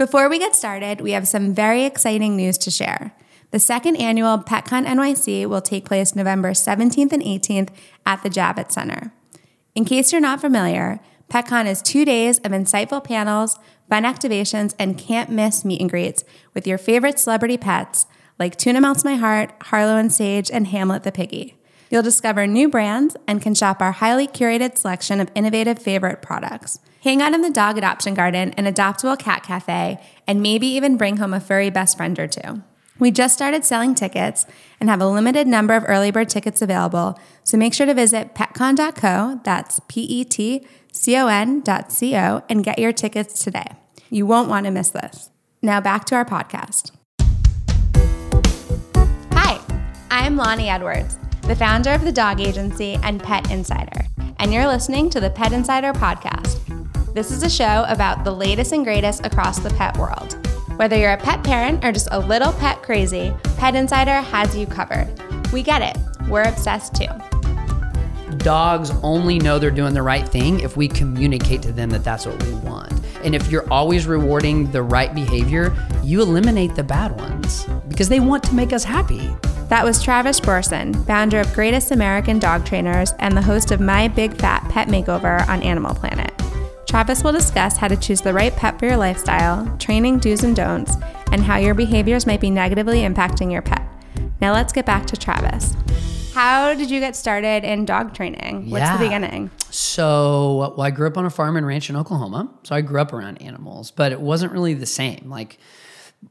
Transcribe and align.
Before 0.00 0.30
we 0.30 0.38
get 0.38 0.56
started, 0.56 1.02
we 1.02 1.10
have 1.10 1.28
some 1.28 1.52
very 1.54 1.84
exciting 1.84 2.34
news 2.34 2.56
to 2.56 2.70
share. 2.70 3.12
The 3.50 3.58
second 3.58 3.96
annual 3.96 4.38
PetCon 4.38 4.86
NYC 4.86 5.44
will 5.44 5.60
take 5.60 5.84
place 5.84 6.16
November 6.16 6.52
17th 6.52 7.12
and 7.12 7.22
18th 7.22 7.68
at 8.06 8.22
the 8.22 8.30
Javits 8.30 8.72
Center. 8.72 9.12
In 9.74 9.84
case 9.84 10.10
you're 10.10 10.22
not 10.22 10.40
familiar, 10.40 11.00
PetCon 11.28 11.66
is 11.66 11.82
two 11.82 12.06
days 12.06 12.38
of 12.38 12.52
insightful 12.52 13.04
panels, 13.04 13.58
fun 13.90 14.04
activations, 14.04 14.74
and 14.78 14.96
can't 14.96 15.28
miss 15.28 15.66
meet 15.66 15.82
and 15.82 15.90
greets 15.90 16.24
with 16.54 16.66
your 16.66 16.78
favorite 16.78 17.18
celebrity 17.18 17.58
pets 17.58 18.06
like 18.38 18.56
Tuna 18.56 18.80
Melts 18.80 19.04
My 19.04 19.16
Heart, 19.16 19.52
Harlow 19.64 19.98
and 19.98 20.10
Sage, 20.10 20.50
and 20.50 20.68
Hamlet 20.68 21.02
the 21.02 21.12
Piggy. 21.12 21.58
You'll 21.90 22.00
discover 22.00 22.46
new 22.46 22.70
brands 22.70 23.16
and 23.28 23.42
can 23.42 23.54
shop 23.54 23.82
our 23.82 23.92
highly 23.92 24.26
curated 24.26 24.78
selection 24.78 25.20
of 25.20 25.30
innovative 25.34 25.78
favorite 25.78 26.22
products. 26.22 26.78
Hang 27.02 27.22
out 27.22 27.32
in 27.32 27.40
the 27.40 27.48
dog 27.48 27.78
adoption 27.78 28.12
garden 28.12 28.52
and 28.58 28.66
adoptable 28.66 29.18
cat 29.18 29.42
cafe, 29.42 29.98
and 30.26 30.42
maybe 30.42 30.66
even 30.66 30.98
bring 30.98 31.16
home 31.16 31.32
a 31.32 31.40
furry 31.40 31.70
best 31.70 31.96
friend 31.96 32.18
or 32.18 32.26
two. 32.26 32.62
We 32.98 33.10
just 33.10 33.34
started 33.34 33.64
selling 33.64 33.94
tickets 33.94 34.44
and 34.78 34.90
have 34.90 35.00
a 35.00 35.08
limited 35.08 35.46
number 35.46 35.74
of 35.74 35.84
early 35.86 36.10
bird 36.10 36.28
tickets 36.28 36.60
available, 36.60 37.18
so 37.42 37.56
make 37.56 37.72
sure 37.72 37.86
to 37.86 37.94
visit 37.94 38.34
petcon.co, 38.34 39.40
that's 39.44 39.80
P 39.88 40.02
E 40.02 40.24
T 40.24 40.66
C 40.92 41.16
O 41.16 41.26
N.co, 41.28 42.42
and 42.50 42.64
get 42.64 42.78
your 42.78 42.92
tickets 42.92 43.42
today. 43.42 43.66
You 44.10 44.26
won't 44.26 44.50
want 44.50 44.66
to 44.66 44.70
miss 44.70 44.90
this. 44.90 45.30
Now 45.62 45.80
back 45.80 46.04
to 46.06 46.16
our 46.16 46.26
podcast. 46.26 46.90
Hi, 49.32 49.58
I'm 50.10 50.36
Loni 50.36 50.70
Edwards, 50.70 51.18
the 51.46 51.56
founder 51.56 51.92
of 51.92 52.04
the 52.04 52.12
dog 52.12 52.42
agency 52.42 52.98
and 53.02 53.22
Pet 53.22 53.50
Insider, 53.50 54.04
and 54.38 54.52
you're 54.52 54.66
listening 54.66 55.08
to 55.08 55.20
the 55.20 55.30
Pet 55.30 55.54
Insider 55.54 55.94
podcast. 55.94 56.79
This 57.12 57.32
is 57.32 57.42
a 57.42 57.50
show 57.50 57.84
about 57.88 58.22
the 58.22 58.30
latest 58.30 58.70
and 58.70 58.84
greatest 58.84 59.26
across 59.26 59.58
the 59.58 59.70
pet 59.70 59.96
world. 59.96 60.38
Whether 60.76 60.96
you're 60.96 61.12
a 61.12 61.16
pet 61.16 61.42
parent 61.42 61.84
or 61.84 61.90
just 61.90 62.06
a 62.12 62.20
little 62.20 62.52
pet 62.52 62.82
crazy, 62.82 63.34
Pet 63.56 63.74
Insider 63.74 64.20
has 64.20 64.56
you 64.56 64.64
covered. 64.64 65.08
We 65.52 65.64
get 65.64 65.82
it, 65.82 65.98
we're 66.28 66.44
obsessed 66.44 66.94
too. 66.94 67.08
Dogs 68.38 68.92
only 69.02 69.40
know 69.40 69.58
they're 69.58 69.72
doing 69.72 69.92
the 69.92 70.04
right 70.04 70.26
thing 70.26 70.60
if 70.60 70.76
we 70.76 70.86
communicate 70.86 71.62
to 71.62 71.72
them 71.72 71.90
that 71.90 72.04
that's 72.04 72.26
what 72.26 72.40
we 72.44 72.54
want. 72.54 72.92
And 73.24 73.34
if 73.34 73.50
you're 73.50 73.68
always 73.72 74.06
rewarding 74.06 74.70
the 74.70 74.84
right 74.84 75.12
behavior, 75.12 75.76
you 76.04 76.22
eliminate 76.22 76.76
the 76.76 76.84
bad 76.84 77.18
ones 77.18 77.66
because 77.88 78.08
they 78.08 78.20
want 78.20 78.44
to 78.44 78.54
make 78.54 78.72
us 78.72 78.84
happy. 78.84 79.34
That 79.68 79.84
was 79.84 80.02
Travis 80.02 80.38
Brorsen, 80.38 81.04
founder 81.06 81.40
of 81.40 81.52
Greatest 81.54 81.90
American 81.90 82.38
Dog 82.38 82.64
Trainers 82.64 83.14
and 83.18 83.36
the 83.36 83.42
host 83.42 83.72
of 83.72 83.80
My 83.80 84.06
Big 84.06 84.34
Fat 84.34 84.68
Pet 84.68 84.88
Makeover 84.88 85.46
on 85.48 85.62
Animal 85.62 85.94
Planet. 85.94 86.09
Travis 86.90 87.22
will 87.22 87.30
discuss 87.30 87.76
how 87.76 87.86
to 87.86 87.94
choose 87.96 88.20
the 88.20 88.34
right 88.34 88.54
pet 88.56 88.76
for 88.76 88.86
your 88.86 88.96
lifestyle, 88.96 89.64
training 89.78 90.18
do's 90.18 90.42
and 90.42 90.56
don'ts, 90.56 90.96
and 91.30 91.40
how 91.40 91.56
your 91.56 91.72
behaviors 91.72 92.26
might 92.26 92.40
be 92.40 92.50
negatively 92.50 93.02
impacting 93.02 93.52
your 93.52 93.62
pet. 93.62 93.86
Now 94.40 94.52
let's 94.52 94.72
get 94.72 94.86
back 94.86 95.06
to 95.06 95.16
Travis. 95.16 95.76
How 96.34 96.74
did 96.74 96.90
you 96.90 96.98
get 96.98 97.14
started 97.14 97.62
in 97.62 97.84
dog 97.84 98.12
training? 98.12 98.70
What's 98.70 98.80
Yeah. 98.82 98.96
the 98.96 99.04
beginning? 99.04 99.50
So, 99.70 100.72
well, 100.76 100.82
I 100.82 100.90
grew 100.90 101.06
up 101.06 101.16
on 101.16 101.24
a 101.24 101.30
farm 101.30 101.56
and 101.56 101.64
ranch 101.64 101.90
in 101.90 101.94
Oklahoma. 101.94 102.50
So 102.64 102.74
I 102.74 102.80
grew 102.80 103.00
up 103.00 103.12
around 103.12 103.40
animals, 103.40 103.92
but 103.92 104.10
it 104.10 104.20
wasn't 104.20 104.50
really 104.52 104.74
the 104.74 104.84
same. 104.84 105.26
Like, 105.30 105.58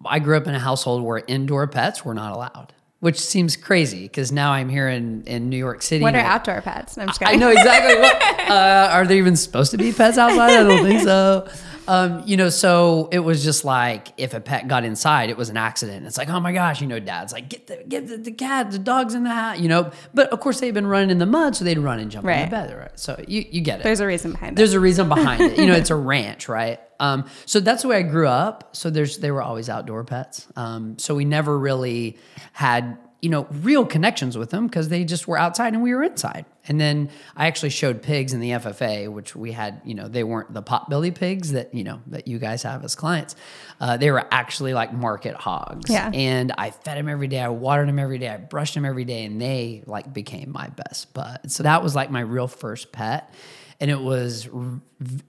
I 0.05 0.19
grew 0.19 0.35
up 0.35 0.45
in 0.45 0.55
a 0.55 0.59
household 0.59 1.03
where 1.03 1.23
indoor 1.25 1.67
pets 1.67 2.03
were 2.03 2.13
not 2.13 2.33
allowed, 2.33 2.73
which 3.00 3.19
seems 3.19 3.55
crazy 3.55 4.03
because 4.03 4.31
now 4.31 4.52
I'm 4.52 4.69
here 4.69 4.89
in, 4.89 5.23
in 5.23 5.50
New 5.50 5.58
York 5.58 5.81
City. 5.81 6.03
What 6.03 6.16
are 6.16 6.19
outdoor 6.19 6.61
pets? 6.61 6.97
No, 6.97 7.03
I'm 7.03 7.09
just 7.09 7.23
I 7.23 7.36
know 7.36 7.50
exactly 7.50 7.95
what. 7.95 8.50
Uh, 8.50 8.89
are 8.92 9.05
there 9.05 9.17
even 9.17 9.36
supposed 9.36 9.72
to 9.72 9.78
be 9.78 9.94
pets 9.94 10.17
outside? 10.17 10.52
I 10.52 10.64
don't 10.64 10.83
think 10.83 11.02
so. 11.02 11.47
Um, 11.90 12.22
you 12.28 12.38
know, 12.38 12.50
so 12.50 13.09
it 13.12 13.18
was 13.20 13.44
just 13.44 13.66
like 13.66 14.14
if 14.18 14.36
a 14.36 14.40
pet 14.40 14.68
got 14.68 14.84
inside, 14.86 15.32
it 15.32 15.38
was 15.38 15.50
an 15.50 15.58
accident. 15.58 16.06
It's 16.06 16.18
like, 16.20 16.30
oh 16.30 16.40
my 16.40 16.54
gosh, 16.54 16.82
you 16.82 16.88
know, 16.88 17.00
dad's 17.00 17.34
like, 17.34 17.50
get 17.50 17.66
the 17.66 17.84
get 17.88 18.08
the, 18.08 18.18
the 18.18 18.32
cat, 18.32 18.70
the 18.70 18.78
dog's 18.78 19.16
in 19.16 19.23
the 19.23 19.32
house, 19.32 19.59
you 19.59 19.68
know. 19.68 19.90
But 20.14 20.30
of 20.32 20.40
course, 20.40 20.60
they've 20.60 20.73
been 20.73 20.86
running 20.86 21.10
in 21.10 21.17
the 21.17 21.26
mud, 21.26 21.55
so 21.55 21.66
they'd 21.66 21.80
run 21.80 21.98
and 21.99 22.11
jump 22.11 22.26
in 22.26 22.30
Right. 22.30 22.45
the 22.45 22.52
bed, 22.52 22.78
right? 22.78 22.99
So 22.99 23.20
you 23.28 23.44
you 23.49 23.61
get 23.61 23.80
it. 23.80 23.83
There's 23.83 24.02
a 24.02 24.05
reason 24.08 24.33
behind 24.33 24.54
it. 24.54 24.55
There's 24.58 24.73
a 24.76 24.80
reason 24.80 25.10
behind 25.10 25.42
it. 25.42 25.58
You 25.58 25.66
know, 25.66 25.73
it's 25.82 25.89
a 25.89 25.95
ranch, 25.95 26.48
right? 26.48 26.80
Um, 26.99 27.26
so 27.48 27.60
that's 27.60 27.82
the 27.82 27.88
way 27.88 27.98
I 27.98 28.02
grew 28.04 28.28
up. 28.28 28.76
So 28.76 28.92
there's 28.92 29.17
they 29.17 29.32
were 29.32 29.42
always 29.42 29.67
outdoor 29.67 30.04
pets. 30.04 30.48
Um, 30.55 30.99
so 30.99 31.16
we 31.16 31.26
never 31.26 31.58
really 31.58 32.17
had 32.54 32.98
you 33.21 33.30
know 33.30 33.47
real 33.52 33.85
connections 33.85 34.37
with 34.37 34.49
them 34.49 34.67
because 34.67 34.89
they 34.89 35.03
just 35.03 35.27
were 35.27 35.37
outside 35.37 35.73
and 35.73 35.83
we 35.83 35.93
were 35.93 36.03
inside. 36.03 36.45
And 36.67 36.80
then 36.80 37.09
I 37.35 37.47
actually 37.47 37.71
showed 37.71 38.02
pigs 38.02 38.33
in 38.33 38.39
the 38.39 38.52
FFA, 38.52 39.11
which 39.11 39.35
we 39.35 39.52
had. 39.52 39.81
You 39.83 39.95
know, 39.95 40.07
they 40.07 40.23
weren't 40.23 40.53
the 40.53 40.61
potbelly 40.61 41.13
pigs 41.13 41.52
that 41.52 41.73
you 41.73 41.83
know 41.83 42.02
that 42.07 42.27
you 42.27 42.39
guys 42.39 42.63
have 42.63 42.83
as 42.83 42.95
clients. 42.95 43.35
Uh, 43.80 43.97
they 43.97 44.11
were 44.11 44.25
actually 44.31 44.73
like 44.73 44.93
market 44.93 45.35
hogs. 45.35 45.89
Yeah. 45.89 46.11
And 46.13 46.53
I 46.57 46.71
fed 46.71 46.97
them 46.97 47.09
every 47.09 47.27
day. 47.27 47.39
I 47.39 47.49
watered 47.49 47.87
them 47.87 47.99
every 47.99 48.19
day. 48.19 48.30
I 48.30 48.37
brushed 48.37 48.75
them 48.75 48.85
every 48.85 49.05
day, 49.05 49.25
and 49.25 49.41
they 49.41 49.83
like 49.86 50.13
became 50.13 50.51
my 50.51 50.69
best 50.69 51.13
bud. 51.13 51.51
So 51.51 51.63
that 51.63 51.83
was 51.83 51.95
like 51.95 52.11
my 52.11 52.21
real 52.21 52.47
first 52.47 52.91
pet 52.91 53.33
and 53.80 53.90
it 53.90 54.00
was 54.00 54.48
r- 54.48 54.82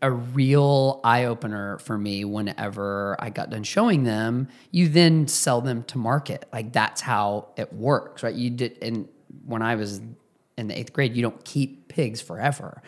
a 0.02 0.10
real 0.10 1.00
eye 1.04 1.24
opener 1.24 1.78
for 1.78 1.96
me 1.96 2.24
whenever 2.24 3.16
I 3.18 3.30
got 3.30 3.50
done 3.50 3.62
showing 3.62 4.04
them. 4.04 4.48
You 4.70 4.88
then 4.88 5.28
sell 5.28 5.60
them 5.60 5.84
to 5.84 5.98
market. 5.98 6.48
Like 6.52 6.72
that's 6.72 7.00
how 7.00 7.48
it 7.56 7.72
works, 7.72 8.22
right? 8.22 8.34
You 8.34 8.50
did, 8.50 8.78
and 8.82 9.08
when 9.44 9.62
I 9.62 9.76
was 9.76 10.00
in 10.58 10.68
the 10.68 10.78
eighth 10.78 10.92
grade, 10.92 11.14
you 11.14 11.22
don't 11.22 11.44
keep 11.44 11.88
pigs 11.88 12.20
forever. 12.20 12.82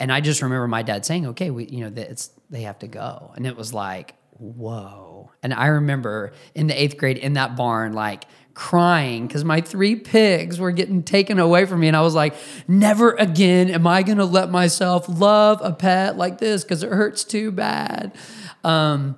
And 0.00 0.12
I 0.12 0.20
just 0.20 0.42
remember 0.42 0.68
my 0.68 0.82
dad 0.82 1.04
saying, 1.04 1.26
"Okay, 1.28 1.50
we, 1.50 1.66
you 1.66 1.80
know, 1.80 1.90
that 1.90 2.10
it's 2.10 2.30
they 2.50 2.62
have 2.62 2.78
to 2.80 2.86
go," 2.86 3.32
and 3.36 3.46
it 3.46 3.56
was 3.56 3.74
like, 3.74 4.14
whoa. 4.38 5.30
And 5.42 5.52
I 5.54 5.66
remember 5.66 6.32
in 6.54 6.66
the 6.66 6.80
eighth 6.80 6.96
grade 6.96 7.18
in 7.18 7.34
that 7.34 7.56
barn, 7.56 7.92
like 7.92 8.24
crying 8.54 9.28
because 9.28 9.44
my 9.44 9.60
three 9.60 9.94
pigs 9.94 10.58
were 10.58 10.72
getting 10.72 11.04
taken 11.04 11.38
away 11.38 11.64
from 11.64 11.78
me. 11.78 11.86
And 11.86 11.96
I 11.96 12.00
was 12.00 12.14
like, 12.14 12.34
never 12.66 13.12
again 13.12 13.70
am 13.70 13.86
I 13.86 14.02
going 14.02 14.18
to 14.18 14.24
let 14.24 14.50
myself 14.50 15.06
love 15.08 15.60
a 15.62 15.72
pet 15.72 16.16
like 16.16 16.38
this 16.38 16.64
because 16.64 16.82
it 16.82 16.90
hurts 16.90 17.22
too 17.22 17.52
bad. 17.52 18.16
Um, 18.64 19.16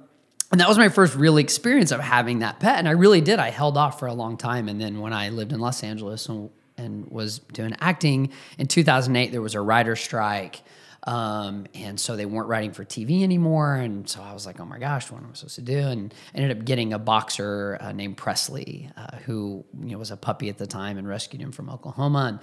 and 0.52 0.60
that 0.60 0.68
was 0.68 0.76
my 0.76 0.90
first 0.90 1.14
real 1.14 1.38
experience 1.38 1.90
of 1.90 2.00
having 2.00 2.40
that 2.40 2.60
pet. 2.60 2.78
And 2.78 2.86
I 2.86 2.90
really 2.90 3.22
did. 3.22 3.38
I 3.38 3.48
held 3.48 3.78
off 3.78 3.98
for 3.98 4.06
a 4.06 4.12
long 4.14 4.36
time. 4.36 4.68
And 4.68 4.78
then 4.78 5.00
when 5.00 5.14
I 5.14 5.30
lived 5.30 5.52
in 5.52 5.60
Los 5.60 5.82
Angeles 5.82 6.28
and, 6.28 6.50
and 6.76 7.10
was 7.10 7.38
doing 7.38 7.74
acting 7.80 8.32
in 8.58 8.66
2008, 8.66 9.32
there 9.32 9.40
was 9.40 9.54
a 9.54 9.60
writer 9.60 9.96
strike. 9.96 10.60
Um, 11.04 11.66
and 11.74 11.98
so 11.98 12.14
they 12.16 12.26
weren't 12.26 12.48
writing 12.48 12.72
for 12.72 12.84
TV 12.84 13.22
anymore. 13.22 13.74
And 13.74 14.08
so 14.08 14.20
I 14.22 14.32
was 14.34 14.44
like, 14.44 14.60
oh 14.60 14.64
my 14.66 14.78
gosh, 14.78 15.10
what 15.10 15.22
am 15.22 15.28
I 15.30 15.34
supposed 15.34 15.54
to 15.56 15.62
do? 15.62 15.78
And 15.78 16.12
ended 16.34 16.58
up 16.58 16.64
getting 16.64 16.92
a 16.92 16.98
boxer 16.98 17.78
uh, 17.80 17.92
named 17.92 18.16
Presley, 18.18 18.90
uh, 18.96 19.16
who 19.24 19.64
you 19.82 19.92
know, 19.92 19.98
was 19.98 20.10
a 20.10 20.16
puppy 20.16 20.48
at 20.50 20.58
the 20.58 20.66
time 20.66 20.98
and 20.98 21.08
rescued 21.08 21.40
him 21.40 21.52
from 21.52 21.70
Oklahoma 21.70 22.26
and 22.28 22.38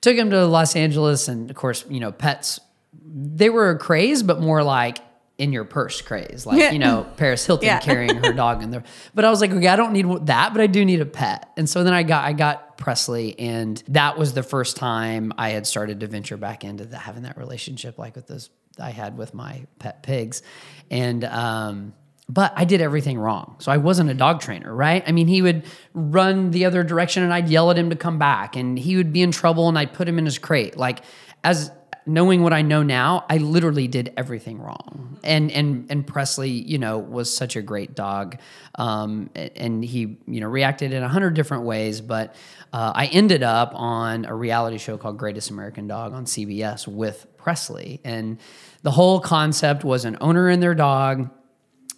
took 0.00 0.16
him 0.16 0.30
to 0.30 0.44
Los 0.46 0.74
Angeles. 0.74 1.28
And 1.28 1.50
of 1.50 1.56
course, 1.56 1.84
you 1.88 2.00
know, 2.00 2.10
pets, 2.10 2.58
they 3.04 3.48
were 3.48 3.70
a 3.70 3.78
craze, 3.78 4.22
but 4.24 4.40
more 4.40 4.62
like 4.64 4.98
in 5.38 5.52
your 5.52 5.64
purse 5.64 6.02
craze, 6.02 6.44
like, 6.44 6.72
you 6.72 6.78
know, 6.78 7.06
Paris 7.16 7.46
Hilton 7.46 7.64
Yeah. 7.66 7.78
carrying 7.78 8.16
her 8.16 8.32
dog 8.34 8.62
in 8.62 8.70
there. 8.70 8.82
But 9.14 9.24
I 9.24 9.30
was 9.30 9.40
like, 9.40 9.50
okay, 9.52 9.68
I 9.68 9.76
don't 9.76 9.92
need 9.94 10.26
that, 10.26 10.52
but 10.52 10.60
I 10.60 10.66
do 10.66 10.84
need 10.84 11.00
a 11.00 11.06
pet. 11.06 11.48
And 11.56 11.66
so 11.70 11.82
then 11.82 11.94
I 11.94 12.02
got, 12.02 12.24
I 12.24 12.34
got 12.34 12.69
Presley 12.80 13.38
and 13.38 13.82
that 13.88 14.18
was 14.18 14.32
the 14.32 14.42
first 14.42 14.76
time 14.76 15.32
I 15.38 15.50
had 15.50 15.66
started 15.66 16.00
to 16.00 16.08
venture 16.08 16.36
back 16.36 16.64
into 16.64 16.84
the, 16.84 16.98
having 16.98 17.22
that 17.22 17.36
relationship 17.36 17.98
like 17.98 18.16
with 18.16 18.26
those 18.26 18.50
I 18.78 18.90
had 18.90 19.16
with 19.16 19.34
my 19.34 19.66
pet 19.78 20.02
pigs. 20.02 20.42
And, 20.90 21.24
um, 21.24 21.94
but 22.28 22.52
I 22.56 22.64
did 22.64 22.80
everything 22.80 23.18
wrong. 23.18 23.56
So 23.58 23.72
I 23.72 23.76
wasn't 23.76 24.10
a 24.10 24.14
dog 24.14 24.40
trainer, 24.40 24.72
right? 24.72 25.02
I 25.06 25.12
mean, 25.12 25.26
he 25.26 25.42
would 25.42 25.64
run 25.94 26.52
the 26.52 26.64
other 26.64 26.82
direction 26.82 27.22
and 27.22 27.32
I'd 27.32 27.48
yell 27.48 27.70
at 27.70 27.78
him 27.78 27.90
to 27.90 27.96
come 27.96 28.18
back 28.18 28.56
and 28.56 28.78
he 28.78 28.96
would 28.96 29.12
be 29.12 29.22
in 29.22 29.32
trouble 29.32 29.68
and 29.68 29.78
I'd 29.78 29.92
put 29.92 30.08
him 30.08 30.18
in 30.18 30.24
his 30.24 30.38
crate. 30.38 30.76
Like 30.76 31.04
as 31.42 31.72
knowing 32.06 32.42
what 32.42 32.52
I 32.52 32.62
know 32.62 32.82
now, 32.82 33.24
I 33.28 33.38
literally 33.38 33.88
did 33.88 34.12
everything 34.16 34.58
wrong. 34.58 35.18
And 35.22 35.50
and 35.50 35.90
and 35.90 36.06
Presley, 36.06 36.50
you 36.50 36.78
know, 36.78 36.98
was 36.98 37.34
such 37.34 37.56
a 37.56 37.62
great 37.62 37.94
dog, 37.94 38.38
um, 38.76 39.30
and 39.34 39.84
he, 39.84 40.18
you 40.26 40.40
know, 40.40 40.48
reacted 40.48 40.92
in 40.92 41.02
a 41.02 41.08
hundred 41.08 41.34
different 41.34 41.64
ways. 41.64 42.00
But 42.00 42.34
uh, 42.72 42.92
I 42.94 43.06
ended 43.06 43.42
up 43.42 43.72
on 43.74 44.24
a 44.24 44.34
reality 44.34 44.78
show 44.78 44.96
called 44.96 45.18
Greatest 45.18 45.50
American 45.50 45.86
Dog 45.86 46.14
on 46.14 46.24
CBS 46.24 46.88
with 46.88 47.26
Presley, 47.36 48.00
and 48.04 48.38
the 48.82 48.90
whole 48.90 49.20
concept 49.20 49.84
was 49.84 50.04
an 50.04 50.16
owner 50.20 50.48
and 50.48 50.62
their 50.62 50.74
dog 50.74 51.30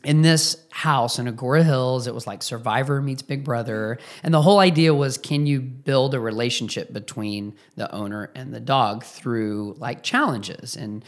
in 0.04 0.22
this 0.22 0.56
house 0.70 1.19
in 1.19 1.26
Agoura 1.26 1.64
Hills. 1.64 2.06
It 2.06 2.14
was 2.14 2.26
like 2.26 2.43
Survivor 2.43 3.00
meets 3.00 3.22
Big 3.22 3.44
Brother. 3.44 3.99
And 4.22 4.34
the 4.34 4.43
whole 4.43 4.58
idea 4.58 4.94
was 4.94 5.19
can 5.19 5.46
you 5.46 5.60
build 5.60 6.14
a 6.14 6.20
relationship 6.20 6.93
between 6.93 7.54
the 7.76 7.93
owner 7.93 8.31
and 8.34 8.52
the 8.52 8.60
dog 8.60 9.04
through 9.04 9.76
like 9.78 10.02
challenges 10.02 10.76
and 10.76 11.04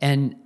and 0.00 0.36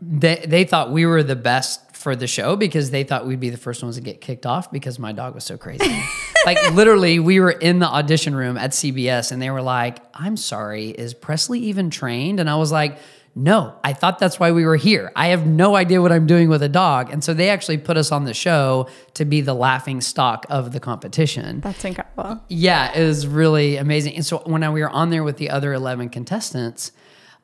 they 0.00 0.44
they 0.46 0.64
thought 0.64 0.92
we 0.92 1.04
were 1.06 1.22
the 1.22 1.36
best 1.36 1.96
for 1.96 2.14
the 2.14 2.26
show 2.26 2.54
because 2.54 2.90
they 2.90 3.02
thought 3.02 3.26
we'd 3.26 3.40
be 3.40 3.50
the 3.50 3.56
first 3.56 3.82
ones 3.82 3.96
to 3.96 4.02
get 4.02 4.20
kicked 4.20 4.46
off 4.46 4.70
because 4.70 4.98
my 4.98 5.10
dog 5.10 5.34
was 5.34 5.42
so 5.42 5.56
crazy. 5.56 6.02
like 6.46 6.58
literally 6.72 7.18
we 7.18 7.40
were 7.40 7.50
in 7.50 7.78
the 7.78 7.86
audition 7.86 8.34
room 8.36 8.56
at 8.56 8.70
CBS 8.70 9.32
and 9.32 9.40
they 9.40 9.50
were 9.50 9.62
like, 9.62 9.98
"I'm 10.12 10.36
sorry, 10.36 10.90
is 10.90 11.14
Presley 11.14 11.60
even 11.60 11.90
trained?" 11.90 12.40
And 12.40 12.48
I 12.48 12.56
was 12.56 12.70
like, 12.70 12.98
no, 13.36 13.76
I 13.82 13.92
thought 13.92 14.20
that's 14.20 14.38
why 14.38 14.52
we 14.52 14.64
were 14.64 14.76
here. 14.76 15.10
I 15.16 15.28
have 15.28 15.44
no 15.44 15.74
idea 15.74 16.00
what 16.00 16.12
I'm 16.12 16.26
doing 16.26 16.48
with 16.48 16.62
a 16.62 16.68
dog. 16.68 17.10
And 17.12 17.24
so 17.24 17.34
they 17.34 17.50
actually 17.50 17.78
put 17.78 17.96
us 17.96 18.12
on 18.12 18.24
the 18.24 18.34
show 18.34 18.88
to 19.14 19.24
be 19.24 19.40
the 19.40 19.54
laughing 19.54 20.00
stock 20.00 20.46
of 20.48 20.72
the 20.72 20.78
competition. 20.78 21.60
That's 21.60 21.84
incredible. 21.84 22.40
Yeah, 22.48 22.96
it 22.96 23.04
was 23.04 23.26
really 23.26 23.76
amazing. 23.76 24.14
And 24.14 24.24
so 24.24 24.38
when 24.46 24.62
I, 24.62 24.70
we 24.70 24.82
were 24.82 24.90
on 24.90 25.10
there 25.10 25.24
with 25.24 25.38
the 25.38 25.50
other 25.50 25.72
11 25.72 26.10
contestants, 26.10 26.92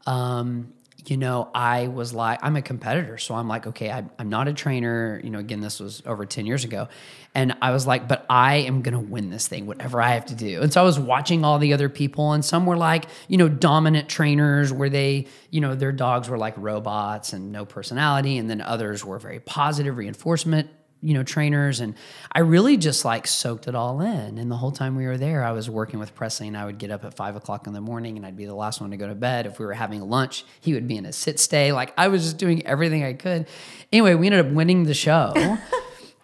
um, 0.06 0.72
you 1.06 1.16
know, 1.16 1.48
I 1.54 1.88
was 1.88 2.12
like, 2.12 2.40
I'm 2.42 2.56
a 2.56 2.62
competitor. 2.62 3.16
So 3.18 3.34
I'm 3.34 3.48
like, 3.48 3.66
okay, 3.68 3.90
I, 3.90 4.04
I'm 4.18 4.28
not 4.28 4.48
a 4.48 4.52
trainer. 4.52 5.20
You 5.22 5.30
know, 5.30 5.38
again, 5.38 5.60
this 5.60 5.80
was 5.80 6.02
over 6.04 6.26
10 6.26 6.46
years 6.46 6.64
ago. 6.64 6.88
And 7.34 7.56
I 7.62 7.70
was 7.70 7.86
like, 7.86 8.08
but 8.08 8.26
I 8.28 8.56
am 8.56 8.82
going 8.82 8.94
to 8.94 9.00
win 9.00 9.30
this 9.30 9.46
thing, 9.46 9.66
whatever 9.66 10.02
I 10.02 10.10
have 10.10 10.26
to 10.26 10.34
do. 10.34 10.60
And 10.62 10.72
so 10.72 10.80
I 10.80 10.84
was 10.84 10.98
watching 10.98 11.44
all 11.44 11.58
the 11.58 11.72
other 11.72 11.88
people, 11.88 12.32
and 12.32 12.44
some 12.44 12.66
were 12.66 12.76
like, 12.76 13.06
you 13.28 13.36
know, 13.36 13.48
dominant 13.48 14.08
trainers 14.08 14.72
where 14.72 14.90
they, 14.90 15.26
you 15.50 15.60
know, 15.60 15.74
their 15.74 15.92
dogs 15.92 16.28
were 16.28 16.38
like 16.38 16.54
robots 16.56 17.32
and 17.32 17.52
no 17.52 17.64
personality. 17.64 18.36
And 18.38 18.50
then 18.50 18.60
others 18.60 19.04
were 19.04 19.18
very 19.18 19.40
positive 19.40 19.96
reinforcement 19.96 20.70
you 21.02 21.14
know 21.14 21.22
trainers 21.22 21.80
and 21.80 21.94
i 22.32 22.40
really 22.40 22.76
just 22.76 23.04
like 23.04 23.26
soaked 23.26 23.66
it 23.68 23.74
all 23.74 24.00
in. 24.00 24.38
And 24.38 24.50
the 24.50 24.56
whole 24.56 24.70
time 24.70 24.96
we 24.96 25.06
were 25.06 25.16
there 25.16 25.44
i 25.44 25.52
was 25.52 25.68
working 25.70 25.98
with 25.98 26.14
presley 26.14 26.48
and 26.48 26.56
i 26.56 26.64
would 26.64 26.78
get 26.78 26.90
up 26.90 27.04
at 27.04 27.14
five 27.14 27.36
o'clock 27.36 27.66
in 27.66 27.72
the 27.72 27.80
morning 27.80 28.16
and 28.16 28.26
i'd 28.26 28.36
be 28.36 28.44
the 28.44 28.54
last 28.54 28.80
one 28.80 28.90
to 28.90 28.96
go 28.96 29.08
to 29.08 29.14
bed. 29.14 29.46
If 29.46 29.58
we 29.58 29.66
were 29.66 29.74
having 29.74 30.00
lunch 30.08 30.44
he 30.60 30.74
would 30.74 30.86
be 30.86 30.96
in 30.96 31.06
a 31.06 31.12
sit 31.12 31.40
stay. 31.40 31.72
Like 31.72 31.92
i 31.96 32.08
was 32.08 32.22
just 32.24 32.38
doing 32.38 32.66
everything 32.66 33.04
i 33.04 33.12
could. 33.14 33.46
Anyway 33.92 34.14
we 34.14 34.26
ended 34.26 34.46
up 34.46 34.52
winning 34.52 34.84
the 34.84 34.94
show. 34.94 35.58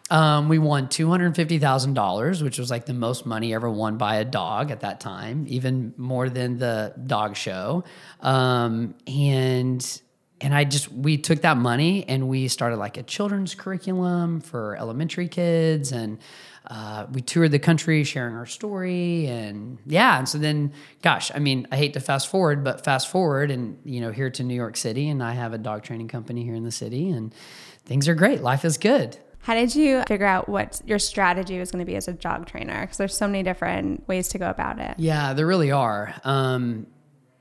Um, 0.09 0.49
we 0.49 0.61
won 0.61 0.87
$250000 0.87 2.41
which 2.41 2.61
was 2.61 2.71
like 2.71 2.87
the 2.87 2.95
most 2.95 3.27
money 3.27 3.53
ever 3.53 3.69
won 3.69 3.97
by 3.97 4.19
a 4.19 4.25
dog 4.25 4.71
at 4.71 4.83
that 4.83 5.01
time 5.01 5.47
even 5.49 5.95
more 5.97 6.29
than 6.29 6.59
the 6.59 6.95
dog 7.09 7.35
show. 7.35 7.83
Um, 8.21 8.95
and 9.09 10.01
and 10.41 10.55
I 10.55 10.65
just 10.65 10.91
we 10.93 11.17
took 11.17 11.43
that 11.43 11.57
money 11.57 12.05
and 12.09 12.29
we 12.29 12.49
started 12.49 12.77
like 12.77 12.97
a 12.97 13.03
children's 13.03 13.55
curriculum 13.55 14.41
for 14.41 14.77
elementary 14.77 15.29
kids 15.29 15.93
and 15.93 16.19
uh, 16.69 17.07
we 17.13 17.21
toured 17.21 17.53
the 17.53 17.59
country 17.59 18.03
sharing 18.05 18.35
our 18.35 18.47
story 18.47 19.27
and 19.27 19.79
yeah 19.87 20.19
and 20.19 20.29
so 20.29 20.39
then 20.39 20.73
gosh 21.03 21.31
I 21.35 21.39
mean 21.39 21.67
I 21.71 21.77
hate 21.77 21.95
to 21.95 22.01
fast 22.01 22.29
forward 22.29 22.65
but 22.65 22.85
fast 22.85 23.09
forward 23.09 23.51
and 23.51 23.79
you 23.85 24.01
know 24.01 24.13
here 24.13 24.31
to 24.31 24.43
New 24.43 24.55
York 24.55 24.77
City 24.77 25.09
and 25.09 25.23
I 25.23 25.33
have 25.33 25.53
a 25.53 25.59
dog 25.59 25.83
training 25.85 26.09
company 26.09 26.45
here 26.45 26.55
in 26.55 26.65
the 26.65 26.73
city 26.73 27.11
and 27.11 27.35
things 27.85 28.09
are 28.09 28.15
great 28.15 28.43
life 28.43 28.65
is 28.65 28.79
good. 28.79 29.19
How 29.41 29.55
did 29.55 29.77
you 29.77 30.03
figure 30.09 30.27
out 30.27 30.49
what 30.49 30.83
your 30.87 30.99
strategy 30.99 31.61
was 31.61 31.71
going 31.71 31.79
to 31.79 31.87
be 31.87 31.95
as 31.95 32.09
a 32.09 32.13
dog 32.13 32.47
trainer? 32.47 32.81
Because 32.81 32.97
there's 32.97 33.17
so 33.17 33.29
many 33.29 33.45
different 33.45 34.07
ways 34.09 34.27
to 34.31 34.39
go 34.39 34.51
about 34.51 34.81
it. 34.81 34.97
Yeah, 34.99 35.35
there 35.35 35.47
really 35.47 35.71
are. 35.71 36.13
Um, 36.25 36.89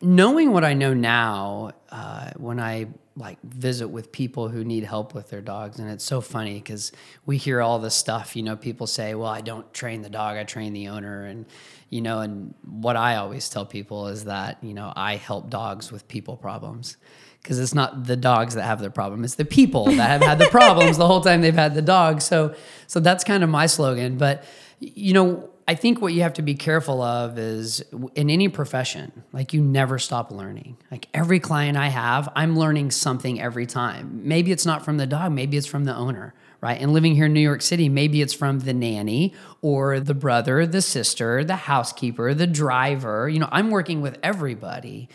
knowing 0.02 0.52
what 0.52 0.64
I 0.64 0.74
know 0.74 0.94
now, 0.94 1.72
uh, 1.90 2.32
when 2.38 2.60
I 2.60 2.88
like 3.18 3.42
visit 3.44 3.88
with 3.88 4.12
people 4.12 4.50
who 4.50 4.64
need 4.66 4.84
help 4.84 5.14
with 5.14 5.30
their 5.30 5.42
dogs, 5.42 5.80
and 5.80 5.90
it's 5.90 6.04
so 6.04 6.20
funny 6.20 6.56
because 6.56 6.92
we 7.26 7.38
hear 7.38 7.62
all 7.62 7.80
this 7.80 7.96
stuff. 7.96 8.36
You 8.36 8.44
know, 8.44 8.56
people 8.56 8.88
say, 8.88 9.16
"Well, 9.16 9.30
I 9.30 9.42
don't 9.42 9.74
train 9.74 10.02
the 10.02 10.10
dog; 10.10 10.38
I 10.38 10.44
train 10.44 10.74
the 10.74 10.90
owner," 10.90 11.24
and 11.24 11.46
you 11.90 12.02
know, 12.02 12.20
and 12.20 12.54
what 12.64 12.98
I 12.98 13.16
always 13.16 13.50
tell 13.50 13.66
people 13.66 14.08
is 14.08 14.26
that 14.26 14.62
you 14.62 14.74
know 14.74 14.92
I 14.96 15.16
help 15.16 15.50
dogs 15.50 15.92
with 15.92 16.08
people 16.08 16.36
problems 16.36 16.98
because 17.42 17.60
it's 17.60 17.76
not 17.76 18.06
the 18.06 18.18
dogs 18.18 18.56
that 18.56 18.64
have 18.64 18.82
the 18.82 18.90
problem; 18.90 19.24
it's 19.24 19.36
the 19.36 19.46
people 19.46 19.86
that 19.86 20.10
have 20.10 20.22
had 20.22 20.40
the 20.40 20.46
problems 20.52 20.98
the 20.98 21.08
whole 21.08 21.22
time 21.22 21.42
they've 21.42 21.54
had 21.54 21.74
the 21.74 21.82
dog. 21.82 22.22
So, 22.22 22.54
so 22.88 23.00
that's 23.00 23.24
kind 23.24 23.44
of 23.44 23.50
my 23.50 23.66
slogan. 23.66 24.18
But 24.18 24.44
you 24.80 25.14
know 25.14 25.50
I 25.68 25.74
think 25.74 26.00
what 26.00 26.14
you 26.14 26.22
have 26.22 26.34
to 26.34 26.44
be 26.44 26.54
careful 26.54 27.02
of 27.02 27.40
is 27.40 27.84
in 28.14 28.30
any 28.30 28.50
profession, 28.50 29.24
like 29.34 29.52
you 29.52 29.62
never 29.62 29.98
stop 29.98 30.30
learning. 30.30 30.78
Like 30.92 31.08
every 31.12 31.40
client 31.40 31.76
I 31.76 31.88
have, 31.88 32.30
I'm 32.36 32.56
learning 32.56 32.92
something 32.92 33.42
every 33.42 33.66
time. 33.66 34.22
Maybe 34.24 34.52
it's 34.52 34.66
not 34.66 34.86
from 34.86 34.98
the 34.98 35.08
dog, 35.08 35.32
maybe 35.32 35.58
it's 35.58 35.66
from 35.66 35.86
the 35.86 35.96
owner, 35.96 36.36
right? 36.62 36.80
And 36.80 36.94
living 36.94 37.16
here 37.16 37.26
in 37.26 37.34
New 37.34 37.40
York 37.40 37.64
City, 37.64 37.90
maybe 37.90 38.22
it's 38.22 38.34
from 38.34 38.60
the 38.60 38.76
nanny 38.76 39.34
or 39.64 40.00
the 40.00 40.14
brother, 40.14 40.68
the 40.68 40.84
sister, 40.84 41.44
the 41.44 41.56
housekeeper, 41.56 42.36
the 42.36 42.48
driver. 42.48 43.28
You 43.28 43.40
know, 43.40 43.50
I'm 43.52 43.72
working 43.72 44.02
with 44.02 44.20
everybody. 44.22 45.10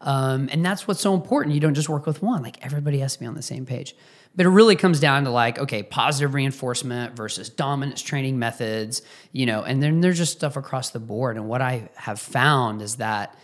Um, 0.00 0.48
and 0.52 0.64
that's 0.64 0.86
what's 0.86 1.00
so 1.00 1.14
important. 1.14 1.54
You 1.56 1.60
don't 1.60 1.74
just 1.74 1.88
work 1.88 2.06
with 2.06 2.22
one, 2.22 2.42
like 2.42 2.64
everybody 2.64 3.00
has 3.00 3.14
to 3.14 3.20
be 3.20 3.26
on 3.26 3.34
the 3.34 3.42
same 3.42 3.66
page. 3.66 3.96
But 4.36 4.46
it 4.46 4.50
really 4.50 4.76
comes 4.76 5.00
down 5.00 5.24
to 5.24 5.30
like, 5.30 5.58
okay, 5.58 5.82
positive 5.82 6.34
reinforcement 6.34 7.16
versus 7.16 7.48
dominance 7.48 8.02
training 8.02 8.38
methods, 8.38 9.00
you 9.32 9.46
know, 9.46 9.62
and 9.62 9.82
then 9.82 10.02
there's 10.02 10.18
just 10.18 10.32
stuff 10.32 10.56
across 10.56 10.90
the 10.90 11.00
board. 11.00 11.36
And 11.36 11.48
what 11.48 11.62
I 11.62 11.88
have 11.96 12.20
found 12.20 12.82
is 12.82 12.96
that 12.96 13.34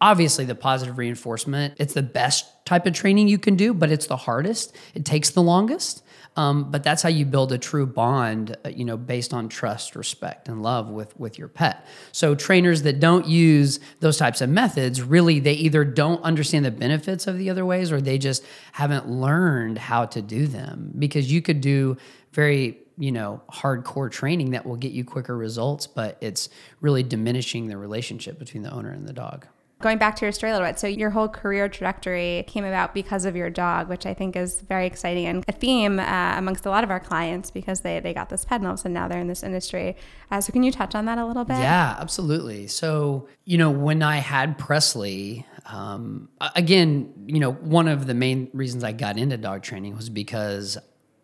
obviously 0.00 0.44
the 0.44 0.54
positive 0.54 0.98
reinforcement, 0.98 1.74
it's 1.78 1.94
the 1.94 2.02
best 2.02 2.44
type 2.66 2.86
of 2.86 2.92
training 2.92 3.28
you 3.28 3.38
can 3.38 3.54
do, 3.56 3.72
but 3.72 3.90
it's 3.90 4.08
the 4.08 4.16
hardest. 4.16 4.74
It 4.94 5.04
takes 5.04 5.30
the 5.30 5.42
longest. 5.42 6.02
Um, 6.36 6.70
but 6.70 6.82
that's 6.82 7.02
how 7.02 7.08
you 7.08 7.24
build 7.24 7.50
a 7.52 7.58
true 7.58 7.86
bond, 7.86 8.56
uh, 8.64 8.68
you 8.68 8.84
know, 8.84 8.96
based 8.96 9.32
on 9.32 9.48
trust, 9.48 9.96
respect, 9.96 10.48
and 10.48 10.62
love 10.62 10.90
with 10.90 11.18
with 11.18 11.38
your 11.38 11.48
pet. 11.48 11.86
So 12.12 12.34
trainers 12.34 12.82
that 12.82 13.00
don't 13.00 13.26
use 13.26 13.80
those 14.00 14.18
types 14.18 14.40
of 14.40 14.50
methods, 14.50 15.02
really, 15.02 15.40
they 15.40 15.54
either 15.54 15.84
don't 15.84 16.22
understand 16.22 16.64
the 16.64 16.70
benefits 16.70 17.26
of 17.26 17.38
the 17.38 17.48
other 17.48 17.64
ways, 17.64 17.90
or 17.90 18.00
they 18.00 18.18
just 18.18 18.44
haven't 18.72 19.08
learned 19.08 19.78
how 19.78 20.04
to 20.06 20.20
do 20.20 20.46
them. 20.46 20.92
Because 20.98 21.32
you 21.32 21.40
could 21.40 21.60
do 21.60 21.96
very 22.32 22.78
you 22.98 23.12
know 23.12 23.42
hardcore 23.50 24.10
training 24.10 24.50
that 24.50 24.66
will 24.66 24.76
get 24.76 24.92
you 24.92 25.04
quicker 25.04 25.36
results, 25.36 25.86
but 25.86 26.18
it's 26.20 26.48
really 26.80 27.02
diminishing 27.02 27.66
the 27.66 27.76
relationship 27.76 28.38
between 28.38 28.62
the 28.62 28.70
owner 28.70 28.90
and 28.90 29.08
the 29.08 29.12
dog. 29.12 29.46
Going 29.78 29.98
back 29.98 30.16
to 30.16 30.24
your 30.24 30.32
story 30.32 30.52
a 30.52 30.54
little 30.54 30.66
bit, 30.66 30.78
so 30.78 30.86
your 30.86 31.10
whole 31.10 31.28
career 31.28 31.68
trajectory 31.68 32.44
came 32.46 32.64
about 32.64 32.94
because 32.94 33.26
of 33.26 33.36
your 33.36 33.50
dog, 33.50 33.90
which 33.90 34.06
I 34.06 34.14
think 34.14 34.34
is 34.34 34.62
very 34.62 34.86
exciting 34.86 35.26
and 35.26 35.44
a 35.48 35.52
theme 35.52 36.00
uh, 36.00 36.34
amongst 36.36 36.64
a 36.64 36.70
lot 36.70 36.82
of 36.82 36.90
our 36.90 36.98
clients 36.98 37.50
because 37.50 37.82
they, 37.82 38.00
they 38.00 38.14
got 38.14 38.30
this 38.30 38.46
pet 38.46 38.60
and 38.60 38.66
all 38.66 38.72
of 38.72 38.78
a 38.78 38.82
sudden 38.82 38.94
now 38.94 39.06
they're 39.06 39.20
in 39.20 39.28
this 39.28 39.42
industry. 39.42 39.94
Uh, 40.30 40.40
so 40.40 40.50
can 40.50 40.62
you 40.62 40.72
touch 40.72 40.94
on 40.94 41.04
that 41.04 41.18
a 41.18 41.26
little 41.26 41.44
bit? 41.44 41.58
Yeah, 41.58 41.94
absolutely. 42.00 42.68
So, 42.68 43.28
you 43.44 43.58
know, 43.58 43.70
when 43.70 44.02
I 44.02 44.16
had 44.16 44.56
Presley, 44.56 45.44
um, 45.66 46.30
again, 46.54 47.12
you 47.26 47.38
know, 47.38 47.52
one 47.52 47.86
of 47.86 48.06
the 48.06 48.14
main 48.14 48.48
reasons 48.54 48.82
I 48.82 48.92
got 48.92 49.18
into 49.18 49.36
dog 49.36 49.62
training 49.62 49.94
was 49.94 50.08
because 50.08 50.78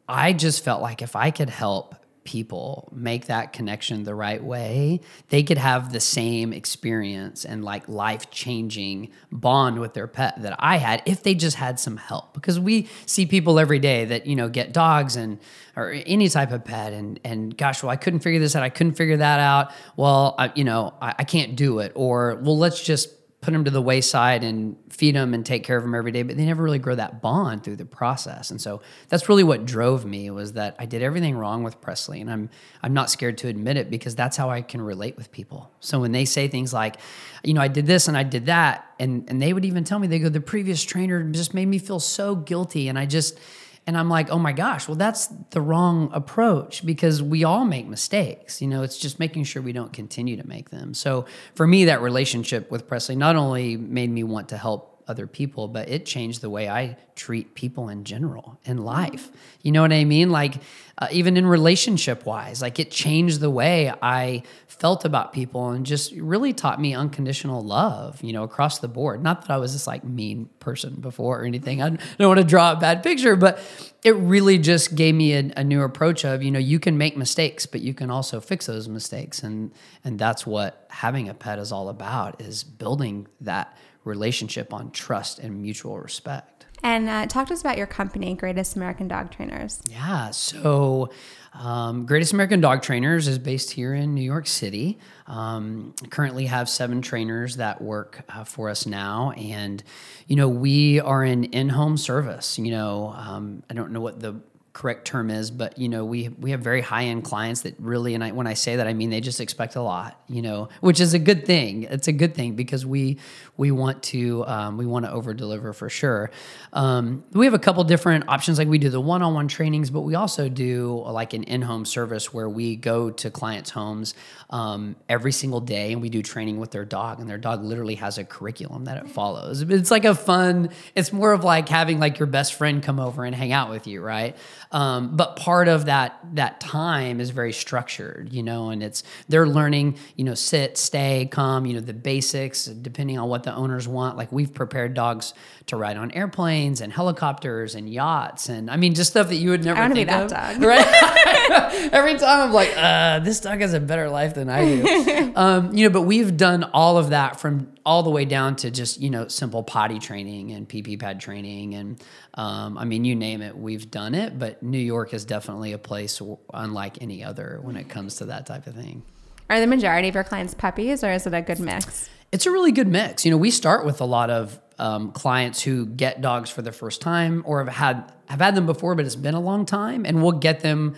I 0.06 0.34
just 0.34 0.62
felt 0.62 0.82
like 0.82 1.00
if 1.00 1.16
I 1.16 1.30
could 1.30 1.48
help 1.48 1.94
people 2.24 2.88
make 2.92 3.26
that 3.26 3.52
connection 3.52 4.04
the 4.04 4.14
right 4.14 4.42
way, 4.42 5.00
they 5.28 5.42
could 5.42 5.58
have 5.58 5.92
the 5.92 6.00
same 6.00 6.52
experience 6.52 7.44
and 7.44 7.64
like 7.64 7.88
life 7.88 8.30
changing 8.30 9.10
bond 9.30 9.78
with 9.78 9.94
their 9.94 10.06
pet 10.06 10.40
that 10.42 10.54
I 10.58 10.76
had 10.76 11.02
if 11.06 11.22
they 11.22 11.34
just 11.34 11.56
had 11.56 11.80
some 11.80 11.96
help. 11.96 12.34
Because 12.34 12.60
we 12.60 12.88
see 13.06 13.26
people 13.26 13.58
every 13.58 13.78
day 13.78 14.04
that, 14.06 14.26
you 14.26 14.36
know, 14.36 14.48
get 14.48 14.72
dogs 14.72 15.16
and 15.16 15.38
or 15.76 15.90
any 16.06 16.28
type 16.28 16.52
of 16.52 16.64
pet 16.64 16.92
and 16.92 17.18
and 17.24 17.56
gosh, 17.56 17.82
well, 17.82 17.90
I 17.90 17.96
couldn't 17.96 18.20
figure 18.20 18.40
this 18.40 18.54
out. 18.54 18.62
I 18.62 18.68
couldn't 18.68 18.94
figure 18.94 19.16
that 19.16 19.40
out. 19.40 19.72
Well, 19.96 20.34
I, 20.38 20.52
you 20.54 20.64
know, 20.64 20.94
I, 21.00 21.14
I 21.20 21.24
can't 21.24 21.56
do 21.56 21.80
it. 21.80 21.92
Or 21.94 22.36
well, 22.42 22.58
let's 22.58 22.82
just 22.82 23.08
put 23.42 23.52
them 23.52 23.64
to 23.64 23.72
the 23.72 23.82
wayside 23.82 24.44
and 24.44 24.76
feed 24.88 25.16
them 25.16 25.34
and 25.34 25.44
take 25.44 25.64
care 25.64 25.76
of 25.76 25.82
them 25.82 25.96
every 25.96 26.12
day 26.12 26.22
but 26.22 26.36
they 26.36 26.46
never 26.46 26.62
really 26.62 26.78
grow 26.78 26.94
that 26.94 27.20
bond 27.20 27.64
through 27.64 27.74
the 27.74 27.84
process. 27.84 28.52
And 28.52 28.60
so 28.60 28.80
that's 29.08 29.28
really 29.28 29.42
what 29.42 29.66
drove 29.66 30.06
me 30.06 30.30
was 30.30 30.52
that 30.52 30.76
i 30.78 30.86
did 30.86 31.02
everything 31.02 31.36
wrong 31.36 31.64
with 31.64 31.80
presley 31.80 32.20
and 32.20 32.30
i'm 32.30 32.48
i'm 32.82 32.94
not 32.94 33.10
scared 33.10 33.36
to 33.38 33.48
admit 33.48 33.76
it 33.76 33.90
because 33.90 34.14
that's 34.14 34.36
how 34.36 34.48
i 34.48 34.62
can 34.62 34.80
relate 34.80 35.16
with 35.16 35.30
people. 35.32 35.70
So 35.80 36.00
when 36.00 36.12
they 36.12 36.24
say 36.24 36.46
things 36.46 36.72
like 36.72 36.96
you 37.42 37.52
know 37.52 37.60
i 37.60 37.68
did 37.68 37.86
this 37.86 38.06
and 38.06 38.16
i 38.16 38.22
did 38.22 38.46
that 38.46 38.86
and 39.00 39.28
and 39.28 39.42
they 39.42 39.52
would 39.52 39.64
even 39.64 39.82
tell 39.82 39.98
me 39.98 40.06
they 40.06 40.20
go 40.20 40.28
the 40.28 40.40
previous 40.40 40.82
trainer 40.82 41.22
just 41.24 41.52
made 41.52 41.66
me 41.66 41.78
feel 41.78 42.00
so 42.00 42.36
guilty 42.36 42.88
and 42.88 42.96
i 42.98 43.06
just 43.06 43.38
and 43.86 43.98
I'm 43.98 44.08
like, 44.08 44.30
oh 44.30 44.38
my 44.38 44.52
gosh, 44.52 44.86
well, 44.86 44.96
that's 44.96 45.26
the 45.50 45.60
wrong 45.60 46.10
approach 46.12 46.86
because 46.86 47.22
we 47.22 47.42
all 47.42 47.64
make 47.64 47.86
mistakes. 47.86 48.62
You 48.62 48.68
know, 48.68 48.82
it's 48.82 48.98
just 48.98 49.18
making 49.18 49.44
sure 49.44 49.60
we 49.60 49.72
don't 49.72 49.92
continue 49.92 50.36
to 50.36 50.46
make 50.46 50.70
them. 50.70 50.94
So 50.94 51.26
for 51.54 51.66
me, 51.66 51.86
that 51.86 52.00
relationship 52.00 52.70
with 52.70 52.86
Presley 52.86 53.16
not 53.16 53.34
only 53.34 53.76
made 53.76 54.10
me 54.10 54.22
want 54.22 54.50
to 54.50 54.56
help 54.56 54.92
other 55.08 55.26
people, 55.26 55.66
but 55.66 55.88
it 55.88 56.06
changed 56.06 56.40
the 56.40 56.50
way 56.50 56.68
I 56.68 56.96
treat 57.16 57.54
people 57.54 57.88
in 57.88 58.04
general 58.04 58.58
in 58.64 58.78
life. 58.78 59.30
You 59.62 59.72
know 59.72 59.82
what 59.82 59.92
I 59.92 60.04
mean? 60.04 60.30
Like, 60.30 60.54
uh, 60.98 61.08
even 61.10 61.36
in 61.36 61.44
relationship 61.46 62.24
wise, 62.24 62.62
like 62.62 62.78
it 62.78 62.90
changed 62.90 63.40
the 63.40 63.50
way 63.50 63.92
I 64.00 64.44
felt 64.82 65.04
about 65.04 65.32
people 65.32 65.70
and 65.70 65.86
just 65.86 66.10
really 66.16 66.52
taught 66.52 66.80
me 66.80 66.92
unconditional 66.92 67.62
love, 67.62 68.20
you 68.20 68.32
know, 68.32 68.42
across 68.42 68.80
the 68.80 68.88
board. 68.88 69.22
Not 69.22 69.42
that 69.42 69.50
I 69.52 69.56
was 69.58 69.74
this 69.74 69.86
like 69.86 70.02
mean 70.02 70.50
person 70.58 70.96
before 70.96 71.40
or 71.40 71.44
anything. 71.44 71.80
I 71.80 71.90
don't 71.90 72.28
want 72.28 72.40
to 72.40 72.44
draw 72.44 72.72
a 72.72 72.76
bad 72.76 73.00
picture, 73.00 73.36
but 73.36 73.60
it 74.02 74.16
really 74.16 74.58
just 74.58 74.96
gave 74.96 75.14
me 75.14 75.34
a, 75.34 75.52
a 75.58 75.62
new 75.62 75.82
approach 75.82 76.24
of, 76.24 76.42
you 76.42 76.50
know, 76.50 76.58
you 76.58 76.80
can 76.80 76.98
make 76.98 77.16
mistakes, 77.16 77.64
but 77.64 77.80
you 77.80 77.94
can 77.94 78.10
also 78.10 78.40
fix 78.40 78.66
those 78.66 78.88
mistakes. 78.88 79.44
And, 79.44 79.70
and 80.02 80.18
that's 80.18 80.44
what 80.44 80.84
having 80.90 81.28
a 81.28 81.34
pet 81.34 81.60
is 81.60 81.70
all 81.70 81.88
about 81.88 82.40
is 82.40 82.64
building 82.64 83.28
that 83.40 83.78
relationship 84.02 84.74
on 84.74 84.90
trust 84.90 85.38
and 85.38 85.62
mutual 85.62 86.00
respect. 86.00 86.51
And 86.82 87.08
uh, 87.08 87.26
talk 87.26 87.48
to 87.48 87.54
us 87.54 87.60
about 87.60 87.78
your 87.78 87.86
company, 87.86 88.34
Greatest 88.34 88.74
American 88.76 89.06
Dog 89.06 89.30
Trainers. 89.30 89.80
Yeah. 89.86 90.30
So, 90.30 91.10
um, 91.54 92.06
Greatest 92.06 92.32
American 92.32 92.60
Dog 92.60 92.82
Trainers 92.82 93.28
is 93.28 93.38
based 93.38 93.70
here 93.70 93.94
in 93.94 94.14
New 94.14 94.22
York 94.22 94.46
City. 94.46 94.98
Um, 95.26 95.94
currently 96.10 96.46
have 96.46 96.68
seven 96.68 97.02
trainers 97.02 97.56
that 97.56 97.80
work 97.82 98.22
uh, 98.28 98.44
for 98.44 98.68
us 98.68 98.86
now, 98.86 99.32
and 99.32 99.82
you 100.26 100.34
know 100.34 100.48
we 100.48 100.98
are 101.00 101.22
an 101.22 101.44
in-home 101.44 101.98
service. 101.98 102.58
You 102.58 102.70
know, 102.70 103.14
um, 103.16 103.62
I 103.68 103.74
don't 103.74 103.92
know 103.92 104.00
what 104.00 104.20
the 104.20 104.40
correct 104.72 105.06
term 105.06 105.30
is, 105.30 105.50
but 105.50 105.78
you 105.78 105.88
know, 105.88 106.04
we 106.04 106.28
we 106.28 106.50
have 106.52 106.60
very 106.60 106.80
high 106.80 107.04
end 107.04 107.24
clients 107.24 107.62
that 107.62 107.74
really, 107.78 108.14
and 108.14 108.24
I, 108.24 108.32
when 108.32 108.46
I 108.46 108.54
say 108.54 108.76
that, 108.76 108.86
I 108.86 108.94
mean 108.94 109.10
they 109.10 109.20
just 109.20 109.40
expect 109.40 109.76
a 109.76 109.82
lot. 109.82 110.20
You 110.28 110.42
know, 110.42 110.68
which 110.80 111.00
is 111.00 111.12
a 111.12 111.18
good 111.18 111.44
thing. 111.44 111.84
It's 111.84 112.08
a 112.08 112.12
good 112.12 112.34
thing 112.34 112.54
because 112.54 112.86
we 112.86 113.18
we 113.56 113.70
want 113.70 114.02
to 114.04 114.46
um, 114.46 114.78
we 114.78 114.86
want 114.86 115.04
to 115.04 115.12
over 115.12 115.34
deliver 115.34 115.72
for 115.72 115.90
sure. 115.90 116.30
Um, 116.72 117.22
we 117.32 117.44
have 117.44 117.54
a 117.54 117.58
couple 117.58 117.84
different 117.84 118.28
options, 118.28 118.58
like 118.58 118.68
we 118.68 118.78
do 118.78 118.88
the 118.88 119.00
one 119.00 119.22
on 119.22 119.34
one 119.34 119.48
trainings, 119.48 119.90
but 119.90 120.00
we 120.00 120.14
also 120.14 120.48
do 120.48 121.02
like 121.06 121.34
an 121.34 121.44
in 121.44 121.62
home 121.62 121.84
service 121.84 122.32
where 122.32 122.48
we 122.48 122.76
go 122.76 123.10
to 123.10 123.30
clients' 123.30 123.70
homes 123.70 124.14
um, 124.50 124.96
every 125.08 125.32
single 125.32 125.60
day 125.60 125.92
and 125.92 126.00
we 126.00 126.08
do 126.08 126.22
training 126.22 126.58
with 126.58 126.70
their 126.70 126.84
dog, 126.86 127.20
and 127.20 127.28
their 127.28 127.38
dog 127.38 127.62
literally 127.62 127.96
has 127.96 128.16
a 128.16 128.24
curriculum 128.24 128.86
that 128.86 128.96
it 128.96 129.10
follows. 129.10 129.60
It's 129.60 129.90
like 129.90 130.06
a 130.06 130.14
fun. 130.14 130.70
It's 130.94 131.12
more 131.12 131.32
of 131.32 131.44
like 131.44 131.68
having 131.68 131.98
like 131.98 132.18
your 132.18 132.26
best 132.26 132.54
friend 132.54 132.82
come 132.82 132.98
over 132.98 133.24
and 133.24 133.34
hang 133.34 133.52
out 133.52 133.68
with 133.68 133.86
you, 133.86 134.00
right? 134.00 134.34
Um, 134.72 135.16
but 135.16 135.36
part 135.36 135.68
of 135.68 135.84
that 135.84 136.18
that 136.32 136.58
time 136.58 137.20
is 137.20 137.28
very 137.30 137.52
structured, 137.52 138.32
you 138.32 138.42
know, 138.42 138.70
and 138.70 138.82
it's 138.82 139.04
they're 139.28 139.46
learning, 139.46 139.98
you 140.16 140.24
know, 140.24 140.34
sit, 140.34 140.78
stay, 140.78 141.28
come, 141.30 141.66
you 141.66 141.74
know, 141.74 141.80
the 141.80 141.92
basics, 141.92 142.64
depending 142.64 143.18
on 143.18 143.28
what 143.28 143.42
the 143.42 143.54
owners 143.54 143.86
want. 143.86 144.16
Like 144.16 144.32
we've 144.32 144.52
prepared 144.52 144.94
dogs 144.94 145.34
to 145.66 145.76
ride 145.76 145.98
on 145.98 146.10
airplanes 146.12 146.80
and 146.80 146.90
helicopters 146.90 147.74
and 147.74 147.88
yachts, 147.88 148.48
and 148.48 148.70
I 148.70 148.76
mean, 148.76 148.94
just 148.94 149.10
stuff 149.10 149.28
that 149.28 149.36
you 149.36 149.50
would 149.50 149.62
never. 149.62 149.78
I 149.78 149.82
want 149.82 149.92
to 149.92 150.00
be 150.00 150.04
that 150.04 150.24
of, 150.24 150.30
dog, 150.30 150.62
right? 150.62 151.90
Every 151.92 152.16
time 152.16 152.48
I'm 152.48 152.52
like, 152.52 152.72
uh, 152.74 153.18
this 153.18 153.40
dog 153.40 153.60
has 153.60 153.74
a 153.74 153.80
better 153.80 154.08
life 154.08 154.34
than 154.34 154.48
I 154.48 154.64
do, 154.64 155.32
um, 155.36 155.74
you 155.74 155.86
know. 155.86 155.92
But 155.92 156.02
we've 156.02 156.36
done 156.36 156.64
all 156.72 156.96
of 156.96 157.10
that 157.10 157.38
from 157.38 157.71
all 157.84 158.02
the 158.02 158.10
way 158.10 158.24
down 158.24 158.56
to 158.56 158.70
just 158.70 159.00
you 159.00 159.10
know 159.10 159.28
simple 159.28 159.62
potty 159.62 159.98
training 159.98 160.52
and 160.52 160.68
pee 160.68 160.96
pad 160.96 161.20
training 161.20 161.74
and 161.74 162.02
um, 162.34 162.78
I 162.78 162.84
mean 162.84 163.04
you 163.04 163.14
name 163.14 163.42
it 163.42 163.56
we've 163.56 163.90
done 163.90 164.14
it 164.14 164.38
but 164.38 164.62
New 164.62 164.78
York 164.78 165.14
is 165.14 165.24
definitely 165.24 165.72
a 165.72 165.78
place 165.78 166.20
unlike 166.52 167.02
any 167.02 167.24
other 167.24 167.58
when 167.62 167.76
it 167.76 167.88
comes 167.88 168.16
to 168.16 168.26
that 168.26 168.46
type 168.46 168.66
of 168.66 168.74
thing. 168.74 169.02
Are 169.50 169.60
the 169.60 169.66
majority 169.66 170.08
of 170.08 170.14
your 170.14 170.24
clients 170.24 170.54
puppies 170.54 171.04
or 171.04 171.12
is 171.12 171.26
it 171.26 171.34
a 171.34 171.42
good 171.42 171.60
mix? 171.60 172.08
It's 172.30 172.46
a 172.46 172.50
really 172.50 172.72
good 172.72 172.88
mix. 172.88 173.26
You 173.26 173.30
know, 173.30 173.36
we 173.36 173.50
start 173.50 173.84
with 173.84 174.00
a 174.00 174.06
lot 174.06 174.30
of 174.30 174.58
um, 174.78 175.12
clients 175.12 175.62
who 175.62 175.86
get 175.86 176.22
dogs 176.22 176.48
for 176.48 176.62
the 176.62 176.72
first 176.72 177.02
time 177.02 177.42
or 177.46 177.62
have 177.62 177.74
had 177.74 178.12
have 178.26 178.40
had 178.40 178.54
them 178.54 178.64
before, 178.64 178.94
but 178.94 179.04
it's 179.04 179.16
been 179.16 179.34
a 179.34 179.40
long 179.40 179.66
time, 179.66 180.06
and 180.06 180.22
we'll 180.22 180.32
get 180.32 180.60
them 180.60 180.94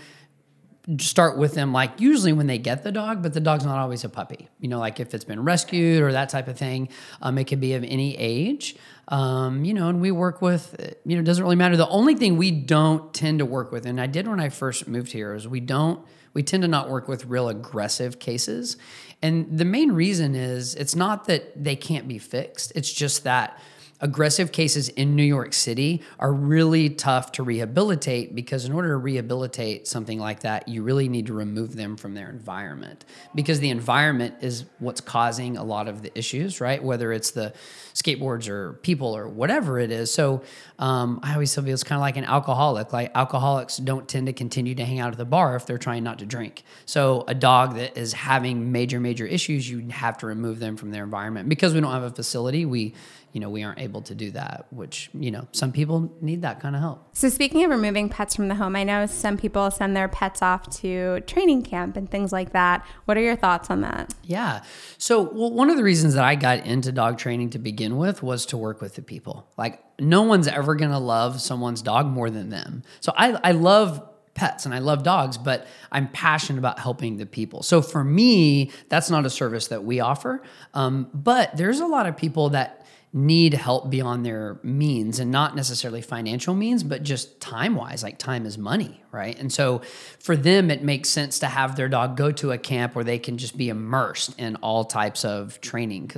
start 0.98 1.38
with 1.38 1.54
them 1.54 1.72
like 1.72 1.98
usually 1.98 2.32
when 2.32 2.46
they 2.46 2.58
get 2.58 2.82
the 2.84 2.92
dog, 2.92 3.22
but 3.22 3.32
the 3.32 3.40
dog's 3.40 3.64
not 3.64 3.78
always 3.78 4.04
a 4.04 4.08
puppy. 4.08 4.48
You 4.60 4.68
know, 4.68 4.78
like 4.78 5.00
if 5.00 5.14
it's 5.14 5.24
been 5.24 5.42
rescued 5.42 6.02
or 6.02 6.12
that 6.12 6.28
type 6.28 6.46
of 6.46 6.58
thing, 6.58 6.90
um, 7.22 7.38
it 7.38 7.46
can 7.46 7.58
be 7.58 7.72
of 7.74 7.82
any 7.84 8.16
age. 8.18 8.76
Um, 9.08 9.64
you 9.64 9.72
know, 9.72 9.88
and 9.88 10.00
we 10.00 10.10
work 10.10 10.42
with, 10.42 10.96
you 11.04 11.16
know, 11.16 11.20
it 11.20 11.24
doesn't 11.24 11.42
really 11.42 11.56
matter. 11.56 11.76
The 11.76 11.88
only 11.88 12.14
thing 12.14 12.36
we 12.36 12.50
don't 12.50 13.12
tend 13.14 13.38
to 13.38 13.46
work 13.46 13.72
with, 13.72 13.86
and 13.86 14.00
I 14.00 14.06
did 14.06 14.28
when 14.28 14.40
I 14.40 14.50
first 14.50 14.86
moved 14.86 15.12
here, 15.12 15.34
is 15.34 15.48
we 15.48 15.60
don't, 15.60 16.04
we 16.34 16.42
tend 16.42 16.62
to 16.62 16.68
not 16.68 16.90
work 16.90 17.08
with 17.08 17.26
real 17.26 17.48
aggressive 17.48 18.18
cases. 18.18 18.76
And 19.22 19.58
the 19.58 19.64
main 19.64 19.92
reason 19.92 20.34
is 20.34 20.74
it's 20.74 20.94
not 20.94 21.26
that 21.26 21.64
they 21.64 21.76
can't 21.76 22.08
be 22.08 22.18
fixed, 22.18 22.72
it's 22.74 22.92
just 22.92 23.24
that 23.24 23.58
aggressive 24.04 24.52
cases 24.52 24.90
in 24.90 25.16
New 25.16 25.24
York 25.24 25.54
City 25.54 26.02
are 26.18 26.30
really 26.30 26.90
tough 26.90 27.32
to 27.32 27.42
rehabilitate 27.42 28.34
because 28.34 28.66
in 28.66 28.72
order 28.72 28.90
to 28.90 28.98
rehabilitate 28.98 29.88
something 29.88 30.18
like 30.18 30.40
that, 30.40 30.68
you 30.68 30.82
really 30.82 31.08
need 31.08 31.26
to 31.26 31.32
remove 31.32 31.74
them 31.74 31.96
from 31.96 32.12
their 32.12 32.28
environment 32.28 33.06
because 33.34 33.60
the 33.60 33.70
environment 33.70 34.34
is 34.42 34.66
what's 34.78 35.00
causing 35.00 35.56
a 35.56 35.64
lot 35.64 35.88
of 35.88 36.02
the 36.02 36.16
issues, 36.18 36.60
right? 36.60 36.84
Whether 36.84 37.14
it's 37.14 37.30
the 37.30 37.54
skateboards 37.94 38.46
or 38.46 38.74
people 38.74 39.16
or 39.16 39.26
whatever 39.26 39.78
it 39.78 39.90
is. 39.90 40.12
So 40.12 40.42
um, 40.78 41.18
I 41.22 41.32
always 41.32 41.54
tell 41.54 41.64
people 41.64 41.72
it's 41.72 41.82
kind 41.82 41.96
of 41.96 42.02
like 42.02 42.18
an 42.18 42.24
alcoholic. 42.24 42.92
Like 42.92 43.10
alcoholics 43.14 43.78
don't 43.78 44.06
tend 44.06 44.26
to 44.26 44.34
continue 44.34 44.74
to 44.74 44.84
hang 44.84 44.98
out 44.98 45.12
at 45.12 45.18
the 45.18 45.24
bar 45.24 45.56
if 45.56 45.64
they're 45.64 45.78
trying 45.78 46.04
not 46.04 46.18
to 46.18 46.26
drink. 46.26 46.62
So 46.84 47.24
a 47.26 47.34
dog 47.34 47.76
that 47.76 47.96
is 47.96 48.12
having 48.12 48.70
major, 48.70 49.00
major 49.00 49.24
issues, 49.24 49.70
you 49.70 49.88
have 49.88 50.18
to 50.18 50.26
remove 50.26 50.58
them 50.58 50.76
from 50.76 50.90
their 50.90 51.04
environment 51.04 51.48
because 51.48 51.72
we 51.72 51.80
don't 51.80 51.92
have 51.92 52.02
a 52.02 52.10
facility. 52.10 52.66
We 52.66 52.92
you 53.34 53.40
know, 53.40 53.50
we 53.50 53.64
aren't 53.64 53.80
able 53.80 54.00
to 54.02 54.14
do 54.14 54.30
that, 54.30 54.66
which, 54.70 55.10
you 55.12 55.32
know, 55.32 55.48
some 55.50 55.72
people 55.72 56.16
need 56.20 56.42
that 56.42 56.60
kind 56.60 56.76
of 56.76 56.80
help. 56.80 57.04
So, 57.16 57.28
speaking 57.28 57.64
of 57.64 57.70
removing 57.70 58.08
pets 58.08 58.36
from 58.36 58.46
the 58.46 58.54
home, 58.54 58.76
I 58.76 58.84
know 58.84 59.06
some 59.06 59.36
people 59.36 59.72
send 59.72 59.96
their 59.96 60.06
pets 60.06 60.40
off 60.40 60.70
to 60.78 61.20
training 61.22 61.64
camp 61.64 61.96
and 61.96 62.08
things 62.08 62.32
like 62.32 62.52
that. 62.52 62.86
What 63.06 63.16
are 63.16 63.20
your 63.20 63.34
thoughts 63.34 63.70
on 63.70 63.80
that? 63.80 64.14
Yeah. 64.22 64.62
So, 64.98 65.20
well, 65.20 65.50
one 65.50 65.68
of 65.68 65.76
the 65.76 65.82
reasons 65.82 66.14
that 66.14 66.22
I 66.22 66.36
got 66.36 66.64
into 66.64 66.92
dog 66.92 67.18
training 67.18 67.50
to 67.50 67.58
begin 67.58 67.96
with 67.96 68.22
was 68.22 68.46
to 68.46 68.56
work 68.56 68.80
with 68.80 68.94
the 68.94 69.02
people. 69.02 69.48
Like, 69.58 69.82
no 69.98 70.22
one's 70.22 70.46
ever 70.46 70.76
going 70.76 70.92
to 70.92 70.98
love 70.98 71.40
someone's 71.40 71.82
dog 71.82 72.06
more 72.06 72.30
than 72.30 72.50
them. 72.50 72.84
So, 73.00 73.12
I, 73.16 73.32
I 73.42 73.50
love 73.50 74.10
pets 74.34 74.64
and 74.64 74.72
I 74.72 74.78
love 74.78 75.02
dogs, 75.02 75.38
but 75.38 75.66
I'm 75.90 76.06
passionate 76.08 76.60
about 76.60 76.78
helping 76.78 77.16
the 77.16 77.26
people. 77.26 77.62
So 77.62 77.82
for 77.82 78.04
me, 78.04 78.70
that's 78.88 79.08
not 79.10 79.26
a 79.26 79.30
service 79.30 79.68
that 79.68 79.84
we 79.84 80.00
offer. 80.00 80.42
Um, 80.72 81.08
but 81.14 81.56
there's 81.56 81.80
a 81.80 81.86
lot 81.86 82.06
of 82.06 82.16
people 82.16 82.50
that 82.50 82.83
need 83.16 83.54
help 83.54 83.90
beyond 83.90 84.26
their 84.26 84.58
means 84.64 85.20
and 85.20 85.30
not 85.30 85.54
necessarily 85.54 86.02
financial 86.02 86.52
means, 86.52 86.82
but 86.82 87.04
just 87.04 87.40
time 87.40 87.76
wise, 87.76 88.02
like 88.02 88.18
time 88.18 88.44
is 88.44 88.58
money, 88.58 89.00
right? 89.12 89.38
And 89.38 89.52
so 89.52 89.82
for 90.18 90.36
them, 90.36 90.68
it 90.68 90.82
makes 90.82 91.10
sense 91.10 91.38
to 91.38 91.46
have 91.46 91.76
their 91.76 91.88
dog 91.88 92.16
go 92.16 92.32
to 92.32 92.50
a 92.50 92.58
camp 92.58 92.96
where 92.96 93.04
they 93.04 93.20
can 93.20 93.38
just 93.38 93.56
be 93.56 93.68
immersed 93.68 94.36
in 94.36 94.56
all 94.56 94.84
types 94.84 95.24
of 95.24 95.60
training. 95.60 96.10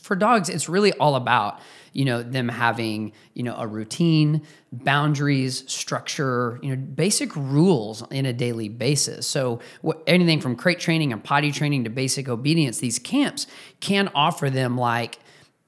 For 0.00 0.16
dogs, 0.16 0.48
it's 0.48 0.68
really 0.68 0.92
all 0.94 1.14
about 1.14 1.60
you 1.92 2.06
know 2.06 2.22
them 2.22 2.48
having 2.48 3.12
you 3.34 3.42
know 3.42 3.54
a 3.56 3.66
routine 3.66 4.42
boundaries 4.72 5.62
structure 5.70 6.58
you 6.62 6.70
know 6.70 6.76
basic 6.76 7.36
rules 7.36 8.02
in 8.10 8.24
a 8.24 8.32
daily 8.32 8.70
basis 8.70 9.26
so 9.26 9.60
anything 10.06 10.40
from 10.40 10.56
crate 10.56 10.80
training 10.80 11.12
and 11.12 11.22
potty 11.22 11.52
training 11.52 11.84
to 11.84 11.90
basic 11.90 12.30
obedience 12.30 12.78
these 12.78 12.98
camps 12.98 13.46
can 13.80 14.10
offer 14.14 14.48
them 14.48 14.78
like 14.78 15.18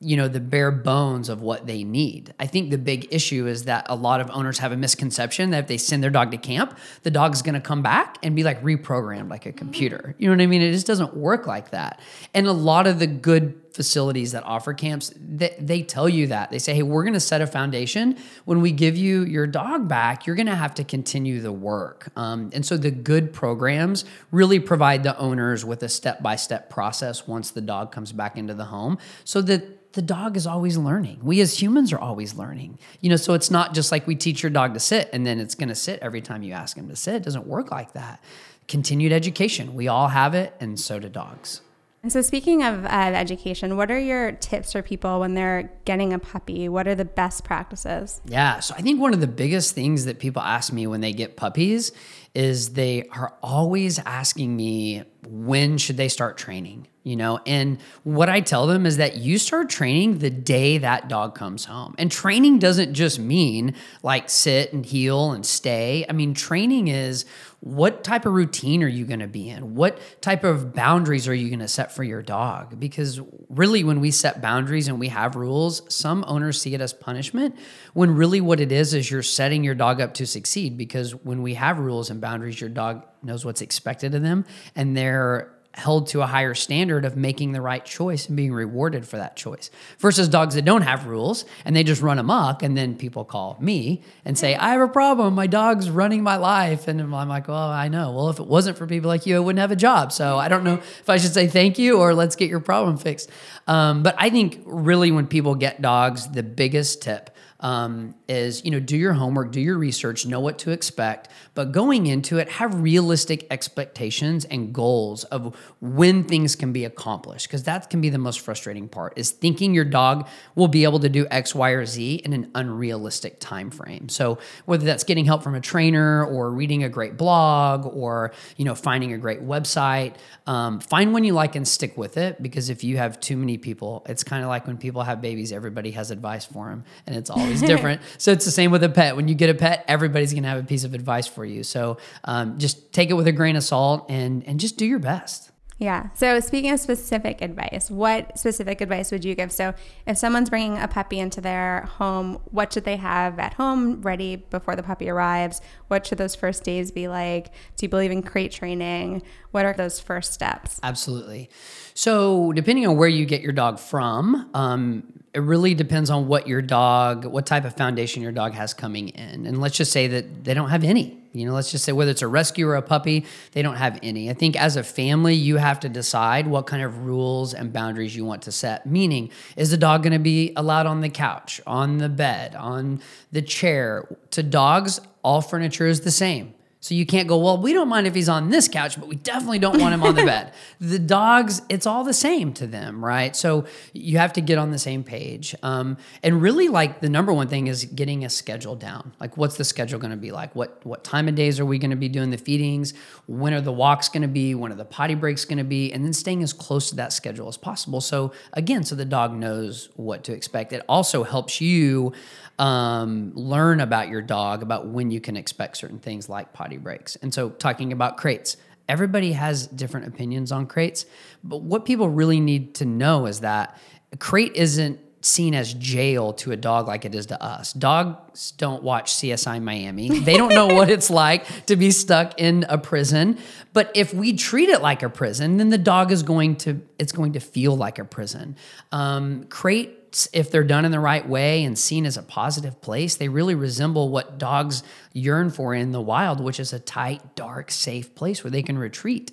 you 0.05 0.17
know 0.17 0.29
the 0.29 0.41
bare 0.41 0.71
bones 0.71 1.29
of 1.29 1.41
what 1.41 1.67
they 1.67 1.83
need. 1.83 2.35
I 2.39 2.47
think 2.47 2.71
the 2.71 2.79
big 2.79 3.09
issue 3.11 3.47
is 3.47 3.65
that 3.65 3.87
a 3.89 3.97
lot 3.97 4.21
of 4.21 4.31
owners 4.31 4.59
have 4.59 4.73
a 4.73 4.77
misconception 4.77 5.51
that 5.51 5.65
if 5.65 5.67
they 5.67 5.79
send 5.79 6.03
their 6.03 6.11
dog 6.11 6.31
to 6.33 6.37
camp, 6.37 6.77
the 7.03 7.11
dog's 7.11 7.43
going 7.43 7.55
to 7.55 7.61
come 7.61 7.83
back 7.83 8.19
and 8.23 8.37
be 8.37 8.43
like 8.43 8.63
reprogrammed 8.63 9.31
like 9.31 9.47
a 9.47 9.53
computer. 9.53 10.15
You 10.19 10.29
know 10.29 10.37
what 10.37 10.43
I 10.43 10.47
mean? 10.47 10.63
It 10.63 10.73
just 10.73 10.87
doesn't 10.87 11.17
work 11.17 11.47
like 11.47 11.71
that. 11.71 12.01
And 12.35 12.47
a 12.47 12.53
lot 12.53 12.87
of 12.87 12.99
the 12.99 13.07
good 13.07 13.61
facilities 13.75 14.33
that 14.33 14.45
offer 14.45 14.73
camps, 14.73 15.13
they, 15.17 15.55
they 15.59 15.83
tell 15.83 16.09
you 16.09 16.29
that. 16.29 16.51
They 16.51 16.59
say, 16.59 16.75
"Hey, 16.75 16.83
we're 16.83 17.03
going 17.03 17.15
to 17.15 17.21
set 17.21 17.43
a 17.43 17.47
foundation. 17.47 18.17
When 18.45 18.61
we 18.61 18.73
give 18.73 18.97
you 18.97 19.25
your 19.25 19.47
dog 19.47 19.89
back, 19.89 20.27
you're 20.27 20.37
going 20.37 20.47
to 20.47 20.55
have 20.55 20.75
to 20.77 20.85
continue 20.85 21.41
the 21.41 21.53
work." 21.53 22.09
Um, 22.17 22.51
and 22.53 22.65
so 22.65 22.77
the 22.77 22.91
good 22.91 23.33
programs 23.33 24.05
really 24.31 24.61
provide 24.61 25.03
the 25.03 25.19
owners 25.19 25.65
with 25.65 25.83
a 25.83 25.89
step-by-step 25.89 26.71
process 26.71 27.27
once 27.27 27.51
the 27.51 27.61
dog 27.61 27.93
comes 27.93 28.13
back 28.13 28.39
into 28.39 28.55
the 28.55 28.67
home 28.67 28.99
so 29.25 29.43
that 29.43 29.93
the 29.95 30.03
dog 30.03 30.37
is 30.37 30.47
always 30.47 30.77
learning. 30.77 31.21
We 31.23 31.41
as 31.41 31.61
humans 31.61 31.93
are 31.93 31.99
always 31.99 32.35
learning. 32.35 32.79
You 33.01 33.11
know, 33.11 33.17
so 33.17 33.35
it's 33.35 33.51
not 33.51 33.75
just 33.75 33.93
like 33.93 34.07
we 34.07 34.17
teach 34.17 34.43
your 34.43 34.51
dog 34.51 34.75
to 34.75 34.81
sit 34.81 35.09
and 35.13 35.25
then 35.25 35.39
it's 35.39 35.55
going 35.55 35.69
to 35.69 35.75
sit 35.75 36.01
every 36.01 36.21
time 36.21 36.43
you 36.43 36.53
ask 36.53 36.77
him 36.77 36.89
to 36.89 36.97
sit. 36.97 37.17
It 37.17 37.23
doesn't 37.23 37.47
work 37.47 37.71
like 37.71 37.93
that. 37.93 38.23
Continued 38.67 39.13
education. 39.13 39.75
We 39.75 39.89
all 39.89 40.09
have 40.09 40.35
it 40.35 40.55
and 40.59 40.79
so 40.79 40.99
do 40.99 41.09
dogs. 41.09 41.61
And 42.05 42.13
so, 42.13 42.21
speaking 42.21 42.63
of 42.63 42.85
uh, 42.85 42.89
education, 42.89 43.79
what 43.79 43.91
are 43.91 43.99
your 43.99 44.33
tips 44.33 44.73
for 44.73 44.83
people 44.83 45.21
when 45.21 45.33
they're 45.33 45.73
getting 45.87 46.13
a 46.13 46.19
puppy? 46.19 46.69
What 46.69 46.87
are 46.87 46.95
the 46.95 47.07
best 47.07 47.45
practices? 47.45 48.21
Yeah, 48.27 48.61
so 48.61 48.75
I 48.77 48.83
think 48.83 49.01
one 49.01 49.15
of 49.15 49.21
the 49.23 49.27
biggest 49.27 49.75
things 49.75 50.05
that 50.05 50.19
people 50.19 50.43
ask 50.43 50.71
me 50.71 50.87
when 50.87 51.01
they 51.01 51.15
get 51.15 51.39
puppies 51.39 51.93
is 52.35 52.75
they 52.75 53.09
are 53.09 53.33
always 53.43 53.99
asking 54.01 54.55
me 54.55 55.05
when 55.27 55.79
should 55.79 55.97
they 55.97 56.09
start 56.09 56.37
training 56.37 56.87
you 57.05 57.17
know? 57.17 57.39
And 57.47 57.81
what 58.03 58.29
i 58.29 58.41
tell 58.41 58.67
them 58.67 58.87
is 58.87 58.97
that 58.97 59.19
you 59.19 59.39
start 59.39 59.69
training 59.69 60.19
the 60.19 60.31
day 60.31 60.79
that 60.79 61.09
dog 61.09 61.35
comes 61.35 61.67
home. 61.67 61.95
And 61.99 62.11
training 62.11 62.59
doesn't 62.59 62.95
just 62.95 63.19
mean 63.19 63.75
like 64.03 64.29
sit 64.29 64.73
and 64.73 64.85
heel 64.85 65.33
and 65.33 65.47
stay. 65.47 66.05
I 66.09 66.13
mean 66.13 66.35
training 66.35 66.89
is 66.89 67.27
what 67.61 68.05
type 68.05 68.27
of 68.27 68.33
routine 68.33 68.83
are 68.83 68.89
you 68.89 69.07
going 69.07 69.21
to 69.21 69.27
be 69.27 69.49
in? 69.49 69.75
What 69.75 69.99
type 70.21 70.45
of 70.45 70.75
boundaries 70.75 71.29
are 71.29 71.35
you 71.35 71.49
going 71.49 71.61
to 71.61 71.69
set 71.69 71.93
for 71.93 72.05
your 72.05 72.21
dog? 72.21 72.79
Because 72.79 73.21
really 73.49 73.85
when 73.85 74.01
we 74.01 74.11
set 74.11 74.43
boundaries 74.43 74.89
and 74.89 74.99
we 74.99 75.09
have 75.09 75.37
rules 75.37 75.83
some 75.89 76.25
owners 76.27 76.61
see 76.61 76.75
it 76.75 76.81
as 76.81 76.93
punishment 76.93 77.57
when 77.93 78.11
really 78.15 78.41
what 78.41 78.61
it 78.61 78.73
is 78.73 78.93
is 78.93 79.11
you're 79.11 79.23
setting 79.23 79.65
your 79.65 79.75
dog 79.75 80.01
up 80.01 80.15
to 80.15 80.27
succeed. 80.27 80.77
Because 80.77 81.15
when 81.15 81.43
we 81.43 81.55
have 81.55 81.79
rules 81.79 82.11
and 82.11 82.21
boundaries 82.21 82.61
your 82.61 82.71
dog 82.71 83.05
knows 83.25 83.45
what's 83.45 83.63
expected 83.63 84.15
of 84.15 84.23
them 84.23 84.45
and 84.75 84.97
they're 84.97 85.55
held 85.75 86.07
to 86.07 86.23
a 86.23 86.27
higher 86.27 86.55
standard 86.55 87.05
of 87.05 87.17
making 87.17 87.51
the 87.53 87.61
right 87.61 87.85
choice 87.85 88.29
and 88.29 88.37
being 88.37 88.53
rewarded 88.53 89.07
for 89.07 89.17
that 89.17 89.35
choice 89.37 89.71
versus 89.99 90.29
dogs 90.29 90.55
that 90.55 90.65
don't 90.65 90.83
have 90.83 91.07
rules 91.07 91.45
and 91.65 91.75
they 91.75 91.83
just 91.83 92.01
run 92.01 92.19
amok 92.19 92.63
and 92.63 92.77
then 92.77 92.95
people 92.95 93.25
call 93.25 93.57
me 93.61 94.01
and 94.25 94.39
say 94.39 94.55
i 94.55 94.71
have 94.71 94.81
a 94.81 94.89
problem. 94.89 95.35
My 95.35 95.49
dog's 95.49 95.91
running 95.91 96.23
my 96.23 96.37
life. 96.37 96.87
And 96.87 97.01
i'm 97.01 97.11
like 97.11 97.49
well 97.49 97.57
i 97.71 97.89
know. 97.89 98.13
Well 98.13 98.31
if 98.31 98.39
it 98.39 98.47
wasn't 98.47 98.79
for 98.79 98.87
people 98.87 99.09
like 99.09 99.27
you 99.27 99.37
i 99.37 99.41
wouldn't 99.41 99.61
have 99.61 99.73
a 99.73 99.77
job. 99.77 100.13
So 100.13 100.39
i 100.39 100.49
don't 100.49 100.63
know 100.63 100.75
if 100.75 101.11
i 101.11 101.17
should 101.17 101.35
say 101.35 101.49
thank 101.49 101.79
you 101.79 101.99
or 101.99 102.15
let's 102.15 102.37
get 102.37 102.49
your 102.49 102.61
problem 102.61 102.97
fixed. 102.97 103.31
Um, 103.67 104.03
but 104.05 104.15
i 104.19 104.31
think 104.31 104.63
really 104.65 105.11
when 105.11 105.27
people 105.27 105.57
get 105.57 105.83
dogs 105.83 106.29
the 106.29 106.45
biggest 106.45 107.03
tip 107.03 107.31
um, 107.65 108.15
is 108.29 108.65
you 108.65 108.71
know 108.71 108.79
do 108.79 108.97
your 108.97 109.15
homework 109.15 109.51
do 109.51 109.61
your 109.61 109.79
research 109.79 110.27
know 110.27 110.39
what 110.39 110.59
to 110.61 110.71
expect. 110.71 111.29
But 111.55 111.73
going 111.73 112.07
into 112.07 112.39
it 112.39 112.49
have 112.51 112.81
realistic 112.81 113.47
expectations 113.51 114.45
and 114.45 114.73
goals 114.73 115.25
of 115.25 115.57
when 115.81 116.25
things 116.25 116.55
can 116.57 116.73
be 116.73 116.85
accomplished 116.85 117.49
because 117.49 117.63
that 117.65 117.89
can 117.89 118.01
be 118.03 118.11
the 118.11 118.19
most 118.19 118.41
frustrating 118.41 118.87
part 118.87 119.15
is 119.17 119.31
thinking 119.31 119.73
your 119.75 119.85
dog 119.85 120.29
will 120.55 120.69
be 120.69 120.85
able 120.85 121.01
to 121.01 121.09
do 121.09 121.27
x 121.31 121.55
y 121.55 121.71
or 121.71 121.87
z 121.87 122.17
in 122.17 122.33
an 122.33 122.51
unrealistic 122.55 123.41
time 123.41 123.71
frame 123.71 124.09
so 124.09 124.39
whether 124.67 124.85
that's 124.85 125.05
getting 125.05 125.25
help 125.25 125.43
from 125.43 125.55
a 125.55 125.61
trainer 125.61 126.25
or 126.25 126.51
reading 126.51 126.85
a 126.85 126.89
great 126.89 127.17
blog 127.17 127.87
or 127.87 128.33
you 128.57 128.65
know 128.65 128.75
finding 128.75 129.13
a 129.13 129.19
great 129.19 129.43
website 129.43 130.15
um, 130.47 130.81
find 130.81 131.13
one 131.13 131.25
you 131.25 131.33
like 131.33 131.57
and 131.57 131.67
stick 131.67 131.97
with 131.97 132.17
it 132.17 132.43
because 132.43 132.69
if 132.69 132.85
you 132.85 132.97
have 132.97 133.19
too 133.21 133.37
many 133.37 133.57
people 133.57 134.05
it's 134.09 134.25
kind 134.25 134.43
of 134.43 134.49
like 134.49 134.67
when 134.67 134.77
people 134.77 135.03
have 135.03 135.21
babies 135.23 135.53
everybody 135.53 135.93
has 135.93 136.11
advice 136.11 136.45
for 136.45 136.69
them 136.69 136.85
and 137.07 137.17
it's 137.17 137.31
always 137.31 137.54
different. 137.63 138.01
so 138.19 138.33
it's 138.33 138.45
the 138.45 138.51
same 138.51 138.71
with 138.71 138.83
a 138.83 138.89
pet. 138.89 139.17
When 139.17 139.29
you 139.29 139.35
get 139.35 139.51
a 139.51 139.55
pet, 139.55 139.85
everybody's 139.89 140.33
going 140.33 140.43
to 140.45 140.49
have 140.49 140.61
a 140.61 140.67
piece 140.67 140.85
of 140.85 140.95
advice 140.95 141.27
for 141.27 141.45
you. 141.45 141.63
So 141.63 141.99
um, 142.25 142.59
just 142.59 142.93
take 142.93 143.11
it 143.11 143.15
with 143.15 143.27
a 143.27 143.33
grain 143.33 143.57
of 143.57 143.65
salt 143.65 144.07
and 144.09 144.47
and 144.47 144.61
just 144.61 144.77
do 144.77 144.87
your 144.87 144.99
best. 144.99 145.51
Yeah. 145.79 146.11
So 146.15 146.39
speaking 146.39 146.71
of 146.71 146.79
specific 146.79 147.43
advice, 147.43 147.91
what 147.91 148.39
specific 148.39 148.81
advice 148.81 149.11
would 149.11 149.25
you 149.25 149.35
give? 149.35 149.51
So 149.51 149.75
if 150.07 150.17
someone's 150.17 150.49
bringing 150.49 150.79
a 150.79 150.87
puppy 150.87 151.19
into 151.19 151.41
their 151.41 151.83
home, 151.83 152.41
what 152.53 152.73
should 152.73 152.85
they 152.85 152.97
have 152.97 153.41
at 153.41 153.55
home 153.55 154.01
ready 154.01 154.37
before 154.37 154.77
the 154.77 154.85
puppy 154.85 155.11
arrives? 155.11 155.61
What 155.89 156.07
should 156.07 156.19
those 156.19 156.37
first 156.37 156.63
days 156.63 156.93
be 156.93 157.09
like? 157.09 157.49
Do 157.77 157.85
you 157.87 157.89
believe 157.89 158.13
in 158.13 158.23
crate 158.23 158.53
training? 158.53 159.23
What 159.55 159.65
are 159.65 159.73
those 159.73 160.01
first 160.01 160.33
steps? 160.33 160.81
Absolutely. 160.83 161.49
So 161.95 162.53
depending 162.53 162.89
on 162.89 162.97
where 162.97 163.09
you 163.09 163.25
get 163.25 163.41
your 163.41 163.53
dog 163.53 163.79
from, 163.79 164.51
um, 164.53 165.05
it 165.33 165.39
really 165.39 165.75
depends 165.75 166.11
on 166.11 166.27
what 166.27 166.49
your 166.49 166.61
dog, 166.61 167.25
what 167.25 167.47
type 167.47 167.65
of 167.65 167.77
foundation 167.77 168.21
your 168.21 168.33
dog 168.33 168.53
has 168.55 168.75
coming 168.75 169.11
in. 169.11 169.47
And 169.47 169.61
let's 169.61 169.77
just 169.77 169.93
say 169.93 170.09
that 170.09 170.43
they 170.43 170.55
don't 170.55 170.71
have 170.71 170.83
any. 170.83 171.21
You 171.33 171.47
know, 171.47 171.55
let's 171.55 171.71
just 171.71 171.85
say 171.85 171.93
whether 171.93 172.11
it's 172.11 172.23
a 172.23 172.27
rescue 172.27 172.67
or 172.67 172.75
a 172.75 172.83
puppy, 172.83 173.27
they 173.53 173.63
don't 173.63 173.77
have 173.77 174.01
any. 174.03 174.29
I 174.29 174.35
think 174.35 174.57
as 174.57 174.75
a 174.75 174.83
family, 174.83 175.35
you 175.35 175.57
have 175.57 175.79
to 175.81 175.89
decide 175.89 176.49
what 176.49 176.67
kind 176.67 176.83
of 176.83 177.05
rules 177.05 177.55
and 177.55 177.73
boundaries 177.73 178.17
you 178.17 178.25
want 178.25 178.43
to 178.43 178.53
set. 178.53 178.87
Meaning, 178.87 179.31
is 179.57 179.71
the 179.71 179.77
dog 179.77 180.03
going 180.03 180.15
to 180.15 180.19
be 180.19 180.53
allowed 180.57 180.87
on 180.87 181.01
the 181.01 181.09
couch, 181.09 181.61
on 181.65 181.99
the 181.99 182.09
bed, 182.09 182.57
on 182.57 183.01
the 183.31 183.43
chair? 183.43 184.09
To 184.33 184.43
dogs, 184.43 185.01
all 185.23 185.41
furniture 185.41 185.87
is 185.87 186.01
the 186.01 186.11
same. 186.11 186.55
So 186.85 186.95
you 186.95 187.07
can't 187.07 187.27
go, 187.27 187.39
well, 187.39 187.57
we 187.57 187.73
don't 187.73 187.89
mind 187.89 188.07
if 188.07 188.15
he's 188.15 188.29
on 188.29 188.51
this 188.51 188.69
couch, 188.69 189.01
but 189.01 189.09
we 189.09 189.17
definitely 189.17 189.59
don't 189.59 189.81
want 189.81 189.95
him 189.95 190.03
on 190.03 190.15
the 190.15 190.25
bed. 190.27 190.53
The 190.79 190.99
dogs, 190.99 191.63
it's 191.71 191.87
all 191.87 192.05
the 192.05 192.13
same 192.13 192.53
to 192.53 192.67
them, 192.67 193.03
right? 193.03 193.35
So 193.35 193.65
you 193.95 194.19
have 194.19 194.35
to 194.35 194.43
get 194.43 194.59
on 194.59 194.71
the 194.71 194.79
same 194.79 195.03
page. 195.03 195.55
Um, 195.63 195.97
and 196.23 196.43
really, 196.43 196.69
like 196.69 197.01
the 197.01 197.09
number 197.09 197.33
one 197.33 197.49
thing 197.49 197.69
is 197.69 197.87
getting 197.87 198.23
a 198.23 198.29
schedule 198.29 198.77
down. 198.77 199.15
Like, 199.19 199.39
what's 199.39 199.57
the 199.57 199.65
schedule 199.65 199.99
going 199.99 200.11
to 200.11 200.19
be 200.19 200.31
like? 200.31 200.55
What 200.55 200.85
what 200.85 201.05
time 201.05 201.27
of 201.27 201.35
days 201.35 201.59
are 201.59 201.65
we 201.65 201.79
going 201.79 201.91
to 201.91 201.97
be 201.97 202.11
doing 202.11 202.29
the 202.29 202.37
feedings? 202.37 202.93
When 203.27 203.55
are 203.55 203.63
the 203.63 203.73
walks 203.73 204.11
going 204.11 204.21
to 204.21 204.29
be? 204.29 204.55
When 204.55 204.71
are 204.71 204.75
the 204.75 204.85
potty 204.85 205.15
breaks 205.15 205.47
going 205.47 205.57
to 205.57 205.65
be? 205.65 205.91
And 205.91 206.05
then 206.05 206.13
staying 206.13 206.43
as 206.43 206.53
close 206.53 206.91
to 206.91 206.97
that 206.97 207.15
schedule 207.15 207.49
as 207.49 207.57
possible. 207.57 208.03
So 208.03 208.33
again, 208.53 208.85
so 208.85 208.95
the 208.95 209.07
dog 209.07 209.33
knows 209.33 209.89
what 209.97 210.23
to 210.25 210.35
expect. 210.35 210.75
It 210.75 210.83
also 210.87 211.25
helps 211.25 211.63
you 211.63 212.13
um, 212.59 213.33
learn 213.35 213.81
about 213.81 214.09
your 214.09 214.23
dog, 214.23 214.63
about 214.63 214.87
when 214.87 215.11
you 215.11 215.21
can 215.21 215.37
expect 215.37 215.77
certain 215.77 215.99
things 215.99 216.29
like 216.29 216.53
potty 216.53 216.77
breaks. 216.77 217.17
And 217.17 217.33
so, 217.33 217.51
talking 217.51 217.93
about 217.93 218.17
crates, 218.17 218.57
everybody 218.89 219.33
has 219.33 219.67
different 219.67 220.07
opinions 220.07 220.53
on 220.53 220.67
crates, 220.67 221.07
but 221.43 221.63
what 221.63 221.85
people 221.85 222.09
really 222.09 222.41
need 222.41 222.75
to 222.77 222.85
know 222.85 223.27
is 223.27 223.41
that 223.41 223.79
a 224.13 224.17
crate 224.17 224.53
isn't 224.55 225.01
seen 225.25 225.55
as 225.55 225.73
jail 225.75 226.33
to 226.35 226.53
a 226.53 226.57
dog 226.57 226.87
like 226.87 227.05
it 227.05 227.15
is 227.15 227.27
to 227.27 227.43
us. 227.43 227.73
Dogs 227.73 228.53
don't 228.53 228.83
watch 228.83 229.13
CSI 229.15 229.63
Miami. 229.63 230.21
They 230.21 230.37
don't 230.37 230.55
know 230.55 230.67
what 230.67 230.91
it's 230.91 231.11
like 231.11 231.67
to 231.67 231.77
be 231.77 231.91
stuck 231.91 232.39
in 232.39 232.65
a 232.69 232.77
prison. 232.77 233.39
But 233.73 233.91
if 233.95 234.13
we 234.13 234.35
treat 234.35 234.69
it 234.69 234.83
like 234.83 235.03
a 235.03 235.09
prison, 235.09 235.57
then 235.57 235.71
the 235.71 235.79
dog 235.79 236.13
is 236.13 236.23
going 236.23 236.57
to 236.57 236.83
it's 236.99 237.13
going 237.13 237.33
to 237.33 237.41
feel 237.41 237.77
like 237.77 237.99
a 237.99 238.05
prison. 238.05 238.57
Um, 238.93 239.45
crate 239.45 240.01
if 240.33 240.51
they're 240.51 240.65
done 240.65 240.85
in 240.85 240.93
the 240.93 241.01
right 241.01 241.29
way 241.29 241.65
and 241.65 241.79
seen 241.79 242.07
as 242.07 242.17
a 242.17 242.23
positive 242.23 242.81
place, 242.81 243.17
they 243.17 243.29
really 243.29 243.55
resemble 243.55 244.09
what 244.11 244.39
dogs 244.39 244.83
yearn 245.13 245.51
for 245.51 245.75
in 245.75 245.93
the 245.93 246.01
wild, 246.01 246.41
which 246.41 246.61
is 246.61 246.73
a 246.73 246.79
tight, 246.79 247.35
dark, 247.35 247.71
safe 247.71 248.15
place 248.15 248.45
where 248.45 248.51
they 248.51 248.63
can 248.63 248.79
retreat. 248.79 249.33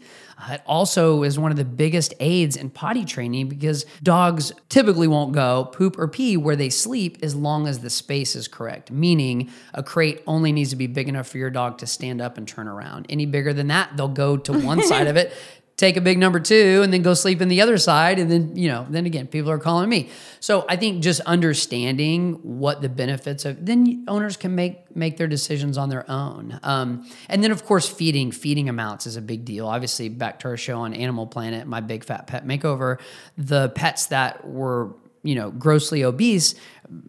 It 0.50 0.62
also 0.66 1.24
is 1.24 1.38
one 1.38 1.52
of 1.52 1.58
the 1.58 1.66
biggest 1.66 2.14
aids 2.20 2.56
in 2.56 2.70
potty 2.70 3.06
training 3.06 3.50
because 3.50 3.86
dogs 4.02 4.52
typically 4.70 5.08
won't 5.08 5.34
go 5.34 5.66
poop 5.66 5.98
or 5.98 6.08
pee 6.08 6.38
where 6.38 6.56
they 6.56 6.70
sleep 6.70 7.18
as 7.22 7.36
long 7.36 7.68
as 7.68 7.80
the 7.80 7.90
space 7.90 8.36
is 8.36 8.48
correct, 8.48 8.92
meaning 8.92 9.52
a 9.74 9.84
crate 9.84 10.24
only 10.28 10.52
needs 10.52 10.72
to 10.72 10.76
be 10.76 10.88
big 10.88 11.08
enough 11.08 11.28
for 11.28 11.38
your 11.38 11.50
dog 11.50 11.78
to 11.80 11.88
stand 11.88 12.22
up 12.22 12.38
and 12.38 12.48
turn 12.48 12.68
around. 12.68 13.06
Any 13.10 13.26
bigger 13.26 13.54
than 13.54 13.68
that, 13.68 13.96
they'll 13.96 14.08
go 14.08 14.38
to 14.38 14.54
one 14.54 14.82
side 14.88 15.08
of 15.08 15.16
it 15.16 15.34
take 15.82 15.98
a 15.98 16.02
big 16.02 16.20
number 16.20 16.40
two 16.40 16.82
and 16.84 16.94
then 16.94 17.02
go 17.02 17.16
sleep 17.16 17.42
in 17.42 17.48
the 17.48 17.60
other 17.60 17.78
side. 17.78 18.20
And 18.20 18.32
then 18.32 18.56
you 18.56 18.68
know 18.68 18.86
then 18.88 19.08
again 19.08 19.26
people 19.28 19.50
are 19.50 19.58
calling 19.58 19.90
me. 19.90 20.10
So 20.40 20.66
i 20.70 20.76
think 20.76 21.02
just 21.02 21.22
understanding 21.22 22.34
what 22.44 22.82
the 22.82 22.90
benefits 22.90 23.46
of 23.46 23.66
then 23.66 24.06
owners 24.08 24.38
can 24.38 24.54
make 24.56 24.96
make 24.96 25.18
their 25.18 25.28
decisions 25.28 25.78
on 25.78 25.90
their 25.90 26.10
own. 26.10 26.60
Um, 26.62 27.10
and 27.28 27.44
then 27.44 27.52
of 27.52 27.66
course 27.66 27.90
feeding 27.90 28.32
feeding 28.32 28.70
amounts 28.70 29.08
is 29.08 29.16
a 29.16 29.22
big 29.22 29.44
deal. 29.44 29.68
Obviously 29.68 30.08
back 30.08 30.40
to 30.42 30.50
our 30.50 30.58
show 30.58 30.80
on 30.82 30.94
animal 30.94 31.26
planet 31.26 31.68
my 31.68 31.82
big 31.82 32.04
fat 32.04 32.28
pet 32.28 32.46
makeover 32.46 33.00
the 33.38 33.70
pets 33.70 34.08
that 34.08 34.48
were 34.48 34.94
you 35.24 35.36
know 35.36 35.52
grossly 35.52 36.04
obese 36.04 36.56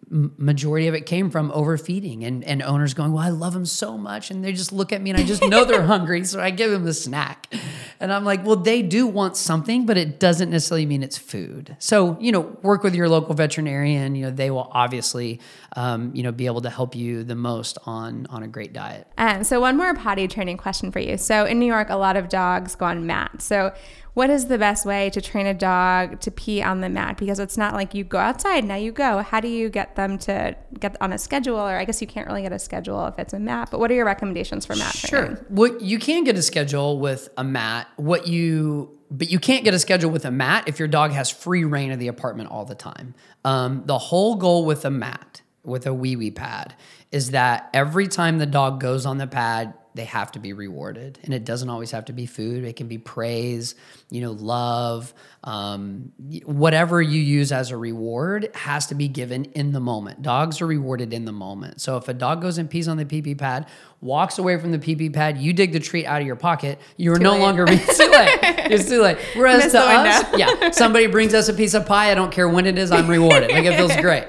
majority 0.09 0.87
of 0.87 0.93
it 0.93 1.05
came 1.05 1.29
from 1.29 1.51
overfeeding 1.51 2.23
and, 2.23 2.43
and 2.45 2.61
owners 2.63 2.93
going 2.93 3.11
well 3.11 3.23
i 3.23 3.29
love 3.29 3.53
them 3.53 3.65
so 3.65 3.97
much 3.97 4.31
and 4.31 4.43
they 4.43 4.53
just 4.53 4.71
look 4.71 4.93
at 4.93 5.01
me 5.01 5.09
and 5.09 5.19
i 5.19 5.23
just 5.23 5.43
know 5.43 5.65
they're 5.65 5.83
hungry 5.95 6.23
so 6.23 6.39
i 6.39 6.49
give 6.49 6.71
them 6.71 6.87
a 6.87 6.93
snack. 6.93 7.53
And 7.99 8.11
i'm 8.11 8.23
like 8.23 8.45
well 8.45 8.55
they 8.55 8.81
do 8.81 9.07
want 9.07 9.35
something 9.35 9.85
but 9.85 9.97
it 9.97 10.19
doesn't 10.19 10.49
necessarily 10.49 10.85
mean 10.85 11.03
it's 11.03 11.17
food. 11.17 11.75
So 11.79 12.17
you 12.19 12.31
know 12.31 12.41
work 12.61 12.83
with 12.83 12.95
your 12.95 13.09
local 13.09 13.33
veterinarian 13.33 14.15
you 14.15 14.25
know 14.25 14.31
they 14.31 14.51
will 14.51 14.69
obviously 14.71 15.39
um, 15.75 16.11
you 16.13 16.23
know 16.23 16.31
be 16.31 16.45
able 16.45 16.61
to 16.61 16.69
help 16.69 16.95
you 16.95 17.23
the 17.23 17.35
most 17.35 17.77
on 17.85 18.27
on 18.29 18.43
a 18.43 18.47
great 18.47 18.73
diet. 18.73 19.07
Um, 19.17 19.43
so 19.43 19.59
one 19.59 19.77
more 19.77 19.93
potty 19.93 20.27
training 20.27 20.57
question 20.57 20.91
for 20.91 20.99
you. 20.99 21.17
So 21.17 21.45
in 21.45 21.59
new 21.59 21.65
york 21.65 21.89
a 21.89 21.95
lot 21.95 22.15
of 22.15 22.29
dogs 22.29 22.75
go 22.75 22.85
on 22.85 23.05
mats. 23.05 23.45
So 23.45 23.73
what 24.13 24.29
is 24.29 24.45
the 24.45 24.57
best 24.57 24.85
way 24.85 25.09
to 25.09 25.21
train 25.21 25.47
a 25.47 25.53
dog 25.53 26.19
to 26.21 26.31
pee 26.31 26.61
on 26.61 26.81
the 26.81 26.89
mat? 26.89 27.17
Because 27.17 27.39
it's 27.39 27.57
not 27.57 27.73
like 27.73 27.93
you 27.93 28.03
go 28.03 28.19
outside, 28.19 28.63
now 28.63 28.75
you 28.75 28.91
go. 28.91 29.19
How 29.19 29.39
do 29.39 29.47
you 29.47 29.69
get 29.69 29.95
them 29.95 30.17
to 30.19 30.55
get 30.79 30.95
on 31.01 31.11
a 31.11 31.17
schedule? 31.17 31.59
Or 31.59 31.75
I 31.75 31.85
guess 31.85 31.99
you 32.01 32.07
can't 32.07 32.27
really 32.27 32.43
get 32.43 32.51
a 32.51 32.59
schedule 32.59 33.05
if 33.07 33.17
it's 33.17 33.33
a 33.33 33.39
mat, 33.39 33.69
but 33.71 33.79
what 33.79 33.89
are 33.89 33.95
your 33.95 34.05
recommendations 34.05 34.65
for 34.65 34.75
mat 34.75 34.93
sure. 34.93 35.09
training? 35.09 35.35
Sure. 35.37 35.45
What 35.49 35.81
you 35.81 35.97
can 35.97 36.23
get 36.23 36.37
a 36.37 36.41
schedule 36.41 36.99
with 36.99 37.29
a 37.37 37.43
mat. 37.43 37.87
What 37.95 38.27
you 38.27 38.97
but 39.09 39.29
you 39.29 39.39
can't 39.39 39.63
get 39.63 39.75
a 39.75 39.79
schedule 39.79 40.09
with 40.09 40.25
a 40.25 40.31
mat 40.31 40.63
if 40.67 40.79
your 40.79 40.87
dog 40.87 41.11
has 41.11 41.29
free 41.29 41.63
reign 41.63 41.91
of 41.91 41.99
the 41.99 42.07
apartment 42.07 42.49
all 42.49 42.65
the 42.65 42.73
time. 42.73 43.13
Um, 43.45 43.83
the 43.85 43.99
whole 43.99 44.35
goal 44.35 44.65
with 44.65 44.85
a 44.85 44.89
mat, 44.89 45.43
with 45.63 45.85
a 45.85 45.93
wee 45.93 46.15
wee 46.15 46.31
pad, 46.31 46.75
is 47.11 47.29
that 47.29 47.69
every 47.75 48.07
time 48.07 48.39
the 48.39 48.47
dog 48.47 48.79
goes 48.79 49.05
on 49.05 49.19
the 49.19 49.27
pad, 49.27 49.75
they 49.95 50.05
have 50.05 50.31
to 50.33 50.39
be 50.39 50.53
rewarded. 50.53 51.19
And 51.23 51.33
it 51.33 51.45
doesn't 51.45 51.69
always 51.69 51.91
have 51.91 52.05
to 52.05 52.13
be 52.13 52.25
food. 52.25 52.63
It 52.63 52.75
can 52.75 52.87
be 52.87 52.97
praise 52.97 53.75
you 54.09 54.21
know 54.21 54.31
love 54.31 55.11
um, 55.43 56.11
whatever 56.45 57.01
you 57.01 57.19
use 57.19 57.51
as 57.51 57.71
a 57.71 57.77
reward 57.77 58.49
has 58.53 58.85
to 58.87 58.95
be 58.95 59.07
given 59.07 59.45
in 59.45 59.71
the 59.71 59.79
moment. 59.79 60.21
Dogs 60.21 60.61
are 60.61 60.67
rewarded 60.67 61.13
in 61.13 61.25
the 61.25 61.31
moment. 61.31 61.81
So 61.81 61.97
if 61.97 62.07
a 62.07 62.13
dog 62.13 62.41
goes 62.41 62.57
and 62.59 62.69
pees 62.69 62.87
on 62.87 62.97
the 62.97 63.05
pee 63.05 63.21
pee 63.21 63.35
pad 63.35 63.67
walks 64.01 64.37
away 64.37 64.59
from 64.59 64.71
the 64.71 64.79
pee 64.79 64.95
pee 64.95 65.09
pad 65.09 65.37
you 65.37 65.51
dig 65.53 65.71
the 65.71 65.79
treat 65.79 66.05
out 66.05 66.19
of 66.21 66.27
your 66.27 66.35
pocket 66.35 66.77
you're 66.97 67.17
too 67.17 67.23
no 67.23 67.31
late. 67.33 67.39
longer 67.41 67.65
it's 67.67 67.97
too 67.97 68.11
late. 68.11 68.39
It's 68.71 68.89
too 68.89 69.01
late. 69.01 69.17
Whereas 69.35 69.71
to 69.71 69.79
us 69.79 70.25
yeah 70.37 70.71
somebody 70.71 71.07
brings 71.07 71.33
us 71.33 71.49
a 71.49 71.53
piece 71.53 71.73
of 71.73 71.85
pie 71.85 72.11
i 72.11 72.15
don't 72.15 72.31
care 72.31 72.47
when 72.49 72.65
it 72.65 72.77
is 72.77 72.91
i'm 72.91 73.09
rewarded. 73.09 73.51
Like 73.51 73.65
it 73.65 73.75
feels 73.75 73.95
great. 74.01 74.25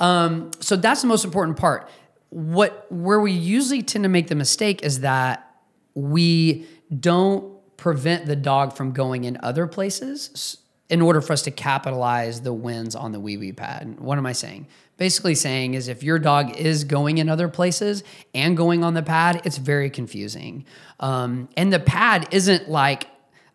Um, 0.00 0.50
so 0.60 0.74
that's 0.76 1.02
the 1.02 1.06
most 1.08 1.24
important 1.24 1.56
part 1.56 1.88
what 2.32 2.90
where 2.90 3.20
we 3.20 3.30
usually 3.30 3.82
tend 3.82 4.04
to 4.04 4.08
make 4.08 4.28
the 4.28 4.34
mistake 4.34 4.82
is 4.82 5.00
that 5.00 5.54
we 5.94 6.66
don't 6.98 7.52
prevent 7.76 8.24
the 8.24 8.36
dog 8.36 8.74
from 8.74 8.92
going 8.92 9.24
in 9.24 9.38
other 9.42 9.66
places 9.66 10.56
in 10.88 11.02
order 11.02 11.20
for 11.20 11.34
us 11.34 11.42
to 11.42 11.50
capitalize 11.50 12.40
the 12.40 12.52
wins 12.52 12.94
on 12.94 13.12
the 13.12 13.20
wee 13.20 13.36
wee 13.36 13.52
pad. 13.52 14.00
What 14.00 14.16
am 14.16 14.24
I 14.24 14.32
saying? 14.32 14.66
Basically, 14.96 15.34
saying 15.34 15.74
is 15.74 15.88
if 15.88 16.02
your 16.02 16.18
dog 16.18 16.56
is 16.56 16.84
going 16.84 17.18
in 17.18 17.28
other 17.28 17.48
places 17.48 18.02
and 18.34 18.56
going 18.56 18.82
on 18.82 18.94
the 18.94 19.02
pad, 19.02 19.42
it's 19.44 19.58
very 19.58 19.90
confusing. 19.90 20.64
Um, 21.00 21.50
and 21.56 21.70
the 21.70 21.80
pad 21.80 22.28
isn't 22.30 22.70
like 22.70 23.08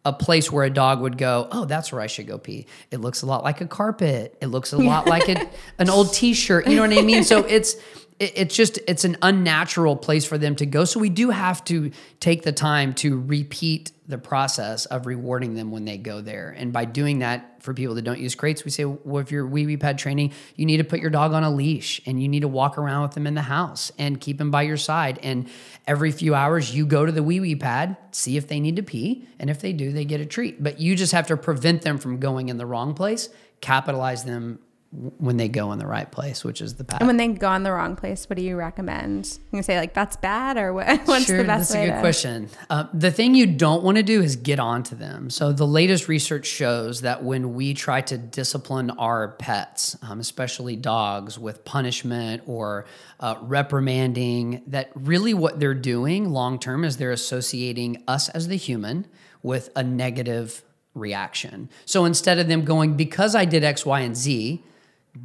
a 0.05 0.13
place 0.13 0.51
where 0.51 0.65
a 0.65 0.69
dog 0.69 1.01
would 1.01 1.17
go, 1.17 1.47
oh, 1.51 1.65
that's 1.65 1.91
where 1.91 2.01
I 2.01 2.07
should 2.07 2.27
go 2.27 2.37
pee. 2.37 2.67
It 2.91 3.01
looks 3.01 3.23
a 3.23 3.25
lot 3.25 3.43
like 3.43 3.59
a 3.59 3.67
carpet. 3.67 4.37
It 4.39 4.47
looks 4.47 4.71
a 4.71 4.77
lot 4.77 5.07
like 5.07 5.27
a, 5.27 5.49
an 5.79 5.89
old 5.89 6.13
T-shirt. 6.13 6.67
You 6.67 6.75
know 6.75 6.83
what 6.83 6.93
I 6.93 7.01
mean? 7.01 7.23
So 7.23 7.43
it's 7.43 7.75
it, 8.19 8.33
it's 8.35 8.55
just 8.55 8.79
it's 8.87 9.03
an 9.03 9.17
unnatural 9.21 9.95
place 9.95 10.25
for 10.25 10.37
them 10.37 10.55
to 10.57 10.65
go. 10.65 10.85
So 10.85 10.99
we 10.99 11.09
do 11.09 11.29
have 11.29 11.63
to 11.65 11.91
take 12.19 12.43
the 12.43 12.51
time 12.51 12.93
to 12.95 13.19
repeat 13.19 13.91
the 14.07 14.17
process 14.17 14.85
of 14.85 15.05
rewarding 15.05 15.55
them 15.55 15.69
when 15.69 15.83
they 15.83 15.97
go 15.97 16.21
there. 16.21 16.55
And 16.57 16.71
by 16.71 16.85
doing 16.85 17.19
that, 17.19 17.61
for 17.61 17.73
people 17.73 17.95
that 17.95 18.03
don't 18.03 18.19
use 18.19 18.35
crates, 18.35 18.63
we 18.63 18.71
say, 18.71 18.85
well, 18.85 19.17
if 19.17 19.29
you're 19.29 19.45
wee 19.45 19.65
wee 19.65 19.75
pad 19.75 19.97
training, 19.97 20.31
you 20.55 20.65
need 20.65 20.77
to 20.77 20.85
put 20.85 21.01
your 21.01 21.09
dog 21.09 21.33
on 21.33 21.43
a 21.43 21.51
leash 21.51 21.99
and 22.05 22.21
you 22.21 22.29
need 22.29 22.39
to 22.39 22.47
walk 22.47 22.77
around 22.77 23.01
with 23.01 23.11
them 23.11 23.27
in 23.27 23.33
the 23.33 23.41
house 23.41 23.91
and 23.97 24.21
keep 24.21 24.37
them 24.37 24.49
by 24.49 24.61
your 24.61 24.77
side. 24.77 25.19
And 25.21 25.49
every 25.85 26.11
few 26.11 26.33
hours, 26.33 26.73
you 26.73 26.85
go 26.85 27.05
to 27.05 27.11
the 27.11 27.23
wee 27.23 27.41
wee 27.41 27.55
pad, 27.55 27.97
see 28.11 28.37
if 28.37 28.47
they 28.47 28.61
need 28.61 28.77
to 28.77 28.83
pee, 28.83 29.27
and 29.37 29.49
if 29.49 29.59
they 29.59 29.73
do, 29.73 29.91
they 29.91 30.05
get 30.05 30.21
a 30.21 30.25
treat. 30.25 30.63
But 30.63 30.79
you 30.79 30.95
just 30.95 31.11
have 31.11 31.27
to 31.27 31.35
prevent 31.35 31.81
them 31.81 31.97
from 31.97 32.19
going 32.19 32.47
in 32.47 32.57
the 32.57 32.65
wrong 32.65 32.93
place, 32.93 33.27
capitalize 33.59 34.23
them 34.23 34.59
when 34.91 35.35
they 35.35 35.49
go 35.49 35.71
in 35.73 35.79
the 35.79 35.85
right 35.85 36.09
place, 36.09 36.45
which 36.45 36.61
is 36.61 36.75
the 36.75 36.83
path. 36.83 37.01
And 37.01 37.07
when 37.07 37.17
they 37.17 37.27
go 37.27 37.51
in 37.53 37.63
the 37.63 37.71
wrong 37.71 37.95
place, 37.95 38.29
what 38.29 38.37
do 38.37 38.41
you 38.41 38.55
recommend? 38.55 39.37
You 39.51 39.61
say 39.61 39.77
like 39.77 39.93
that's 39.93 40.15
bad, 40.15 40.57
or 40.57 40.73
what, 40.73 40.87
what's 41.05 41.25
sure, 41.25 41.37
the 41.37 41.43
best 41.43 41.71
that's 41.71 41.75
way? 41.75 41.83
a 41.83 41.87
good 41.87 41.95
to... 41.95 41.99
question. 41.99 42.49
Uh, 42.69 42.85
the 42.93 43.11
thing 43.11 43.35
you 43.35 43.45
don't 43.45 43.83
want 43.83 43.97
to 43.97 44.03
do 44.03 44.21
is 44.21 44.37
get 44.37 44.59
onto 44.59 44.95
them. 44.95 45.29
So 45.29 45.51
the 45.51 45.67
latest 45.67 46.07
research 46.07 46.45
shows 46.45 47.01
that 47.01 47.23
when 47.23 47.53
we 47.53 47.73
try 47.73 48.01
to 48.01 48.17
discipline 48.17 48.91
our 48.91 49.29
pets, 49.33 49.97
um, 50.01 50.19
especially 50.19 50.77
dogs, 50.77 51.37
with 51.37 51.65
punishment 51.65 52.43
or 52.45 52.85
uh, 53.19 53.35
reprimanding, 53.41 54.63
that 54.67 54.91
really 54.95 55.33
what 55.33 55.59
they're 55.59 55.73
doing 55.73 56.31
long 56.31 56.59
term 56.59 56.85
is 56.85 56.95
they're 56.97 57.11
associating 57.11 58.03
us 58.07 58.29
as 58.29 58.47
the 58.47 58.57
human 58.57 59.05
with 59.43 59.69
a 59.75 59.83
negative 59.83 60.63
reaction. 60.93 61.69
So 61.85 62.05
instead 62.05 62.39
of 62.39 62.47
them 62.47 62.63
going 62.63 62.95
because 62.95 63.35
I 63.35 63.45
did 63.45 63.63
X, 63.63 63.85
Y, 63.85 63.99
and 63.99 64.15
Z 64.15 64.63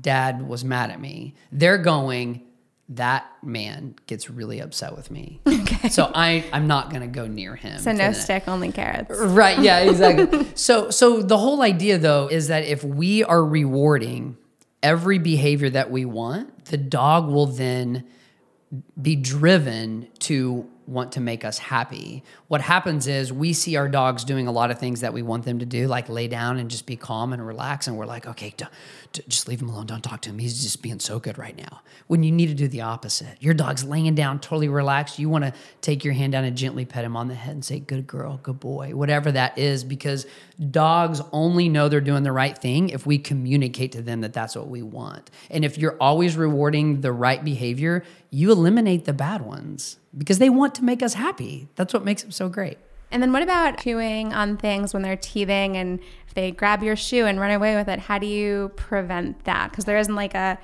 dad 0.01 0.47
was 0.49 0.65
mad 0.65 0.91
at 0.91 1.01
me. 1.01 1.35
They're 1.51 1.79
going, 1.79 2.43
that 2.91 3.25
man 3.43 3.95
gets 4.07 4.29
really 4.29 4.61
upset 4.61 4.97
with 4.97 5.11
me. 5.11 5.41
Okay. 5.63 5.89
So 5.89 6.11
I 6.15 6.45
I'm 6.53 6.67
not 6.67 6.93
gonna 6.93 7.09
go 7.09 7.27
near 7.27 7.57
him. 7.57 7.79
So 7.81 7.93
no 7.93 8.13
stick, 8.13 8.47
only 8.47 8.71
carrots. 8.71 9.11
Right. 9.19 9.59
Yeah. 9.59 9.79
Exactly. 9.91 10.47
so 10.55 10.91
so 10.91 11.23
the 11.23 11.39
whole 11.39 11.63
idea 11.63 11.99
though 11.99 12.29
is 12.29 12.49
that 12.49 12.65
if 12.65 12.85
we 12.85 13.25
are 13.25 13.45
rewarding 13.45 14.37
every 14.83 15.19
behavior 15.19 15.71
that 15.71 15.91
we 15.91 16.05
want, 16.05 16.67
the 16.67 16.77
dog 16.77 17.29
will 17.29 17.47
then 17.47 18.05
be 19.01 19.17
driven 19.17 20.09
to 20.21 20.69
want 20.87 21.13
to 21.13 21.21
make 21.21 21.45
us 21.45 21.59
happy. 21.59 22.23
What 22.53 22.61
happens 22.61 23.07
is 23.07 23.33
we 23.33 23.55
see 23.55 23.77
our 23.77 23.89
dogs 23.89 24.25
doing 24.25 24.47
a 24.47 24.53
lot 24.53 24.71
of 24.71 24.79
things 24.79 25.01
that 25.01 25.15
we 25.15 25.23
want 25.23 25.47
them 25.47 25.61
to 25.61 25.65
do, 25.65 25.87
like 25.87 26.11
lay 26.11 26.29
down 26.29 26.59
and 26.59 26.71
just 26.71 26.85
be 26.85 26.97
calm 26.97 27.33
and 27.33 27.47
relax. 27.47 27.87
And 27.87 27.97
we're 27.97 28.05
like, 28.05 28.27
okay, 28.27 28.55
just 29.27 29.49
leave 29.49 29.63
him 29.63 29.71
alone. 29.71 29.87
Don't 29.87 30.05
talk 30.05 30.21
to 30.21 30.29
him. 30.29 30.39
He's 30.39 30.63
just 30.63 30.83
being 30.83 31.01
so 31.01 31.19
good 31.19 31.39
right 31.39 31.57
now. 31.57 31.81
When 32.09 32.23
you 32.23 32.31
need 32.31 32.49
to 32.49 32.55
do 32.55 32.69
the 32.69 32.83
opposite. 32.83 33.39
Your 33.41 33.55
dog's 33.55 33.85
laying 33.85 34.15
down, 34.15 34.39
totally 34.39 34.69
relaxed. 34.69 35.19
You 35.19 35.31
want 35.31 35.47
to 35.47 35.55
take 35.81 36.05
your 36.05 36.13
hand 36.13 36.33
down 36.33 36.45
and 36.45 36.55
gently 36.55 36.85
pet 36.85 37.07
him 37.07 37.17
on 37.17 37.29
the 37.29 37.35
head 37.35 37.55
and 37.55 37.65
say, 37.65 37.81
good 37.81 38.07
girl, 38.07 38.39
good 38.43 38.61
boy, 38.61 38.95
whatever 38.95 39.33
that 39.33 39.57
is, 39.57 39.83
because 39.83 40.27
dogs 40.71 41.23
only 41.33 41.71
know 41.71 41.89
they're 41.89 42.03
doing 42.03 42.23
the 42.23 42.33
right 42.33 42.59
thing 42.59 42.91
if 42.91 43.07
we 43.07 43.17
communicate 43.17 43.93
to 43.93 44.03
them 44.03 44.21
that 44.21 44.35
that's 44.35 44.55
what 44.55 44.69
we 44.69 44.83
want. 44.83 45.31
And 45.51 45.65
if 45.65 45.79
you're 45.79 45.97
always 45.99 46.37
rewarding 46.37 47.01
the 47.01 47.13
right 47.13 47.43
behavior, 47.43 48.05
you 48.31 48.53
eliminate 48.53 49.07
the 49.07 49.15
bad 49.15 49.41
ones 49.41 49.99
because 50.17 50.39
they 50.39 50.51
want 50.51 50.75
to 50.75 50.85
make 50.85 51.03
us 51.03 51.15
happy. 51.15 51.69
That's 51.77 51.95
what 51.95 52.05
makes 52.05 52.23
them 52.23 52.31
so 52.43 52.49
great. 52.49 52.79
And 53.13 53.23
then 53.23 53.33
what 53.33 53.43
about 53.43 53.79
chewing 53.79 54.33
on 54.33 54.57
things 54.57 54.93
when 54.93 55.03
they're 55.03 55.17
teething 55.17 55.77
and 55.77 56.01
if 56.27 56.35
they 56.35 56.51
grab 56.51 56.83
your 56.83 56.97
shoe 56.97 57.27
and 57.27 57.39
run 57.39 57.53
away 57.53 57.77
with 57.77 57.89
it? 57.89 58.01
How 58.01 58.19
do 58.19 58.27
you 58.27 58.73
prevent 58.75 59.45
that? 59.45 59.71
Because 59.71 59.85
there 59.85 59.99
isn't 59.99 60.17
like 60.17 60.35
a 60.35 60.59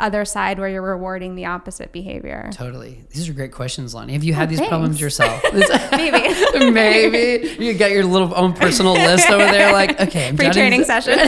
other 0.00 0.24
side 0.24 0.58
where 0.58 0.68
you're 0.68 0.82
rewarding 0.82 1.34
the 1.34 1.46
opposite 1.46 1.90
behavior. 1.90 2.50
Totally. 2.52 3.04
These 3.10 3.28
are 3.28 3.32
great 3.32 3.52
questions, 3.52 3.94
Loni. 3.94 4.10
Have 4.10 4.22
you 4.22 4.34
had 4.34 4.48
oh, 4.48 4.50
these 4.50 4.58
thanks. 4.58 4.68
problems 4.68 5.00
yourself? 5.00 5.42
Maybe. 5.92 6.70
Maybe. 6.70 7.64
You 7.64 7.72
got 7.74 7.90
your 7.90 8.04
little 8.04 8.32
own 8.36 8.52
personal 8.52 8.92
list 9.08 9.30
over 9.30 9.44
there, 9.44 9.72
like, 9.72 9.98
okay, 9.98 10.28
I'm 10.28 10.36
Free 10.36 10.50
training 10.50 10.84
session. 10.84 11.18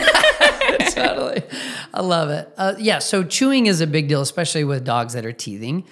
totally. 0.90 1.43
I 1.95 2.03
love 2.03 2.29
it. 2.29 2.53
Uh, 2.57 2.75
yeah, 2.79 2.99
so 2.99 3.25
chewing 3.25 3.66
is 3.66 3.81
a 3.81 3.87
big 3.87 4.09
deal, 4.09 4.21
especially 4.21 4.62
with 4.62 4.85
dogs 4.85 5.14
that 5.14 5.25
are 5.25 5.33
teething. 5.33 5.85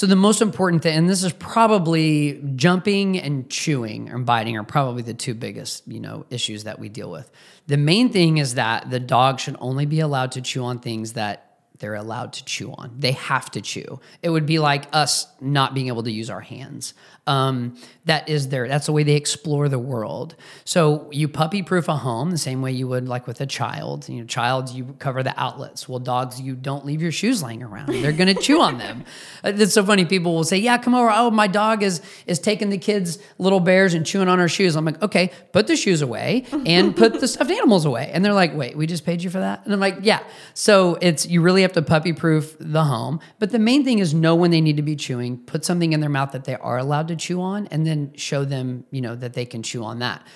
So 0.00 0.06
the 0.06 0.16
most 0.16 0.40
important 0.40 0.82
thing, 0.82 0.96
and 0.96 1.10
this 1.10 1.22
is 1.22 1.34
probably 1.34 2.42
jumping 2.56 3.18
and 3.18 3.50
chewing 3.50 4.08
or 4.08 4.16
biting 4.16 4.56
are 4.56 4.64
probably 4.64 5.02
the 5.02 5.12
two 5.12 5.34
biggest, 5.34 5.86
you 5.86 6.00
know, 6.00 6.24
issues 6.30 6.64
that 6.64 6.78
we 6.78 6.88
deal 6.88 7.10
with. 7.10 7.30
The 7.66 7.76
main 7.76 8.08
thing 8.08 8.38
is 8.38 8.54
that 8.54 8.88
the 8.88 8.98
dog 8.98 9.40
should 9.40 9.58
only 9.60 9.84
be 9.84 10.00
allowed 10.00 10.32
to 10.32 10.40
chew 10.40 10.64
on 10.64 10.78
things 10.78 11.12
that 11.12 11.49
they're 11.80 11.94
allowed 11.94 12.32
to 12.34 12.44
chew 12.44 12.72
on. 12.72 12.92
They 12.98 13.12
have 13.12 13.50
to 13.52 13.60
chew. 13.60 14.00
It 14.22 14.30
would 14.30 14.46
be 14.46 14.58
like 14.58 14.84
us 14.92 15.26
not 15.40 15.74
being 15.74 15.88
able 15.88 16.02
to 16.04 16.12
use 16.12 16.30
our 16.30 16.40
hands. 16.40 16.94
Um, 17.26 17.76
that 18.06 18.28
is 18.28 18.48
their 18.48 18.66
that's 18.66 18.86
the 18.86 18.92
way 18.92 19.02
they 19.02 19.14
explore 19.14 19.68
the 19.68 19.78
world. 19.78 20.34
So 20.64 21.08
you 21.12 21.28
puppy 21.28 21.62
proof 21.62 21.86
a 21.88 21.96
home 21.96 22.30
the 22.32 22.38
same 22.38 22.60
way 22.60 22.72
you 22.72 22.88
would 22.88 23.08
like 23.08 23.26
with 23.26 23.40
a 23.40 23.46
child. 23.46 24.08
You 24.08 24.20
know, 24.20 24.26
child 24.26 24.70
you 24.70 24.96
cover 24.98 25.22
the 25.22 25.38
outlets. 25.40 25.88
Well, 25.88 26.00
dogs 26.00 26.40
you 26.40 26.54
don't 26.56 26.84
leave 26.84 27.00
your 27.00 27.12
shoes 27.12 27.42
laying 27.42 27.62
around. 27.62 27.88
They're 27.88 28.12
going 28.12 28.34
to 28.34 28.40
chew 28.40 28.60
on 28.60 28.78
them. 28.78 29.04
It's 29.42 29.72
so 29.72 29.84
funny. 29.84 30.04
People 30.04 30.34
will 30.34 30.44
say, 30.44 30.58
"Yeah, 30.58 30.76
come 30.76 30.94
over. 30.94 31.10
Oh, 31.10 31.30
my 31.30 31.46
dog 31.46 31.82
is 31.82 32.02
is 32.26 32.38
taking 32.38 32.68
the 32.68 32.76
kids' 32.76 33.18
little 33.38 33.60
bears 33.60 33.94
and 33.94 34.04
chewing 34.04 34.28
on 34.28 34.38
our 34.38 34.48
shoes." 34.48 34.76
I'm 34.76 34.84
like, 34.84 35.00
"Okay, 35.02 35.30
put 35.52 35.66
the 35.66 35.76
shoes 35.76 36.02
away 36.02 36.44
and 36.66 36.94
put 36.94 37.20
the 37.20 37.28
stuffed 37.28 37.50
animals 37.50 37.86
away." 37.86 38.10
And 38.12 38.22
they're 38.22 38.34
like, 38.34 38.54
"Wait, 38.54 38.76
we 38.76 38.86
just 38.86 39.06
paid 39.06 39.22
you 39.22 39.30
for 39.30 39.38
that?" 39.38 39.64
And 39.64 39.72
I'm 39.72 39.80
like, 39.80 39.98
"Yeah." 40.02 40.20
So 40.52 40.98
it's 41.00 41.26
you 41.26 41.40
really 41.40 41.62
have 41.62 41.69
to 41.72 41.82
puppy 41.82 42.12
proof 42.12 42.56
the 42.58 42.84
home. 42.84 43.20
But 43.38 43.50
the 43.50 43.58
main 43.58 43.84
thing 43.84 43.98
is 43.98 44.14
know 44.14 44.34
when 44.34 44.50
they 44.50 44.60
need 44.60 44.76
to 44.76 44.82
be 44.82 44.96
chewing. 44.96 45.38
Put 45.38 45.64
something 45.64 45.92
in 45.92 46.00
their 46.00 46.10
mouth 46.10 46.32
that 46.32 46.44
they 46.44 46.56
are 46.56 46.78
allowed 46.78 47.08
to 47.08 47.16
chew 47.16 47.40
on, 47.40 47.66
and 47.68 47.86
then 47.86 48.12
show 48.16 48.44
them, 48.44 48.84
you 48.90 49.00
know, 49.00 49.14
that 49.16 49.34
they 49.34 49.44
can 49.44 49.62
chew 49.62 49.84
on 49.84 49.98
that. 50.00 50.26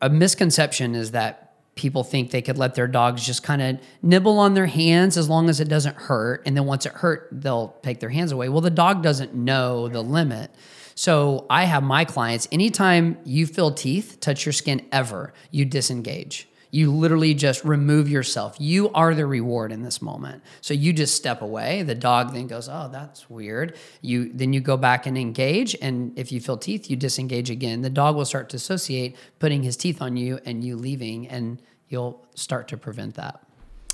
A 0.00 0.08
misconception 0.08 0.94
is 0.94 1.10
that 1.10 1.46
people 1.76 2.04
think 2.04 2.30
they 2.30 2.42
could 2.42 2.58
let 2.58 2.74
their 2.74 2.88
dogs 2.88 3.24
just 3.24 3.42
kind 3.42 3.62
of 3.62 3.78
nibble 4.02 4.38
on 4.38 4.54
their 4.54 4.66
hands 4.66 5.16
as 5.16 5.28
long 5.28 5.48
as 5.48 5.60
it 5.60 5.68
doesn't 5.68 5.96
hurt. 5.96 6.42
And 6.44 6.56
then 6.56 6.66
once 6.66 6.84
it 6.84 6.92
hurt, 6.92 7.28
they'll 7.32 7.76
take 7.82 8.00
their 8.00 8.10
hands 8.10 8.32
away. 8.32 8.48
Well, 8.50 8.60
the 8.60 8.70
dog 8.70 9.02
doesn't 9.02 9.34
know 9.34 9.88
the 9.88 10.02
limit. 10.02 10.50
So 10.94 11.46
I 11.48 11.64
have 11.64 11.82
my 11.82 12.04
clients, 12.04 12.46
anytime 12.52 13.16
you 13.24 13.46
feel 13.46 13.70
teeth 13.70 14.18
touch 14.20 14.44
your 14.44 14.52
skin 14.52 14.86
ever, 14.92 15.32
you 15.50 15.64
disengage. 15.64 16.49
You 16.70 16.92
literally 16.92 17.34
just 17.34 17.64
remove 17.64 18.08
yourself. 18.08 18.56
You 18.58 18.90
are 18.90 19.14
the 19.14 19.26
reward 19.26 19.72
in 19.72 19.82
this 19.82 20.00
moment. 20.00 20.42
So 20.60 20.72
you 20.72 20.92
just 20.92 21.14
step 21.14 21.42
away. 21.42 21.82
The 21.82 21.94
dog 21.94 22.32
then 22.32 22.46
goes, 22.46 22.68
"Oh, 22.68 22.88
that's 22.90 23.28
weird." 23.28 23.76
You 24.00 24.30
then 24.32 24.52
you 24.52 24.60
go 24.60 24.76
back 24.76 25.06
and 25.06 25.18
engage 25.18 25.76
and 25.82 26.16
if 26.18 26.30
you 26.30 26.40
feel 26.40 26.56
teeth, 26.56 26.88
you 26.88 26.96
disengage 26.96 27.50
again. 27.50 27.82
The 27.82 27.90
dog 27.90 28.16
will 28.16 28.24
start 28.24 28.48
to 28.50 28.56
associate 28.56 29.16
putting 29.38 29.62
his 29.62 29.76
teeth 29.76 30.00
on 30.00 30.16
you 30.16 30.38
and 30.44 30.62
you 30.62 30.76
leaving 30.76 31.28
and 31.28 31.60
you'll 31.88 32.24
start 32.34 32.68
to 32.68 32.76
prevent 32.76 33.14
that. 33.16 33.42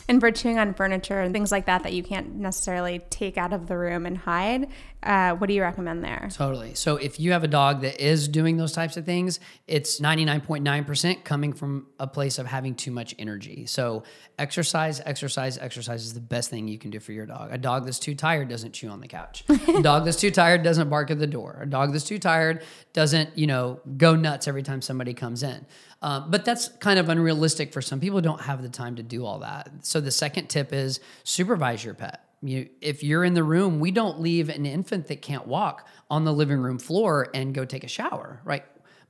And 0.09 0.21
for 0.21 0.31
chewing 0.31 0.59
on 0.59 0.75
furniture 0.75 1.21
and 1.21 1.33
things 1.33 1.51
like 1.51 1.66
that 1.66 1.83
that 1.83 1.92
you 1.92 2.03
can't 2.03 2.37
necessarily 2.37 3.01
take 3.11 3.37
out 3.37 3.53
of 3.53 3.66
the 3.66 3.77
room 3.77 4.07
and 4.07 4.16
hide, 4.16 4.69
uh, 5.03 5.35
what 5.35 5.47
do 5.47 5.55
you 5.55 5.62
recommend 5.62 6.05
there? 6.05 6.29
Totally. 6.33 6.75
So 6.75 6.97
if 6.97 7.21
you 7.21 7.33
have 7.33 7.45
a 7.45 7.49
dog 7.49 7.83
that 7.83 8.01
is 8.01 8.29
doing 8.29 8.57
those 8.57 8.73
types 8.73 8.97
of 8.97 9.05
things, 9.05 9.40
it's 9.66 10.01
99.9% 10.01 11.25
coming 11.25 11.53
from 11.53 11.87
a 11.99 12.07
place 12.07 12.38
of 12.38 12.47
having 12.47 12.75
too 12.75 12.90
much 12.90 13.14
energy. 13.19 13.66
So 13.66 14.05
exercise, 14.38 15.01
exercise, 15.05 15.59
exercise 15.59 16.05
is 16.05 16.14
the 16.14 16.21
best 16.21 16.51
thing 16.51 16.69
you 16.69 16.79
can 16.79 16.90
do 16.90 17.01
for 17.01 17.12
your 17.12 17.27
dog. 17.27 17.53
A 17.53 17.59
dog 17.59 17.85
that's 17.85 17.99
too 17.99 18.14
tired 18.14 18.49
doesn't 18.49 18.73
chew 18.73 18.88
on 18.88 19.01
the 19.01 19.09
couch. 19.09 19.45
a 19.69 19.83
dog 19.83 20.05
that's 20.05 20.21
too 20.21 20.31
tired 20.31 20.62
doesn't 20.62 20.88
bark 20.88 21.11
at 21.11 21.19
the 21.19 21.27
door. 21.27 21.59
A 21.62 21.66
dog 21.66 21.92
that's 21.92 22.05
too 22.05 22.19
tired 22.19 22.64
doesn't, 22.92 23.37
you 23.37 23.47
know, 23.47 23.81
go 23.97 24.16
nuts 24.16 24.49
every 24.49 24.62
time 24.62 24.83
somebody 24.83 25.14
comes 25.14 25.42
in. 25.42 25.66
Um, 26.07 26.31
but 26.31 26.45
that's 26.45 26.69
kind 26.69 27.01
of 27.01 27.09
unrealistic 27.09 27.73
for 27.73 27.83
some 27.83 27.99
people. 27.99 28.21
Don't 28.21 28.42
have 28.42 28.62
the 28.62 28.69
time 28.69 28.95
to 28.95 29.03
do 29.03 29.27
all 29.27 29.40
that. 29.40 29.69
So 29.83 30.01
the 30.01 30.12
second 30.12 30.47
tip 30.47 30.73
is 30.73 31.01
supervise 31.25 31.85
your 31.85 31.95
pet. 31.95 32.25
You, 32.42 32.69
if 32.81 33.03
you're 33.03 33.25
in 33.25 33.35
the 33.35 33.42
room, 33.42 33.81
we 33.81 33.90
don't 33.90 34.21
leave 34.21 34.49
an 34.49 34.66
infant 34.66 35.09
that 35.09 35.21
can't 35.21 35.49
walk 35.49 35.88
on 36.09 36.25
the 36.25 36.33
living 36.33 36.61
room 36.61 36.79
floor 36.79 37.29
and 37.35 37.53
go 37.53 37.64
take 37.64 37.83
a 37.83 37.88
shower, 37.88 38.40
right? 38.45 38.62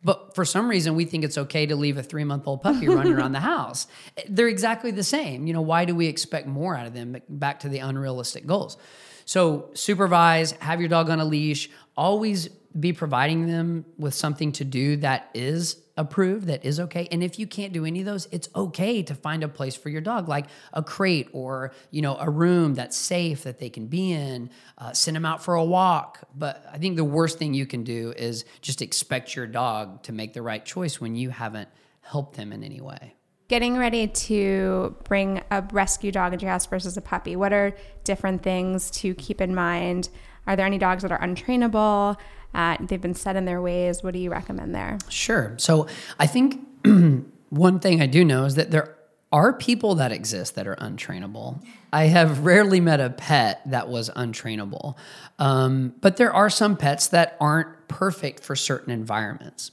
But 0.05 0.35
for 0.35 0.47
some 0.47 0.71
reason, 0.71 0.97
we 0.97 1.05
think 1.05 1.23
it's 1.23 1.37
okay 1.37 1.67
to 1.67 1.77
leave 1.77 1.99
a 1.99 2.03
three 2.03 2.25
month 2.25 2.47
old 2.47 2.63
puppy 2.63 2.89
running 2.89 3.13
around 3.13 3.33
the 3.33 3.41
house. 3.41 3.89
They're 4.27 4.49
exactly 4.49 4.91
the 4.91 5.05
same. 5.05 5.47
You 5.47 5.53
know, 5.53 5.61
why 5.61 5.85
do 5.85 5.95
we 5.95 6.07
expect 6.07 6.47
more 6.47 6.75
out 6.75 6.87
of 6.87 6.95
them? 6.95 7.19
Back 7.29 7.61
to 7.61 7.69
the 7.69 7.81
unrealistic 7.81 8.47
goals. 8.47 8.79
So, 9.27 9.69
supervise, 9.75 10.53
have 10.53 10.81
your 10.81 10.89
dog 10.89 11.11
on 11.11 11.21
a 11.21 11.27
leash, 11.27 11.69
always 11.95 12.49
be 12.49 12.95
providing 12.95 13.49
them 13.49 13.85
with 13.99 14.15
something 14.15 14.53
to 14.53 14.65
do 14.65 14.97
that 14.99 15.29
is 15.35 15.83
approved 15.97 16.47
that 16.47 16.65
is 16.65 16.79
okay. 16.79 17.09
And 17.11 17.23
if 17.23 17.39
you 17.39 17.47
can't 17.47 17.73
do 17.73 17.85
any 17.85 18.01
of 18.01 18.07
those, 18.07 18.29
it's 18.31 18.49
okay 18.55 19.03
to 19.03 19.15
find 19.15 19.43
a 19.43 19.49
place 19.49 19.75
for 19.75 19.89
your 19.89 20.01
dog, 20.01 20.29
like 20.29 20.47
a 20.73 20.83
crate 20.83 21.29
or 21.33 21.73
you 21.91 22.03
know 22.03 22.17
a 22.19 22.29
room 22.29 22.75
that's 22.75 22.97
safe 22.97 23.45
that 23.45 23.59
they 23.59 23.71
can 23.71 23.87
be 23.87 24.13
in. 24.13 24.51
Uh, 24.79 24.93
send 24.93 25.17
them 25.17 25.25
out 25.25 25.43
for 25.43 25.55
a 25.55 25.65
walk. 25.65 26.21
But 26.35 26.65
I 26.71 26.79
think 26.79 26.97
the 26.97 27.05
worst 27.05 27.39
thing 27.39 27.55
you 27.55 27.67
can 27.67 27.85
do 27.85 28.13
is 28.17 28.45
just 28.61 28.83
expect 28.83 29.35
your 29.35 29.47
dog 29.47 30.03
to 30.05 30.13
make 30.13 30.35
the 30.35 30.43
right 30.43 30.65
choice 30.65 31.01
when 31.01 31.17
you 31.17 31.31
haven't 31.31 31.69
helped 32.03 32.37
them 32.37 32.53
in 32.53 32.63
any 32.63 32.81
way. 32.81 33.15
Getting 33.49 33.77
ready 33.77 34.09
to 34.09 34.97
bring 35.05 35.41
a 35.53 35.63
rescue 35.71 36.11
dog 36.11 36.33
into 36.33 36.45
your 36.45 36.53
house 36.53 36.67
versus 36.67 36.97
a 36.97 37.01
puppy. 37.01 37.37
What 37.37 37.53
are 37.53 37.77
different 38.03 38.43
things 38.43 38.91
to 38.93 39.15
keep 39.15 39.41
in 39.41 39.55
mind? 39.55 40.09
Are 40.49 40.57
there 40.57 40.67
any 40.67 40.79
dogs 40.79 41.03
that 41.03 41.13
are 41.13 41.21
untrainable? 41.21 42.17
Uh, 42.57 42.79
they've 42.81 43.03
been 43.03 43.15
set 43.15 43.37
in 43.37 43.45
their 43.45 43.61
ways. 43.61 44.03
What 44.03 44.15
do 44.15 44.19
you 44.19 44.31
recommend 44.31 44.75
there? 44.75 44.97
Sure. 45.11 45.55
So 45.59 45.87
I 46.19 46.27
think 46.27 46.67
one 47.51 47.79
thing 47.81 48.01
I 48.01 48.07
do 48.07 48.25
know 48.25 48.47
is 48.47 48.55
that 48.55 48.71
there 48.71 48.97
are 49.31 49.53
people 49.53 49.95
that 49.97 50.11
exist 50.11 50.55
that 50.55 50.67
are 50.67 50.77
untrainable. 50.77 51.63
I 51.93 52.05
have 52.05 52.39
rarely 52.47 52.81
met 52.81 52.99
a 52.99 53.11
pet 53.11 53.61
that 53.67 53.89
was 53.89 54.09
untrainable, 54.11 54.97
um, 55.39 55.95
but 56.01 56.17
there 56.17 56.33
are 56.33 56.49
some 56.49 56.79
pets 56.79 57.09
that 57.09 57.37
aren't 57.41 57.89
perfect 57.89 58.43
for 58.43 58.57
certain 58.57 58.91
environments. 58.91 59.73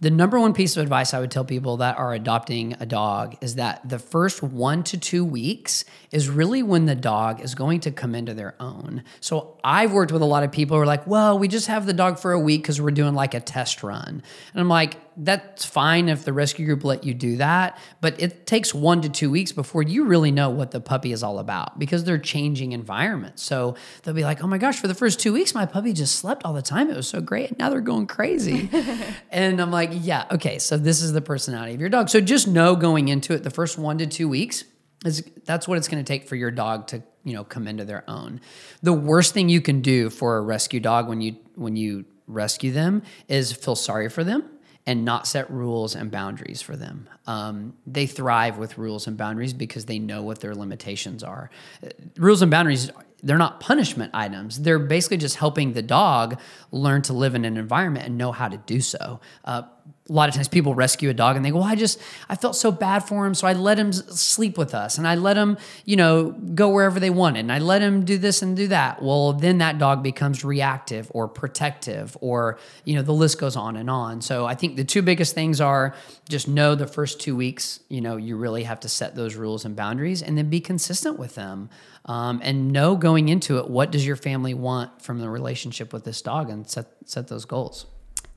The 0.00 0.10
number 0.10 0.38
one 0.38 0.54
piece 0.54 0.76
of 0.76 0.82
advice 0.84 1.12
I 1.12 1.18
would 1.18 1.32
tell 1.32 1.44
people 1.44 1.78
that 1.78 1.98
are 1.98 2.14
adopting 2.14 2.76
a 2.78 2.86
dog 2.86 3.36
is 3.40 3.56
that 3.56 3.88
the 3.88 3.98
first 3.98 4.44
one 4.44 4.84
to 4.84 4.96
two 4.96 5.24
weeks 5.24 5.84
is 6.12 6.28
really 6.28 6.62
when 6.62 6.86
the 6.86 6.94
dog 6.94 7.40
is 7.40 7.56
going 7.56 7.80
to 7.80 7.90
come 7.90 8.14
into 8.14 8.32
their 8.32 8.54
own. 8.60 9.02
So 9.20 9.58
I've 9.64 9.92
worked 9.92 10.12
with 10.12 10.22
a 10.22 10.26
lot 10.26 10.44
of 10.44 10.52
people 10.52 10.76
who 10.76 10.82
are 10.82 10.86
like, 10.86 11.04
well, 11.08 11.36
we 11.36 11.48
just 11.48 11.66
have 11.66 11.84
the 11.84 11.92
dog 11.92 12.20
for 12.20 12.30
a 12.30 12.38
week 12.38 12.62
because 12.62 12.80
we're 12.80 12.92
doing 12.92 13.14
like 13.14 13.34
a 13.34 13.40
test 13.40 13.82
run. 13.82 14.22
And 14.52 14.60
I'm 14.60 14.68
like, 14.68 15.07
that's 15.20 15.64
fine 15.64 16.08
if 16.08 16.24
the 16.24 16.32
rescue 16.32 16.64
group 16.64 16.84
let 16.84 17.02
you 17.02 17.12
do 17.12 17.36
that, 17.38 17.76
but 18.00 18.20
it 18.22 18.46
takes 18.46 18.72
one 18.72 19.02
to 19.02 19.08
two 19.08 19.30
weeks 19.30 19.50
before 19.50 19.82
you 19.82 20.04
really 20.04 20.30
know 20.30 20.48
what 20.48 20.70
the 20.70 20.80
puppy 20.80 21.10
is 21.10 21.24
all 21.24 21.40
about 21.40 21.76
because 21.76 22.04
they're 22.04 22.18
changing 22.18 22.70
environments. 22.70 23.42
So 23.42 23.74
they'll 24.02 24.14
be 24.14 24.22
like, 24.22 24.44
oh 24.44 24.46
my 24.46 24.58
gosh, 24.58 24.78
for 24.78 24.86
the 24.86 24.94
first 24.94 25.18
two 25.18 25.32
weeks, 25.32 25.54
my 25.54 25.66
puppy 25.66 25.92
just 25.92 26.16
slept 26.16 26.44
all 26.44 26.52
the 26.52 26.62
time. 26.62 26.88
It 26.88 26.96
was 26.96 27.08
so 27.08 27.20
great. 27.20 27.58
Now 27.58 27.68
they're 27.68 27.80
going 27.80 28.06
crazy. 28.06 28.70
and 29.30 29.60
I'm 29.60 29.72
like, 29.72 29.90
yeah, 29.92 30.26
okay, 30.30 30.60
so 30.60 30.78
this 30.78 31.02
is 31.02 31.12
the 31.12 31.20
personality 31.20 31.74
of 31.74 31.80
your 31.80 31.90
dog. 31.90 32.08
So 32.08 32.20
just 32.20 32.46
know 32.46 32.76
going 32.76 33.08
into 33.08 33.34
it, 33.34 33.42
the 33.42 33.50
first 33.50 33.76
one 33.76 33.98
to 33.98 34.06
two 34.06 34.28
weeks, 34.28 34.64
is 35.04 35.28
that's 35.44 35.66
what 35.66 35.78
it's 35.78 35.88
going 35.88 36.02
to 36.02 36.06
take 36.06 36.28
for 36.28 36.34
your 36.36 36.50
dog 36.50 36.88
to 36.88 37.02
you 37.22 37.32
know 37.32 37.44
come 37.44 37.68
into 37.68 37.84
their 37.84 38.08
own. 38.08 38.40
The 38.82 38.92
worst 38.92 39.32
thing 39.32 39.48
you 39.48 39.60
can 39.60 39.80
do 39.80 40.10
for 40.10 40.38
a 40.38 40.40
rescue 40.40 40.80
dog 40.80 41.08
when 41.08 41.20
you 41.20 41.36
when 41.54 41.76
you 41.76 42.04
rescue 42.26 42.72
them 42.72 43.02
is 43.28 43.52
feel 43.52 43.76
sorry 43.76 44.08
for 44.08 44.24
them 44.24 44.44
and 44.88 45.04
not 45.04 45.26
set 45.26 45.50
rules 45.50 45.94
and 45.94 46.10
boundaries 46.10 46.62
for 46.62 46.74
them. 46.74 47.10
Um, 47.26 47.74
they 47.86 48.06
thrive 48.06 48.56
with 48.56 48.78
rules 48.78 49.06
and 49.06 49.18
boundaries 49.18 49.52
because 49.52 49.84
they 49.84 49.98
know 49.98 50.22
what 50.22 50.40
their 50.40 50.54
limitations 50.54 51.22
are. 51.22 51.50
Uh, 51.84 51.90
rules 52.16 52.40
and 52.40 52.50
boundaries, 52.50 52.90
they're 53.22 53.36
not 53.36 53.60
punishment 53.60 54.12
items. 54.14 54.62
They're 54.62 54.78
basically 54.78 55.18
just 55.18 55.36
helping 55.36 55.74
the 55.74 55.82
dog 55.82 56.40
learn 56.72 57.02
to 57.02 57.12
live 57.12 57.34
in 57.34 57.44
an 57.44 57.58
environment 57.58 58.06
and 58.06 58.16
know 58.16 58.32
how 58.32 58.48
to 58.48 58.56
do 58.56 58.80
so. 58.80 59.20
Uh, 59.44 59.64
a 60.08 60.12
lot 60.12 60.28
of 60.28 60.34
times 60.34 60.48
people 60.48 60.74
rescue 60.74 61.10
a 61.10 61.14
dog 61.14 61.36
and 61.36 61.44
they 61.44 61.50
go, 61.50 61.58
well, 61.58 61.66
I 61.66 61.74
just, 61.74 62.00
I 62.30 62.36
felt 62.36 62.56
so 62.56 62.72
bad 62.72 63.00
for 63.00 63.26
him. 63.26 63.34
So 63.34 63.46
I 63.46 63.52
let 63.52 63.78
him 63.78 63.92
sleep 63.92 64.56
with 64.56 64.74
us 64.74 64.96
and 64.96 65.06
I 65.06 65.16
let 65.16 65.36
him, 65.36 65.58
you 65.84 65.96
know, 65.96 66.30
go 66.30 66.70
wherever 66.70 66.98
they 66.98 67.10
wanted 67.10 67.40
and 67.40 67.52
I 67.52 67.58
let 67.58 67.82
him 67.82 68.04
do 68.06 68.16
this 68.16 68.40
and 68.40 68.56
do 68.56 68.68
that. 68.68 69.02
Well, 69.02 69.34
then 69.34 69.58
that 69.58 69.78
dog 69.78 70.02
becomes 70.02 70.44
reactive 70.44 71.10
or 71.12 71.28
protective 71.28 72.16
or, 72.22 72.58
you 72.84 72.94
know, 72.94 73.02
the 73.02 73.12
list 73.12 73.38
goes 73.38 73.54
on 73.54 73.76
and 73.76 73.90
on. 73.90 74.22
So 74.22 74.46
I 74.46 74.54
think 74.54 74.76
the 74.76 74.84
two 74.84 75.02
biggest 75.02 75.34
things 75.34 75.60
are 75.60 75.94
just 76.26 76.48
know 76.48 76.74
the 76.74 76.86
first 76.86 77.20
two 77.20 77.36
weeks, 77.36 77.80
you 77.90 78.00
know, 78.00 78.16
you 78.16 78.36
really 78.36 78.62
have 78.62 78.80
to 78.80 78.88
set 78.88 79.14
those 79.14 79.34
rules 79.34 79.66
and 79.66 79.76
boundaries 79.76 80.22
and 80.22 80.38
then 80.38 80.48
be 80.48 80.60
consistent 80.60 81.18
with 81.18 81.34
them. 81.34 81.68
Um, 82.06 82.40
and 82.42 82.72
know 82.72 82.96
going 82.96 83.28
into 83.28 83.58
it, 83.58 83.68
what 83.68 83.92
does 83.92 84.06
your 84.06 84.16
family 84.16 84.54
want 84.54 85.02
from 85.02 85.18
the 85.18 85.28
relationship 85.28 85.92
with 85.92 86.04
this 86.04 86.22
dog 86.22 86.48
and 86.48 86.66
set, 86.66 86.86
set 87.04 87.28
those 87.28 87.44
goals. 87.44 87.84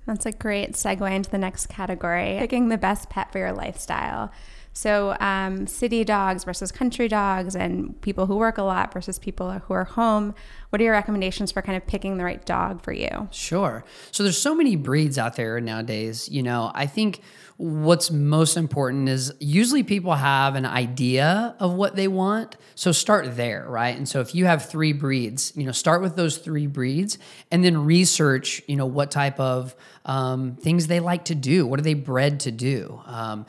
That's 0.06 0.26
a 0.26 0.32
great 0.32 0.74
segue 0.74 1.12
into 1.12 1.30
the 1.30 1.38
next 1.38 1.68
category 1.68 2.38
picking 2.40 2.70
the 2.70 2.78
best 2.78 3.10
pet 3.10 3.32
for 3.32 3.40
your 3.40 3.54
lifestyle. 3.54 4.32
So, 4.74 5.18
um, 5.20 5.68
city 5.68 6.06
dogs 6.06 6.46
versus 6.46 6.72
country 6.72 7.10
dogs, 7.10 7.58
and 7.58 8.00
people 8.02 8.26
who 8.26 8.38
work 8.38 8.58
a 8.58 8.64
lot 8.64 8.94
versus 8.94 9.20
people 9.20 9.52
who 9.52 9.74
are 9.74 9.84
home. 9.84 10.34
What 10.70 10.80
are 10.80 10.86
your 10.86 10.94
recommendations 10.94 11.52
for 11.52 11.62
kind 11.62 11.76
of 11.76 11.86
picking 11.86 12.18
the 12.18 12.24
right 12.24 12.44
dog 12.46 12.82
for 12.82 12.94
you? 12.94 13.28
Sure. 13.32 13.84
So, 14.12 14.24
there's 14.24 14.38
so 14.38 14.56
many 14.56 14.78
breeds 14.78 15.18
out 15.18 15.36
there 15.36 15.60
nowadays. 15.60 16.30
You 16.30 16.42
know, 16.42 16.72
I 16.74 16.86
think 16.86 17.22
what's 17.62 18.10
most 18.10 18.58
important 18.58 19.08
is 19.08 19.32
usually 19.40 19.84
people 19.84 20.16
have 20.16 20.56
an 20.56 20.66
idea 20.66 21.56
of 21.60 21.74
what 21.74 21.96
they 21.96 22.08
want. 22.08 22.58
So 22.74 22.92
start 22.92 23.38
there, 23.38 23.68
right? 23.70 23.96
And 23.96 24.10
so 24.10 24.20
if 24.20 24.34
you 24.34 24.46
have 24.46 24.68
three 24.68 24.94
breeds, 24.94 25.54
you 25.56 25.64
know, 25.64 25.72
start 25.72 26.02
with 26.02 26.16
those 26.16 26.40
three 26.40 26.66
breeds 26.66 27.20
and 27.52 27.64
then 27.64 27.86
research, 27.86 28.64
you 28.68 28.76
know, 28.76 28.88
what 28.88 29.12
type 29.12 29.40
of 29.40 29.76
um, 30.06 30.56
things 30.56 30.88
they 30.88 31.00
like 31.00 31.26
to 31.26 31.36
do. 31.36 31.68
What 31.68 31.80
are 31.80 31.84
they 31.84 31.94
bred 31.94 32.40
to 32.42 32.52
do? 32.52 33.00
Um, 33.06 33.46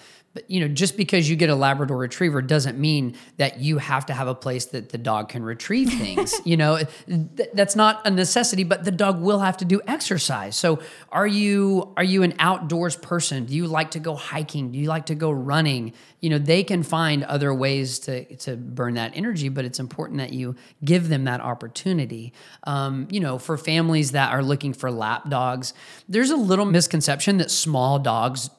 you 0.48 0.60
know 0.60 0.68
just 0.68 0.96
because 0.96 1.28
you 1.28 1.36
get 1.36 1.50
a 1.50 1.54
labrador 1.54 1.96
retriever 1.96 2.40
doesn't 2.40 2.78
mean 2.78 3.14
that 3.36 3.60
you 3.60 3.78
have 3.78 4.06
to 4.06 4.14
have 4.14 4.28
a 4.28 4.34
place 4.34 4.66
that 4.66 4.88
the 4.88 4.98
dog 4.98 5.28
can 5.28 5.42
retrieve 5.42 5.88
things 5.98 6.34
you 6.44 6.56
know? 6.56 6.78
Th- 7.06 7.50
that's 7.54 7.76
not 7.76 8.06
a 8.06 8.10
necessity 8.10 8.64
but 8.64 8.84
the 8.84 8.90
dog 8.90 9.20
will 9.20 9.40
have 9.40 9.56
to 9.58 9.64
do 9.64 9.80
exercise. 9.86 10.56
So 10.56 10.80
are 11.10 11.26
you 11.26 11.92
are 11.96 12.04
you 12.04 12.22
an 12.22 12.34
outdoors 12.38 12.96
person? 12.96 13.44
Do 13.44 13.54
you 13.54 13.66
like 13.66 13.92
to 13.92 13.98
go 13.98 14.14
hiking? 14.14 14.72
Do 14.72 14.78
you 14.78 14.88
like 14.88 15.06
to 15.06 15.14
go 15.14 15.30
running? 15.30 15.92
You 16.20 16.30
know 16.30 16.38
they 16.38 16.64
can 16.64 16.82
find 16.82 17.24
other 17.24 17.52
ways 17.54 17.98
to 18.00 18.36
to 18.36 18.56
burn 18.56 18.94
that 18.94 19.12
energy 19.14 19.48
but 19.48 19.64
it's 19.64 19.78
important 19.78 20.18
that 20.18 20.32
you 20.32 20.56
give 20.84 21.08
them 21.08 21.24
that 21.24 21.40
opportunity. 21.40 22.32
Um, 22.64 23.08
you 23.10 23.20
know 23.20 23.38
for 23.38 23.56
families 23.56 24.12
that 24.12 24.32
are 24.32 24.42
looking 24.42 24.72
for 24.72 24.90
lap 24.90 25.28
dogs 25.28 25.74
there's 26.08 26.30
a 26.30 26.36
little 26.36 26.64
misconception 26.64 27.38
that 27.38 27.50
small 27.50 27.98
dogs 27.98 28.50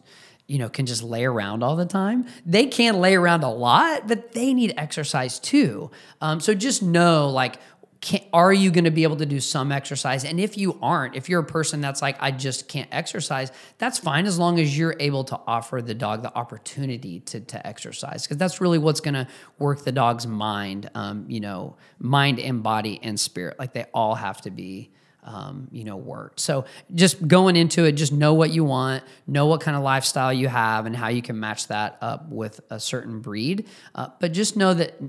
you 0.48 0.58
know, 0.58 0.70
can 0.70 0.86
just 0.86 1.04
lay 1.04 1.26
around 1.26 1.64
all 1.64 1.76
the 1.76 1.86
time. 1.86 2.26
They 2.46 2.66
can 2.68 3.00
lay 3.00 3.16
around 3.16 3.44
a 3.44 3.50
lot, 3.50 4.08
but 4.08 4.34
they 4.34 4.54
need 4.54 4.74
exercise 4.78 5.40
too. 5.40 5.90
Um, 6.22 6.40
so 6.40 6.54
just 6.54 6.84
know, 6.84 7.30
like, 7.30 7.56
can, 8.02 8.20
are 8.34 8.52
you 8.52 8.70
going 8.70 8.84
to 8.84 8.92
be 8.92 9.04
able 9.04 9.16
to 9.16 9.26
do 9.26 9.40
some 9.40 9.72
exercise? 9.72 10.26
And 10.26 10.38
if 10.38 10.58
you 10.58 10.78
aren't, 10.82 11.16
if 11.16 11.30
you're 11.30 11.40
a 11.40 11.46
person 11.46 11.80
that's 11.80 12.02
like, 12.02 12.18
I 12.20 12.32
just 12.32 12.68
can't 12.68 12.90
exercise, 12.92 13.50
that's 13.78 13.98
fine 13.98 14.26
as 14.26 14.38
long 14.38 14.60
as 14.60 14.78
you're 14.78 14.98
able 15.00 15.24
to 15.24 15.40
offer 15.48 15.82
the 15.82 15.94
dog 15.94 16.22
the 16.22 16.36
opportunity 16.36 17.22
to, 17.22 17.40
to 17.40 17.66
exercise. 17.66 18.24
Because 18.24 18.36
that's 18.36 18.60
really 18.60 18.78
what's 18.78 19.00
going 19.00 19.14
to 19.14 19.26
work 19.58 19.86
the 19.86 19.94
dog's 19.94 20.28
mind, 20.28 20.90
um, 20.96 21.26
you 21.30 21.40
know, 21.40 21.78
mind 21.98 22.42
and 22.42 22.62
body 22.62 23.00
and 23.02 23.18
spirit. 23.18 23.58
Like 23.58 23.72
they 23.72 23.86
all 23.94 24.16
have 24.16 24.42
to 24.42 24.52
be 24.52 24.92
um, 25.24 25.68
you 25.72 25.84
know, 25.84 25.96
worked. 25.96 26.40
So 26.40 26.66
just 26.94 27.28
going 27.28 27.56
into 27.56 27.86
it, 27.86 27.94
just 27.94 28.12
know 28.12 28.34
what 28.34 28.52
you 28.52 28.64
want, 28.64 29.04
know 29.28 29.48
what 29.48 29.62
kind 29.62 29.76
of 29.78 29.84
lifestyle 29.84 30.34
you 30.34 30.48
have, 30.48 30.86
and 30.86 30.96
how 30.96 31.08
you 31.08 31.22
can 31.22 31.40
match 31.40 31.68
that 31.68 31.98
up 32.02 32.30
with 32.30 32.62
a 32.70 32.80
certain 32.80 33.20
breed. 33.20 33.68
Uh, 33.96 34.10
but 34.20 34.34
just 34.34 34.56
know 34.56 34.74
that 34.74 35.00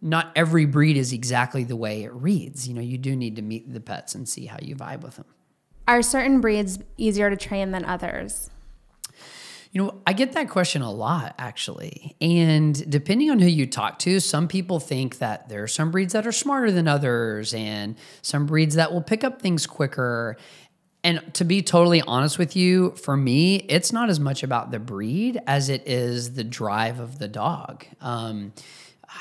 not 0.00 0.32
every 0.34 0.64
breed 0.64 0.96
is 0.96 1.12
exactly 1.12 1.64
the 1.64 1.76
way 1.76 2.04
it 2.04 2.12
reads. 2.12 2.66
You 2.66 2.74
know, 2.74 2.80
you 2.80 2.98
do 2.98 3.14
need 3.14 3.36
to 3.36 3.42
meet 3.42 3.72
the 3.72 3.80
pets 3.80 4.14
and 4.14 4.28
see 4.28 4.46
how 4.46 4.56
you 4.62 4.76
vibe 4.76 5.02
with 5.02 5.16
them. 5.16 5.26
Are 5.86 6.02
certain 6.02 6.40
breeds 6.40 6.78
easier 6.96 7.28
to 7.28 7.36
train 7.36 7.70
than 7.72 7.84
others? 7.84 8.50
You 9.74 9.82
know, 9.82 10.02
I 10.06 10.12
get 10.12 10.34
that 10.34 10.48
question 10.48 10.82
a 10.82 10.90
lot 10.92 11.34
actually. 11.36 12.14
And 12.20 12.88
depending 12.88 13.32
on 13.32 13.40
who 13.40 13.48
you 13.48 13.66
talk 13.66 13.98
to, 14.00 14.20
some 14.20 14.46
people 14.46 14.78
think 14.78 15.18
that 15.18 15.48
there 15.48 15.64
are 15.64 15.68
some 15.68 15.90
breeds 15.90 16.12
that 16.12 16.28
are 16.28 16.32
smarter 16.32 16.70
than 16.70 16.86
others 16.86 17.52
and 17.52 17.96
some 18.22 18.46
breeds 18.46 18.76
that 18.76 18.92
will 18.92 19.02
pick 19.02 19.24
up 19.24 19.42
things 19.42 19.66
quicker. 19.66 20.36
And 21.02 21.34
to 21.34 21.44
be 21.44 21.60
totally 21.60 22.00
honest 22.02 22.38
with 22.38 22.54
you, 22.54 22.92
for 22.92 23.16
me, 23.16 23.56
it's 23.68 23.92
not 23.92 24.10
as 24.10 24.20
much 24.20 24.44
about 24.44 24.70
the 24.70 24.78
breed 24.78 25.40
as 25.48 25.68
it 25.68 25.82
is 25.88 26.34
the 26.34 26.44
drive 26.44 27.00
of 27.00 27.18
the 27.18 27.26
dog. 27.26 27.84
Um, 28.00 28.52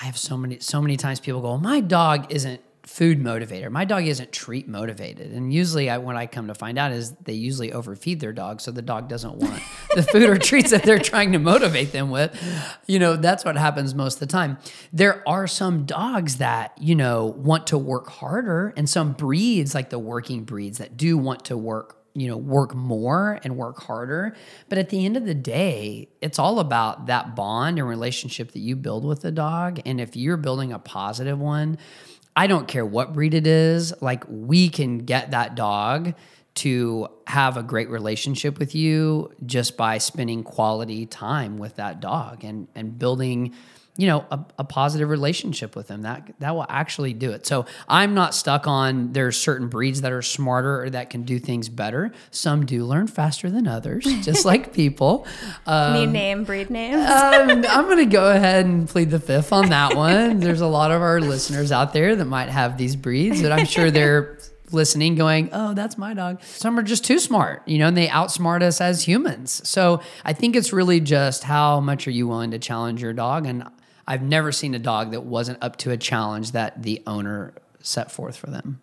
I 0.01 0.05
have 0.05 0.19
so 0.19 0.37
many 0.37 0.59
so 0.59 0.83
many 0.83 0.97
times 0.97 1.19
people 1.19 1.41
go, 1.41 1.57
"My 1.57 1.79
dog 1.79 2.31
isn't 2.31 2.61
food 2.85 3.19
motivator. 3.19 3.71
My 3.71 3.85
dog 3.85 4.05
isn't 4.05 4.31
treat 4.33 4.67
motivated. 4.67 5.31
And 5.31 5.53
usually, 5.53 5.89
I, 5.89 5.97
what 5.97 6.15
I 6.15 6.27
come 6.27 6.47
to 6.47 6.53
find 6.53 6.77
out 6.77 6.91
is 6.91 7.13
they 7.23 7.33
usually 7.33 7.71
overfeed 7.71 8.19
their 8.19 8.33
dog, 8.33 8.59
so 8.61 8.71
the 8.71 8.81
dog 8.81 9.07
doesn't 9.07 9.37
want 9.37 9.61
the 9.95 10.03
food 10.03 10.29
or 10.29 10.37
treats 10.37 10.71
that 10.71 10.83
they're 10.83 10.99
trying 10.99 11.31
to 11.31 11.39
motivate 11.39 11.91
them 11.91 12.09
with. 12.09 12.37
You 12.85 12.99
know, 12.99 13.15
that's 13.15 13.45
what 13.45 13.55
happens 13.55 13.95
most 13.95 14.15
of 14.15 14.19
the 14.19 14.27
time. 14.27 14.57
There 14.91 15.27
are 15.27 15.47
some 15.47 15.85
dogs 15.85 16.37
that 16.37 16.77
you 16.79 16.95
know 16.95 17.25
want 17.25 17.67
to 17.67 17.77
work 17.77 18.09
harder, 18.09 18.73
and 18.75 18.89
some 18.89 19.13
breeds, 19.13 19.73
like 19.73 19.89
the 19.89 19.99
working 19.99 20.43
breeds, 20.43 20.77
that 20.79 20.97
do 20.97 21.17
want 21.17 21.45
to 21.45 21.57
work 21.57 21.97
you 22.15 22.27
know 22.27 22.37
work 22.37 22.75
more 22.75 23.39
and 23.43 23.57
work 23.57 23.81
harder 23.81 24.35
but 24.69 24.77
at 24.77 24.89
the 24.89 25.03
end 25.03 25.17
of 25.17 25.25
the 25.25 25.33
day 25.33 26.07
it's 26.21 26.37
all 26.37 26.59
about 26.59 27.07
that 27.07 27.35
bond 27.35 27.79
and 27.79 27.87
relationship 27.87 28.51
that 28.51 28.59
you 28.59 28.75
build 28.75 29.03
with 29.03 29.21
the 29.21 29.31
dog 29.31 29.79
and 29.85 29.99
if 29.99 30.15
you're 30.15 30.37
building 30.37 30.71
a 30.71 30.77
positive 30.77 31.39
one 31.39 31.77
I 32.35 32.47
don't 32.47 32.67
care 32.67 32.85
what 32.85 33.13
breed 33.13 33.33
it 33.33 33.45
is, 33.47 33.93
like 34.01 34.23
we 34.27 34.69
can 34.69 34.99
get 34.99 35.31
that 35.31 35.55
dog 35.55 36.15
to 36.55 37.07
have 37.27 37.57
a 37.57 37.63
great 37.63 37.89
relationship 37.89 38.59
with 38.59 38.75
you 38.75 39.31
just 39.45 39.75
by 39.75 39.97
spending 39.97 40.43
quality 40.43 41.05
time 41.05 41.57
with 41.57 41.75
that 41.77 41.99
dog 41.99 42.43
and 42.43 42.67
and 42.75 42.97
building 42.99 43.53
you 43.95 44.07
know 44.07 44.25
a, 44.31 44.39
a, 44.59 44.63
positive 44.63 45.09
relationship 45.09 45.75
with 45.75 45.87
them 45.87 46.01
that 46.01 46.33
that 46.39 46.55
will 46.55 46.65
actually 46.67 47.13
do 47.13 47.31
it 47.31 47.45
so 47.45 47.65
i'm 47.87 48.15
not 48.15 48.33
stuck 48.33 48.65
on 48.65 49.13
there's 49.13 49.37
certain 49.37 49.67
breeds 49.67 50.01
that 50.01 50.11
are 50.11 50.21
smarter 50.21 50.83
or 50.83 50.89
that 50.89 51.09
can 51.09 51.23
do 51.23 51.37
things 51.37 51.69
better 51.69 52.11
some 52.31 52.65
do 52.65 52.85
learn 52.85 53.05
faster 53.05 53.51
than 53.51 53.67
others 53.67 54.03
just 54.23 54.45
like 54.45 54.73
people 54.73 55.27
um, 55.67 55.93
need 55.93 56.07
name 56.07 56.43
breed 56.43 56.69
names 56.69 57.07
um, 57.07 57.49
i'm 57.69 57.87
gonna 57.87 58.05
go 58.05 58.31
ahead 58.31 58.65
and 58.65 58.89
plead 58.89 59.11
the 59.11 59.19
fifth 59.19 59.53
on 59.53 59.69
that 59.69 59.95
one 59.95 60.39
there's 60.39 60.61
a 60.61 60.67
lot 60.67 60.89
of 60.89 61.01
our 61.01 61.21
listeners 61.21 61.71
out 61.71 61.93
there 61.93 62.15
that 62.15 62.25
might 62.25 62.49
have 62.49 62.77
these 62.77 62.95
breeds 62.95 63.41
that 63.41 63.51
i'm 63.51 63.65
sure 63.65 63.91
they're 63.91 64.39
listening 64.71 65.13
going, 65.13 65.49
oh, 65.53 65.75
that's 65.75 65.99
my 65.99 66.15
dog. 66.15 66.41
Some 66.41 66.79
are 66.79 66.81
just 66.83 67.05
too 67.05 67.19
smart, 67.19 67.61
you 67.67 67.77
know, 67.77 67.87
and 67.87 67.95
they 67.95 68.07
outsmart 68.07 68.63
us 68.63 68.81
as 68.81 69.03
humans. 69.03 69.61
So 69.69 70.01
I 70.25 70.33
think 70.33 70.55
it's 70.55 70.73
really 70.73 70.99
just 70.99 71.43
how 71.43 71.79
much 71.79 72.07
are 72.07 72.11
you 72.11 72.27
willing 72.27 72.49
to 72.51 72.57
challenge 72.57 72.99
your 72.99 73.13
dog? 73.13 73.45
And 73.45 73.69
I've 74.07 74.21
never 74.21 74.51
seen 74.51 74.73
a 74.73 74.79
dog 74.79 75.11
that 75.11 75.23
wasn't 75.23 75.59
up 75.61 75.77
to 75.77 75.91
a 75.91 75.97
challenge 75.97 76.51
that 76.51 76.83
the 76.83 77.01
owner 77.07 77.53
set 77.81 78.11
forth 78.11 78.35
for 78.35 78.47
them. 78.47 78.81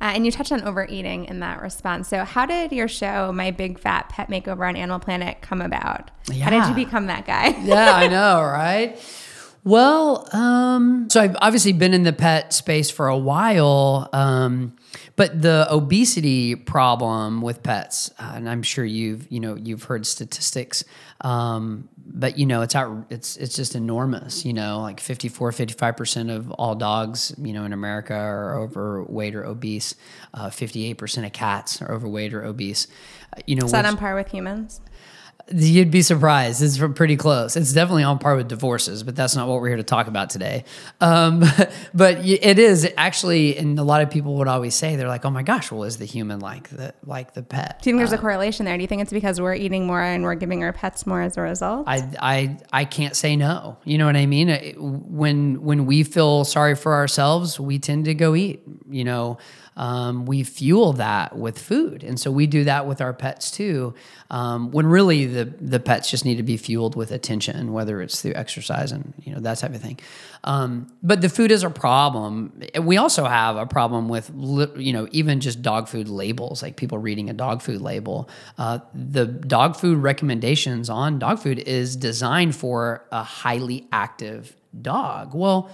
Uh, 0.00 0.12
and 0.14 0.24
you 0.24 0.30
touched 0.30 0.52
on 0.52 0.62
overeating 0.62 1.24
in 1.24 1.40
that 1.40 1.60
response. 1.60 2.08
So, 2.08 2.22
how 2.24 2.46
did 2.46 2.70
your 2.70 2.86
show, 2.86 3.32
My 3.32 3.50
Big 3.50 3.80
Fat 3.80 4.08
Pet 4.08 4.28
Makeover 4.28 4.68
on 4.68 4.76
Animal 4.76 5.00
Planet, 5.00 5.38
come 5.40 5.60
about? 5.60 6.12
Yeah. 6.30 6.44
How 6.44 6.50
did 6.50 6.68
you 6.68 6.84
become 6.84 7.06
that 7.06 7.26
guy? 7.26 7.48
yeah, 7.64 7.94
I 7.94 8.06
know, 8.08 8.40
right? 8.42 8.96
Well, 9.64 10.28
um, 10.32 11.10
so 11.10 11.20
I've 11.20 11.36
obviously 11.40 11.72
been 11.72 11.94
in 11.94 12.02
the 12.02 12.12
pet 12.12 12.52
space 12.52 12.90
for 12.90 13.08
a 13.08 13.18
while. 13.18 14.08
Um, 14.12 14.76
but 15.18 15.42
the 15.42 15.66
obesity 15.68 16.54
problem 16.54 17.42
with 17.42 17.64
pets, 17.64 18.10
uh, 18.20 18.34
and 18.36 18.48
I'm 18.48 18.62
sure 18.62 18.84
you've 18.84 19.30
you 19.32 19.40
know 19.40 19.56
you've 19.56 19.82
heard 19.82 20.06
statistics, 20.06 20.84
um, 21.22 21.88
but 22.06 22.38
you 22.38 22.46
know 22.46 22.62
it's 22.62 22.76
out 22.76 23.06
it's 23.10 23.36
it's 23.36 23.56
just 23.56 23.74
enormous. 23.74 24.44
You 24.44 24.52
know, 24.52 24.80
like 24.80 25.00
54, 25.00 25.50
55 25.50 25.96
percent 25.96 26.30
of 26.30 26.52
all 26.52 26.76
dogs 26.76 27.34
you 27.36 27.52
know 27.52 27.64
in 27.64 27.72
America 27.72 28.14
are 28.14 28.60
overweight 28.60 29.34
or 29.34 29.44
obese. 29.44 29.96
Uh, 30.32 30.50
58 30.50 30.94
percent 30.94 31.26
of 31.26 31.32
cats 31.32 31.82
are 31.82 31.90
overweight 31.90 32.32
or 32.32 32.44
obese. 32.44 32.86
Uh, 33.36 33.40
you 33.44 33.56
know, 33.56 33.66
is 33.66 33.72
that 33.72 33.86
on 33.86 33.96
par 33.96 34.14
with 34.14 34.28
humans? 34.28 34.80
You'd 35.50 35.90
be 35.90 36.02
surprised. 36.02 36.62
It's 36.62 36.78
pretty 36.94 37.16
close. 37.16 37.56
It's 37.56 37.72
definitely 37.72 38.02
on 38.02 38.18
par 38.18 38.36
with 38.36 38.48
divorces, 38.48 39.02
but 39.02 39.16
that's 39.16 39.34
not 39.34 39.48
what 39.48 39.60
we're 39.60 39.68
here 39.68 39.76
to 39.78 39.82
talk 39.82 40.06
about 40.06 40.28
today. 40.30 40.64
Um, 41.00 41.42
but 41.94 42.26
it 42.26 42.58
is 42.58 42.90
actually, 42.96 43.56
and 43.56 43.78
a 43.78 43.82
lot 43.82 44.02
of 44.02 44.10
people 44.10 44.36
would 44.36 44.48
always 44.48 44.74
say 44.74 44.96
they're 44.96 45.08
like, 45.08 45.24
"Oh 45.24 45.30
my 45.30 45.42
gosh, 45.42 45.70
well, 45.70 45.84
is 45.84 45.96
the 45.96 46.04
human 46.04 46.40
like 46.40 46.68
the 46.68 46.94
like 47.04 47.32
the 47.32 47.42
pet?" 47.42 47.80
Do 47.82 47.88
you 47.88 47.96
think 47.96 48.00
there's 48.00 48.12
a 48.12 48.18
uh, 48.18 48.20
correlation 48.20 48.66
there? 48.66 48.76
Do 48.76 48.82
you 48.82 48.88
think 48.88 49.02
it's 49.02 49.12
because 49.12 49.40
we're 49.40 49.54
eating 49.54 49.86
more 49.86 50.02
and 50.02 50.22
we're 50.22 50.34
giving 50.34 50.62
our 50.64 50.72
pets 50.72 51.06
more 51.06 51.22
as 51.22 51.36
a 51.38 51.40
result? 51.40 51.88
I 51.88 52.10
I 52.20 52.58
I 52.72 52.84
can't 52.84 53.16
say 53.16 53.34
no. 53.36 53.78
You 53.84 53.96
know 53.96 54.06
what 54.06 54.16
I 54.16 54.26
mean? 54.26 54.74
When 54.78 55.62
when 55.62 55.86
we 55.86 56.02
feel 56.02 56.44
sorry 56.44 56.74
for 56.74 56.94
ourselves, 56.94 57.58
we 57.58 57.78
tend 57.78 58.04
to 58.04 58.14
go 58.14 58.34
eat. 58.34 58.62
You 58.88 59.04
know 59.04 59.38
um, 59.78 60.26
we 60.26 60.42
fuel 60.42 60.92
that 60.94 61.38
with 61.38 61.56
food. 61.58 62.02
And 62.02 62.18
so 62.18 62.32
we 62.32 62.48
do 62.48 62.64
that 62.64 62.86
with 62.86 63.00
our 63.00 63.12
pets 63.12 63.50
too. 63.50 63.94
Um, 64.28 64.72
when 64.72 64.86
really 64.86 65.24
the, 65.24 65.44
the 65.44 65.78
pets 65.78 66.10
just 66.10 66.24
need 66.24 66.36
to 66.36 66.42
be 66.42 66.56
fueled 66.56 66.96
with 66.96 67.12
attention, 67.12 67.72
whether 67.72 68.02
it's 68.02 68.20
through 68.20 68.34
exercise 68.34 68.90
and, 68.90 69.14
you 69.22 69.32
know, 69.32 69.40
that 69.40 69.58
type 69.58 69.72
of 69.74 69.80
thing. 69.80 70.00
Um, 70.42 70.92
but 71.02 71.20
the 71.20 71.28
food 71.28 71.52
is 71.52 71.62
a 71.62 71.70
problem. 71.70 72.60
We 72.80 72.96
also 72.96 73.24
have 73.24 73.56
a 73.56 73.66
problem 73.66 74.08
with, 74.08 74.30
you 74.76 74.92
know, 74.92 75.06
even 75.12 75.38
just 75.38 75.62
dog 75.62 75.88
food 75.88 76.08
labels, 76.08 76.60
like 76.60 76.76
people 76.76 76.98
reading 76.98 77.30
a 77.30 77.32
dog 77.32 77.62
food 77.62 77.80
label. 77.80 78.28
Uh, 78.58 78.80
the 78.92 79.26
dog 79.26 79.76
food 79.76 79.98
recommendations 79.98 80.90
on 80.90 81.20
dog 81.20 81.38
food 81.38 81.60
is 81.60 81.94
designed 81.94 82.56
for 82.56 83.06
a 83.12 83.22
highly 83.22 83.86
active 83.92 84.56
dog. 84.82 85.34
Well, 85.34 85.70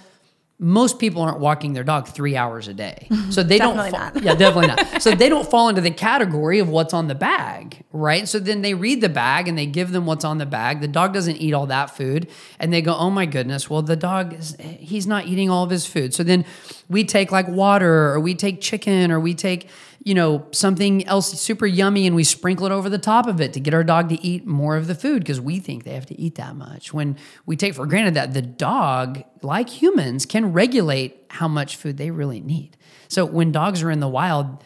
most 0.58 1.00
people 1.00 1.20
aren't 1.20 1.40
walking 1.40 1.72
their 1.72 1.82
dog 1.82 2.06
three 2.06 2.36
hours 2.36 2.68
a 2.68 2.74
day. 2.74 3.08
So 3.30 3.42
they 3.42 3.58
don't, 3.58 3.76
fa- 3.76 3.90
not. 3.90 4.22
yeah, 4.22 4.34
definitely 4.36 4.68
not. 4.68 5.02
So 5.02 5.10
they 5.12 5.28
don't 5.28 5.48
fall 5.50 5.68
into 5.68 5.80
the 5.80 5.90
category 5.90 6.60
of 6.60 6.68
what's 6.68 6.94
on 6.94 7.08
the 7.08 7.14
bag, 7.16 7.84
right? 7.90 8.28
So 8.28 8.38
then 8.38 8.62
they 8.62 8.74
read 8.74 9.00
the 9.00 9.08
bag 9.08 9.48
and 9.48 9.58
they 9.58 9.66
give 9.66 9.90
them 9.90 10.06
what's 10.06 10.24
on 10.24 10.38
the 10.38 10.46
bag. 10.46 10.80
The 10.80 10.86
dog 10.86 11.12
doesn't 11.12 11.36
eat 11.36 11.52
all 11.52 11.66
that 11.66 11.90
food. 11.96 12.28
And 12.60 12.72
they 12.72 12.80
go, 12.80 12.94
oh 12.94 13.10
my 13.10 13.26
goodness, 13.26 13.68
well, 13.68 13.82
the 13.82 13.96
dog, 13.96 14.34
is, 14.34 14.56
he's 14.60 15.06
not 15.06 15.26
eating 15.26 15.50
all 15.50 15.64
of 15.64 15.70
his 15.70 15.84
food. 15.86 16.14
So 16.14 16.22
then 16.22 16.44
we 16.88 17.02
take 17.02 17.32
like 17.32 17.48
water 17.48 18.12
or 18.12 18.20
we 18.20 18.36
take 18.36 18.60
chicken 18.60 19.10
or 19.10 19.18
we 19.18 19.34
take, 19.34 19.68
you 20.04 20.14
know, 20.14 20.46
something 20.52 21.06
else 21.06 21.40
super 21.40 21.66
yummy 21.66 22.06
and 22.06 22.14
we 22.14 22.24
sprinkle 22.24 22.66
it 22.66 22.72
over 22.72 22.90
the 22.90 22.98
top 22.98 23.26
of 23.26 23.40
it 23.40 23.54
to 23.54 23.60
get 23.60 23.72
our 23.72 23.82
dog 23.82 24.10
to 24.10 24.22
eat 24.22 24.46
more 24.46 24.76
of 24.76 24.86
the 24.86 24.94
food 24.94 25.20
because 25.20 25.40
we 25.40 25.58
think 25.58 25.84
they 25.84 25.94
have 25.94 26.04
to 26.06 26.20
eat 26.20 26.34
that 26.34 26.54
much. 26.54 26.92
When 26.92 27.16
we 27.46 27.56
take 27.56 27.74
for 27.74 27.86
granted 27.86 28.12
that 28.14 28.34
the 28.34 28.42
dog, 28.42 29.24
like 29.40 29.70
humans, 29.70 30.26
can 30.26 30.52
regulate 30.52 31.24
how 31.30 31.48
much 31.48 31.76
food 31.76 31.96
they 31.96 32.10
really 32.10 32.40
need. 32.40 32.76
So 33.08 33.24
when 33.24 33.50
dogs 33.50 33.82
are 33.82 33.90
in 33.90 34.00
the 34.00 34.08
wild, 34.08 34.62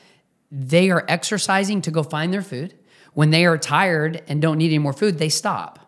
they 0.50 0.90
are 0.90 1.04
exercising 1.06 1.82
to 1.82 1.92
go 1.92 2.02
find 2.02 2.32
their 2.32 2.42
food. 2.42 2.74
When 3.14 3.30
they 3.30 3.46
are 3.46 3.56
tired 3.56 4.22
and 4.26 4.42
don't 4.42 4.58
need 4.58 4.68
any 4.68 4.78
more 4.78 4.92
food, 4.92 5.18
they 5.18 5.28
stop 5.28 5.87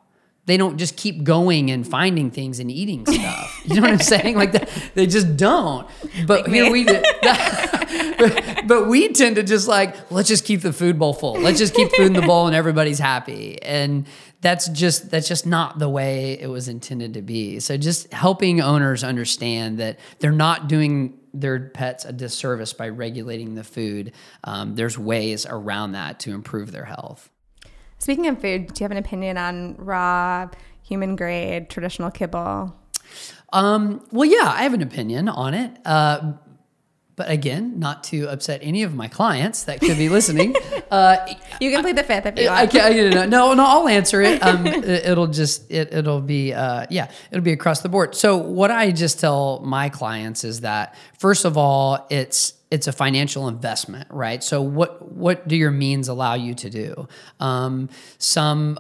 they 0.51 0.57
don't 0.57 0.79
just 0.79 0.97
keep 0.97 1.23
going 1.23 1.71
and 1.71 1.87
finding 1.87 2.31
things 2.31 2.59
and 2.59 2.71
eating 2.71 3.07
stuff. 3.07 3.61
You 3.65 3.77
know 3.77 3.83
what 3.83 3.91
I'm 3.93 3.99
saying? 4.01 4.37
Like 4.37 4.53
that, 4.53 4.69
they 4.95 5.07
just 5.07 5.37
don't. 5.37 5.87
But 6.27 6.43
like 6.43 6.53
here 6.53 6.71
we 6.71 6.85
but, 8.21 8.63
but 8.67 8.89
we 8.89 9.09
tend 9.13 9.37
to 9.37 9.43
just 9.43 9.69
like 9.69 10.11
let's 10.11 10.29
just 10.29 10.45
keep 10.45 10.63
the 10.63 10.73
food 10.73 10.99
bowl 10.99 11.15
full. 11.15 11.35
Let's 11.41 11.59
just 11.59 11.75
keep 11.75 11.91
food 11.93 12.07
in 12.07 12.13
the 12.15 12.23
bowl 12.23 12.47
and 12.47 12.57
everybody's 12.57 12.99
happy. 12.99 13.63
And 13.63 14.07
that's 14.41 14.69
just 14.69 15.11
that's 15.11 15.29
just 15.29 15.47
not 15.47 15.79
the 15.79 15.89
way 15.89 16.39
it 16.41 16.49
was 16.49 16.69
intended 16.69 17.15
to 17.15 17.23
be. 17.23 17.61
So 17.61 17.77
just 17.77 18.13
helping 18.13 18.61
owners 18.61 19.05
understand 19.05 19.79
that 19.79 19.99
they're 20.19 20.33
not 20.33 20.69
doing 20.69 21.19
their 21.33 21.69
pets 21.69 22.05
a 22.05 22.13
disservice 22.13 22.73
by 22.73 22.89
regulating 22.89 23.55
the 23.55 23.65
food. 23.65 24.13
Um, 24.43 24.75
there's 24.75 24.99
ways 24.99 25.47
around 25.47 25.93
that 25.93 26.21
to 26.21 26.33
improve 26.33 26.73
their 26.73 26.87
health. 26.87 27.30
Speaking 28.01 28.27
of 28.29 28.41
food, 28.41 28.69
do 28.69 28.81
you 28.81 28.85
have 28.85 28.91
an 28.91 28.97
opinion 28.97 29.37
on 29.37 29.77
raw, 29.77 30.49
human 30.83 31.17
grade, 31.17 31.69
traditional 31.69 32.11
kibble? 32.11 32.75
Um, 33.53 34.07
well, 34.11 34.29
yeah, 34.29 34.51
I 34.53 34.63
have 34.63 34.73
an 34.73 34.81
opinion 34.81 35.29
on 35.29 35.53
it. 35.53 35.77
Uh, 35.85 36.33
but 37.21 37.31
again, 37.31 37.79
not 37.79 38.03
to 38.03 38.25
upset 38.31 38.61
any 38.63 38.83
of 38.83 38.95
my 38.95 39.07
clients 39.07 39.65
that 39.65 39.79
could 39.79 39.99
be 39.99 40.09
listening. 40.09 40.55
Uh, 40.91 41.35
you 41.61 41.71
can 41.71 41.83
play 41.83 41.93
the 41.93 42.03
fifth 42.03 42.27
if 42.27 42.37
you 42.37 42.49
want. 42.49 42.59
I 42.59 42.67
can, 42.67 43.31
no, 43.31 43.55
no, 43.55 43.65
I'll 43.65 43.87
answer 43.87 44.21
it. 44.23 44.43
Um, 44.43 44.67
it 44.67 45.17
will 45.17 45.29
just 45.29 45.71
it, 45.71 45.95
it'll 45.95 46.21
be 46.21 46.53
uh, 46.53 46.87
yeah, 46.91 47.13
it'll 47.31 47.45
be 47.45 47.53
across 47.53 47.83
the 47.83 47.89
board. 47.89 48.17
So 48.17 48.37
what 48.37 48.73
I 48.73 48.91
just 48.91 49.21
tell 49.21 49.61
my 49.61 49.89
clients 49.89 50.43
is 50.43 50.63
that 50.63 50.97
first 51.17 51.45
of 51.45 51.57
all, 51.57 52.09
it's 52.11 52.55
it's 52.73 52.89
a 52.89 52.93
financial 52.93 53.47
investment, 53.47 54.09
right? 54.11 54.43
So 54.43 54.63
what 54.63 55.13
what 55.13 55.47
do 55.47 55.55
your 55.55 55.71
means 55.71 56.09
allow 56.09 56.35
you 56.35 56.55
to 56.55 56.71
do? 56.71 57.07
Um, 57.39 57.89
some 58.19 58.77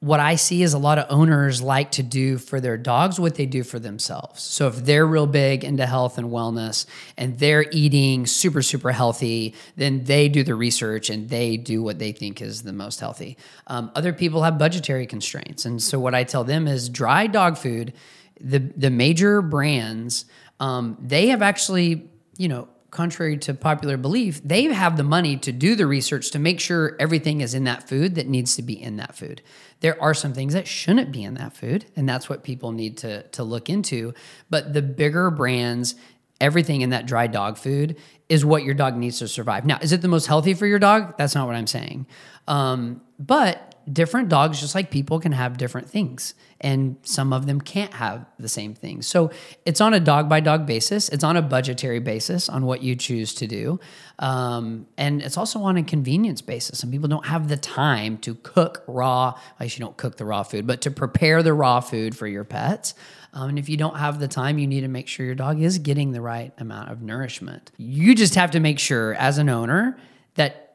what 0.00 0.20
I 0.20 0.36
see 0.36 0.62
is 0.62 0.74
a 0.74 0.78
lot 0.78 0.98
of 0.98 1.06
owners 1.10 1.60
like 1.60 1.90
to 1.92 2.04
do 2.04 2.38
for 2.38 2.60
their 2.60 2.76
dogs 2.76 3.18
what 3.18 3.34
they 3.34 3.46
do 3.46 3.64
for 3.64 3.80
themselves. 3.80 4.42
So 4.42 4.68
if 4.68 4.76
they're 4.76 5.06
real 5.06 5.26
big 5.26 5.64
into 5.64 5.86
health 5.86 6.18
and 6.18 6.28
wellness 6.30 6.86
and 7.16 7.36
they're 7.38 7.66
eating 7.72 8.24
super, 8.24 8.62
super 8.62 8.92
healthy, 8.92 9.56
then 9.74 10.04
they 10.04 10.28
do 10.28 10.44
the 10.44 10.54
research 10.54 11.10
and 11.10 11.28
they 11.28 11.56
do 11.56 11.82
what 11.82 11.98
they 11.98 12.12
think 12.12 12.40
is 12.40 12.62
the 12.62 12.72
most 12.72 13.00
healthy. 13.00 13.36
Um, 13.66 13.90
other 13.96 14.12
people 14.12 14.44
have 14.44 14.56
budgetary 14.56 15.06
constraints. 15.06 15.64
And 15.64 15.82
so 15.82 15.98
what 15.98 16.14
I 16.14 16.22
tell 16.22 16.44
them 16.44 16.68
is 16.68 16.88
dry 16.88 17.26
dog 17.26 17.58
food, 17.58 17.92
the, 18.40 18.60
the 18.60 18.90
major 18.90 19.42
brands, 19.42 20.26
um, 20.60 20.96
they 21.00 21.28
have 21.28 21.42
actually, 21.42 22.08
you 22.36 22.46
know, 22.46 22.68
contrary 22.90 23.36
to 23.36 23.54
popular 23.54 23.96
belief, 23.96 24.40
they 24.42 24.64
have 24.64 24.96
the 24.96 25.04
money 25.04 25.36
to 25.36 25.52
do 25.52 25.74
the 25.74 25.86
research 25.86 26.30
to 26.30 26.38
make 26.38 26.58
sure 26.58 26.96
everything 26.98 27.40
is 27.40 27.54
in 27.54 27.64
that 27.64 27.88
food 27.88 28.14
that 28.14 28.26
needs 28.26 28.56
to 28.56 28.62
be 28.62 28.80
in 28.80 28.96
that 28.96 29.14
food. 29.14 29.42
There 29.80 30.00
are 30.02 30.14
some 30.14 30.32
things 30.32 30.54
that 30.54 30.66
shouldn't 30.66 31.12
be 31.12 31.22
in 31.22 31.34
that 31.34 31.54
food, 31.54 31.84
and 31.96 32.08
that's 32.08 32.28
what 32.28 32.42
people 32.42 32.72
need 32.72 32.96
to, 32.98 33.22
to 33.22 33.42
look 33.42 33.68
into. 33.68 34.14
But 34.48 34.72
the 34.72 34.82
bigger 34.82 35.30
brands, 35.30 35.94
everything 36.40 36.80
in 36.80 36.90
that 36.90 37.06
dry 37.06 37.26
dog 37.26 37.58
food 37.58 37.96
is 38.28 38.44
what 38.44 38.64
your 38.64 38.74
dog 38.74 38.96
needs 38.96 39.18
to 39.18 39.28
survive. 39.28 39.64
Now, 39.64 39.78
is 39.80 39.92
it 39.92 40.02
the 40.02 40.08
most 40.08 40.26
healthy 40.26 40.54
for 40.54 40.66
your 40.66 40.78
dog? 40.78 41.16
That's 41.18 41.34
not 41.34 41.46
what 41.46 41.56
I'm 41.56 41.66
saying. 41.66 42.06
Um, 42.46 43.02
but 43.18 43.74
different 43.92 44.28
dogs, 44.28 44.60
just 44.60 44.74
like 44.74 44.90
people, 44.90 45.20
can 45.20 45.32
have 45.32 45.56
different 45.56 45.88
things 45.88 46.34
and 46.60 46.96
some 47.02 47.32
of 47.32 47.46
them 47.46 47.60
can't 47.60 47.94
have 47.94 48.26
the 48.38 48.48
same 48.48 48.74
things. 48.74 49.06
So 49.06 49.30
it's 49.64 49.80
on 49.80 49.94
a 49.94 50.00
dog 50.00 50.28
by 50.28 50.40
dog 50.40 50.66
basis. 50.66 51.08
It's 51.08 51.22
on 51.22 51.36
a 51.36 51.42
budgetary 51.42 52.00
basis 52.00 52.48
on 52.48 52.64
what 52.66 52.82
you 52.82 52.96
choose 52.96 53.34
to 53.34 53.46
do, 53.46 53.78
um, 54.18 54.86
and 54.96 55.22
it's 55.22 55.36
also 55.36 55.60
on 55.60 55.76
a 55.76 55.82
convenience 55.82 56.42
basis. 56.42 56.78
Some 56.78 56.90
people 56.90 57.08
don't 57.08 57.26
have 57.26 57.48
the 57.48 57.56
time 57.56 58.18
to 58.18 58.34
cook 58.34 58.82
raw. 58.86 59.38
Least 59.60 59.78
you 59.78 59.84
don't 59.84 59.96
cook 59.96 60.16
the 60.16 60.24
raw 60.24 60.42
food, 60.42 60.66
but 60.66 60.80
to 60.82 60.90
prepare 60.90 61.42
the 61.42 61.52
raw 61.52 61.80
food 61.80 62.16
for 62.16 62.26
your 62.26 62.44
pets. 62.44 62.94
Um, 63.34 63.50
and 63.50 63.58
if 63.58 63.68
you 63.68 63.76
don't 63.76 63.96
have 63.96 64.18
the 64.18 64.28
time, 64.28 64.58
you 64.58 64.66
need 64.66 64.80
to 64.80 64.88
make 64.88 65.06
sure 65.06 65.24
your 65.26 65.34
dog 65.34 65.60
is 65.60 65.78
getting 65.78 66.12
the 66.12 66.20
right 66.20 66.52
amount 66.58 66.90
of 66.90 67.02
nourishment. 67.02 67.70
You 67.76 68.14
just 68.14 68.34
have 68.34 68.52
to 68.52 68.60
make 68.60 68.78
sure, 68.78 69.14
as 69.14 69.38
an 69.38 69.48
owner, 69.48 69.98
that 70.34 70.67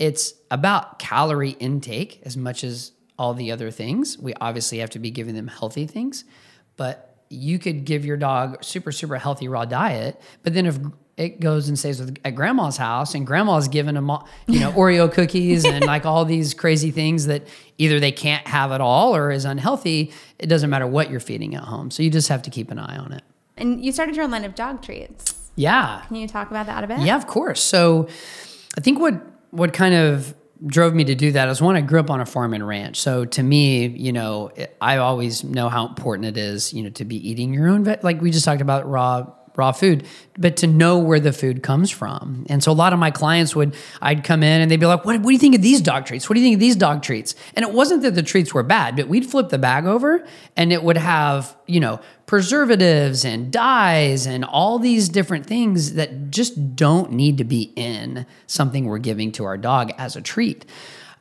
it's 0.00 0.32
about 0.50 0.98
calorie 0.98 1.50
intake 1.60 2.22
as 2.24 2.36
much 2.36 2.64
as 2.64 2.92
all 3.18 3.34
the 3.34 3.52
other 3.52 3.70
things. 3.70 4.18
We 4.18 4.32
obviously 4.40 4.78
have 4.78 4.90
to 4.90 4.98
be 4.98 5.10
giving 5.10 5.34
them 5.34 5.46
healthy 5.46 5.86
things, 5.86 6.24
but 6.76 7.18
you 7.28 7.58
could 7.58 7.84
give 7.84 8.04
your 8.04 8.16
dog 8.16 8.64
super 8.64 8.90
super 8.90 9.16
healthy 9.16 9.46
raw 9.46 9.66
diet, 9.66 10.20
but 10.42 10.54
then 10.54 10.66
if 10.66 10.78
it 11.18 11.38
goes 11.38 11.68
and 11.68 11.78
stays 11.78 12.00
with, 12.00 12.16
at 12.24 12.34
grandma's 12.34 12.78
house 12.78 13.14
and 13.14 13.26
grandma's 13.26 13.68
giving 13.68 13.94
them 13.94 14.10
you 14.46 14.58
know 14.58 14.72
Oreo 14.76 15.12
cookies 15.12 15.66
and 15.66 15.84
like 15.84 16.06
all 16.06 16.24
these 16.24 16.54
crazy 16.54 16.90
things 16.90 17.26
that 17.26 17.46
either 17.76 18.00
they 18.00 18.10
can't 18.10 18.48
have 18.48 18.72
at 18.72 18.80
all 18.80 19.14
or 19.14 19.30
is 19.30 19.44
unhealthy, 19.44 20.12
it 20.38 20.46
doesn't 20.46 20.70
matter 20.70 20.86
what 20.86 21.10
you're 21.10 21.20
feeding 21.20 21.54
at 21.54 21.64
home. 21.64 21.90
So 21.90 22.02
you 22.02 22.08
just 22.08 22.28
have 22.28 22.40
to 22.42 22.50
keep 22.50 22.70
an 22.70 22.78
eye 22.78 22.96
on 22.96 23.12
it. 23.12 23.22
And 23.58 23.84
you 23.84 23.92
started 23.92 24.16
your 24.16 24.24
own 24.24 24.30
line 24.30 24.46
of 24.46 24.54
dog 24.54 24.80
treats. 24.82 25.50
Yeah. 25.56 26.02
Can 26.08 26.16
you 26.16 26.26
talk 26.26 26.50
about 26.50 26.64
that 26.66 26.84
a 26.84 26.86
bit? 26.86 27.00
Yeah, 27.00 27.16
of 27.16 27.26
course. 27.26 27.62
So 27.62 28.08
I 28.78 28.80
think 28.80 28.98
what 28.98 29.29
what 29.50 29.72
kind 29.72 29.94
of 29.94 30.34
drove 30.66 30.94
me 30.94 31.04
to 31.04 31.14
do 31.14 31.32
that 31.32 31.48
is 31.48 31.62
one 31.62 31.76
I 31.76 31.80
grew 31.80 32.00
up 32.00 32.10
on 32.10 32.20
a 32.20 32.26
farm 32.26 32.52
and 32.52 32.66
ranch. 32.66 33.00
So 33.00 33.24
to 33.24 33.42
me, 33.42 33.86
you 33.86 34.12
know, 34.12 34.50
I 34.80 34.98
always 34.98 35.42
know 35.42 35.68
how 35.68 35.86
important 35.86 36.26
it 36.26 36.36
is, 36.36 36.72
you 36.74 36.82
know, 36.82 36.90
to 36.90 37.04
be 37.04 37.16
eating 37.28 37.54
your 37.54 37.68
own 37.68 37.84
vet 37.84 38.04
like 38.04 38.20
we 38.20 38.30
just 38.30 38.44
talked 38.44 38.60
about 38.60 38.88
raw 38.88 39.26
raw 39.60 39.72
food, 39.72 40.06
but 40.38 40.56
to 40.56 40.66
know 40.66 40.98
where 40.98 41.20
the 41.20 41.32
food 41.32 41.62
comes 41.62 41.90
from. 41.90 42.46
And 42.48 42.64
so 42.64 42.72
a 42.72 42.78
lot 42.84 42.92
of 42.92 42.98
my 42.98 43.10
clients 43.10 43.54
would, 43.54 43.76
I'd 44.00 44.24
come 44.24 44.42
in 44.42 44.60
and 44.62 44.70
they'd 44.70 44.80
be 44.80 44.86
like, 44.86 45.04
what, 45.04 45.20
what 45.20 45.26
do 45.26 45.32
you 45.32 45.38
think 45.38 45.54
of 45.54 45.62
these 45.62 45.82
dog 45.82 46.06
treats? 46.06 46.28
What 46.28 46.34
do 46.34 46.40
you 46.40 46.46
think 46.46 46.54
of 46.54 46.60
these 46.60 46.76
dog 46.76 47.02
treats? 47.02 47.34
And 47.54 47.62
it 47.62 47.72
wasn't 47.72 48.02
that 48.02 48.14
the 48.14 48.22
treats 48.22 48.54
were 48.54 48.62
bad, 48.62 48.96
but 48.96 49.06
we'd 49.06 49.26
flip 49.26 49.50
the 49.50 49.58
bag 49.58 49.84
over 49.84 50.26
and 50.56 50.72
it 50.72 50.82
would 50.82 50.96
have, 50.96 51.54
you 51.66 51.78
know, 51.78 52.00
preservatives 52.24 53.24
and 53.24 53.52
dyes 53.52 54.26
and 54.26 54.44
all 54.44 54.78
these 54.78 55.08
different 55.08 55.44
things 55.44 55.94
that 55.94 56.30
just 56.30 56.74
don't 56.74 57.12
need 57.12 57.36
to 57.38 57.44
be 57.44 57.72
in 57.76 58.24
something 58.46 58.86
we're 58.86 58.98
giving 58.98 59.30
to 59.32 59.44
our 59.44 59.58
dog 59.58 59.92
as 59.98 60.16
a 60.16 60.22
treat. 60.22 60.64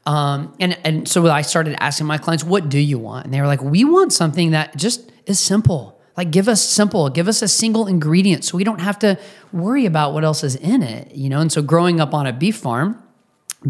Um, 0.06 0.56
and 0.60 0.78
and 0.84 1.08
so 1.08 1.28
I 1.28 1.42
started 1.42 1.76
asking 1.80 2.08
my 2.08 2.18
clients, 2.18 2.44
"What 2.44 2.70
do 2.70 2.80
you 2.80 2.98
want?" 2.98 3.26
And 3.26 3.34
they 3.34 3.42
were 3.42 3.48
like, 3.48 3.62
"We 3.62 3.84
want 3.84 4.14
something 4.14 4.52
that 4.52 4.76
just 4.78 5.12
is 5.26 5.40
simple. 5.40 5.99
Like, 6.20 6.32
give 6.32 6.50
us 6.50 6.62
simple, 6.62 7.10
give 7.10 7.30
us 7.30 7.42
a 7.42 7.48
single 7.48 7.88
ingredient 7.88 8.44
so 8.44 8.58
we 8.58 8.66
don't 8.66 8.82
have 8.82 9.00
to 9.00 9.18
worry 9.54 9.86
about 9.86 10.14
what 10.14 10.26
else 10.26 10.44
is 10.44 10.58
in 10.58 10.84
it, 10.84 11.16
you 11.16 11.30
know? 11.30 11.40
And 11.40 11.50
so, 11.50 11.62
growing 11.62 12.02
up 12.02 12.14
on 12.14 12.28
a 12.28 12.34
beef 12.34 12.58
farm, 12.58 13.02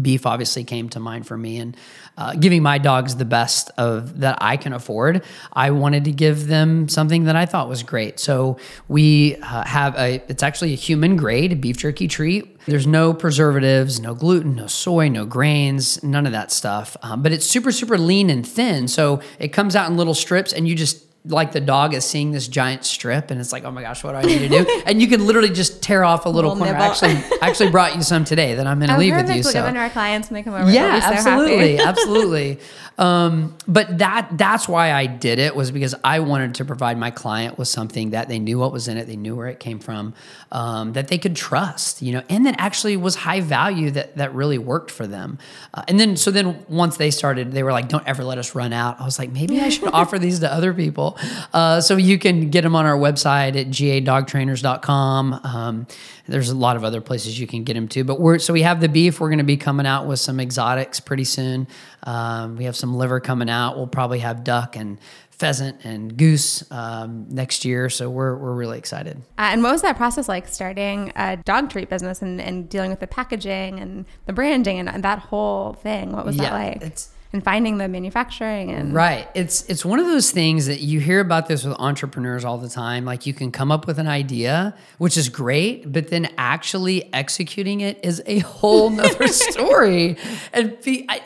beef 0.02 0.26
obviously 0.26 0.64
came 0.64 0.88
to 0.88 0.98
mind 0.98 1.28
for 1.28 1.38
me 1.38 1.58
and 1.58 1.76
uh, 2.16 2.34
giving 2.34 2.60
my 2.60 2.76
dogs 2.78 3.14
the 3.16 3.24
best 3.24 3.70
of 3.76 4.20
that 4.20 4.38
i 4.40 4.56
can 4.56 4.72
afford 4.72 5.24
i 5.52 5.70
wanted 5.70 6.04
to 6.04 6.12
give 6.12 6.46
them 6.46 6.88
something 6.88 7.24
that 7.24 7.34
i 7.34 7.44
thought 7.44 7.68
was 7.68 7.82
great. 7.82 8.20
So 8.20 8.56
we 8.88 9.36
uh, 9.36 9.64
have 9.64 9.96
a 9.96 10.22
it's 10.28 10.42
actually 10.42 10.72
a 10.72 10.76
human 10.76 11.16
grade 11.16 11.60
beef 11.60 11.76
jerky 11.76 12.08
treat. 12.08 12.58
There's 12.66 12.86
no 12.86 13.14
preservatives 13.14 14.00
no 14.00 14.14
gluten 14.14 14.56
no 14.56 14.66
soy 14.66 15.08
no 15.08 15.24
grains 15.24 16.02
none 16.02 16.26
of 16.26 16.32
that 16.32 16.50
stuff. 16.50 16.96
Um, 17.02 17.22
but 17.22 17.32
it's 17.32 17.46
super 17.46 17.72
super 17.72 17.96
lean 17.96 18.28
and 18.28 18.46
thin. 18.46 18.88
So 18.88 19.20
it 19.38 19.48
comes 19.48 19.76
out 19.76 19.88
in 19.90 19.96
little 19.96 20.14
strips 20.14 20.52
and 20.52 20.66
you 20.68 20.74
just 20.74 21.09
like 21.26 21.52
the 21.52 21.60
dog 21.60 21.92
is 21.92 22.04
seeing 22.04 22.30
this 22.30 22.48
giant 22.48 22.84
strip 22.84 23.30
and 23.30 23.38
it's 23.38 23.52
like, 23.52 23.64
oh 23.64 23.70
my 23.70 23.82
gosh, 23.82 24.02
what 24.02 24.12
do 24.12 24.18
I 24.18 24.22
need 24.22 24.38
to 24.38 24.48
do? 24.48 24.82
and 24.86 25.02
you 25.02 25.06
can 25.06 25.26
literally 25.26 25.50
just 25.50 25.82
tear 25.82 26.02
off 26.02 26.24
a 26.24 26.30
little, 26.30 26.54
little 26.54 26.64
corner. 26.64 26.78
Actually, 26.78 27.12
I 27.42 27.48
actually 27.48 27.70
brought 27.76 27.94
you 27.94 28.02
some 28.02 28.24
today 28.24 28.54
that 28.54 28.66
I'm 28.66 28.78
going 28.78 28.90
to 28.90 28.96
leave 28.96 29.14
with 29.14 29.30
you. 29.30 29.42
So. 29.42 29.52
give 29.52 29.64
them 29.64 29.74
to 29.74 29.80
our 29.80 29.90
clients 29.90 30.30
when 30.30 30.36
they 30.36 30.42
come 30.42 30.54
over. 30.54 30.70
Yeah, 30.70 31.00
absolutely, 31.02 31.78
absolutely. 31.80 32.58
Um, 32.96 33.56
but 33.66 33.98
that 33.98 34.28
that's 34.32 34.68
why 34.68 34.92
I 34.92 35.06
did 35.06 35.38
it 35.38 35.56
was 35.56 35.70
because 35.70 35.94
I 36.04 36.20
wanted 36.20 36.56
to 36.56 36.66
provide 36.66 36.98
my 36.98 37.10
client 37.10 37.58
with 37.58 37.68
something 37.68 38.10
that 38.10 38.28
they 38.28 38.38
knew 38.38 38.58
what 38.58 38.72
was 38.72 38.88
in 38.88 38.98
it, 38.98 39.06
they 39.06 39.16
knew 39.16 39.34
where 39.36 39.46
it 39.46 39.58
came 39.58 39.78
from, 39.78 40.14
um, 40.52 40.92
that 40.92 41.08
they 41.08 41.16
could 41.16 41.34
trust, 41.34 42.02
you 42.02 42.12
know, 42.12 42.22
and 42.28 42.44
that 42.44 42.56
actually 42.58 42.98
was 42.98 43.14
high 43.14 43.40
value 43.40 43.90
that 43.92 44.16
that 44.16 44.34
really 44.34 44.58
worked 44.58 44.90
for 44.90 45.06
them. 45.06 45.38
Uh, 45.72 45.82
and 45.88 45.98
then 45.98 46.16
so 46.16 46.30
then 46.30 46.64
once 46.68 46.98
they 46.98 47.10
started, 47.10 47.52
they 47.52 47.62
were 47.62 47.72
like, 47.72 47.88
"Don't 47.88 48.06
ever 48.06 48.22
let 48.22 48.38
us 48.38 48.54
run 48.54 48.72
out." 48.72 49.00
I 49.00 49.04
was 49.04 49.18
like, 49.18 49.30
maybe 49.30 49.60
I 49.60 49.70
should 49.70 49.88
offer 49.92 50.18
these 50.18 50.40
to 50.40 50.52
other 50.52 50.74
people. 50.74 51.09
Uh, 51.52 51.80
so 51.80 51.96
you 51.96 52.18
can 52.18 52.50
get 52.50 52.62
them 52.62 52.76
on 52.76 52.86
our 52.86 52.96
website 52.96 53.56
at 53.56 53.68
gadogtrainers.com. 53.68 55.40
Um, 55.44 55.86
there's 56.26 56.50
a 56.50 56.56
lot 56.56 56.76
of 56.76 56.84
other 56.84 57.00
places 57.00 57.38
you 57.38 57.46
can 57.46 57.64
get 57.64 57.74
them 57.74 57.88
to, 57.88 58.04
but 58.04 58.20
we're 58.20 58.38
so 58.38 58.52
we 58.52 58.62
have 58.62 58.80
the 58.80 58.88
beef. 58.88 59.20
We're 59.20 59.28
going 59.28 59.38
to 59.38 59.44
be 59.44 59.56
coming 59.56 59.86
out 59.86 60.06
with 60.06 60.20
some 60.20 60.40
exotics 60.40 61.00
pretty 61.00 61.24
soon. 61.24 61.66
Um, 62.04 62.56
we 62.56 62.64
have 62.64 62.76
some 62.76 62.94
liver 62.94 63.20
coming 63.20 63.50
out. 63.50 63.76
We'll 63.76 63.86
probably 63.86 64.20
have 64.20 64.44
duck 64.44 64.76
and 64.76 64.98
pheasant 65.40 65.84
and 65.84 66.18
goose 66.18 66.70
um, 66.70 67.26
next 67.30 67.64
year. 67.64 67.88
So 67.88 68.10
we're, 68.10 68.36
we're 68.36 68.52
really 68.52 68.76
excited. 68.76 69.16
Uh, 69.38 69.48
and 69.52 69.62
what 69.62 69.72
was 69.72 69.80
that 69.80 69.96
process 69.96 70.28
like 70.28 70.46
starting 70.46 71.12
a 71.16 71.38
dog 71.38 71.70
treat 71.70 71.88
business 71.88 72.20
and, 72.20 72.42
and 72.42 72.68
dealing 72.68 72.90
with 72.90 73.00
the 73.00 73.06
packaging 73.06 73.80
and 73.80 74.04
the 74.26 74.34
branding 74.34 74.78
and, 74.78 74.88
and 74.88 75.02
that 75.02 75.18
whole 75.18 75.72
thing? 75.72 76.12
What 76.12 76.26
was 76.26 76.36
yeah, 76.36 76.50
that 76.50 76.52
like? 76.52 76.82
And 77.32 77.44
finding 77.44 77.78
the 77.78 77.86
manufacturing 77.86 78.72
and 78.72 78.92
right. 78.92 79.28
It's 79.34 79.62
it's 79.68 79.84
one 79.84 80.00
of 80.00 80.06
those 80.06 80.32
things 80.32 80.66
that 80.66 80.80
you 80.80 80.98
hear 80.98 81.20
about 81.20 81.46
this 81.46 81.64
with 81.64 81.76
entrepreneurs 81.78 82.44
all 82.44 82.58
the 82.58 82.68
time. 82.68 83.04
Like 83.04 83.24
you 83.24 83.32
can 83.32 83.52
come 83.52 83.70
up 83.70 83.86
with 83.86 84.00
an 84.00 84.08
idea 84.08 84.74
which 84.98 85.16
is 85.16 85.28
great 85.28 85.92
but 85.92 86.08
then 86.08 86.28
actually 86.36 87.12
executing 87.14 87.82
it 87.82 88.04
is 88.04 88.20
a 88.26 88.40
whole 88.40 88.90
nother 88.90 89.28
story. 89.28 90.16
And 90.52 90.76
I, 90.86 91.22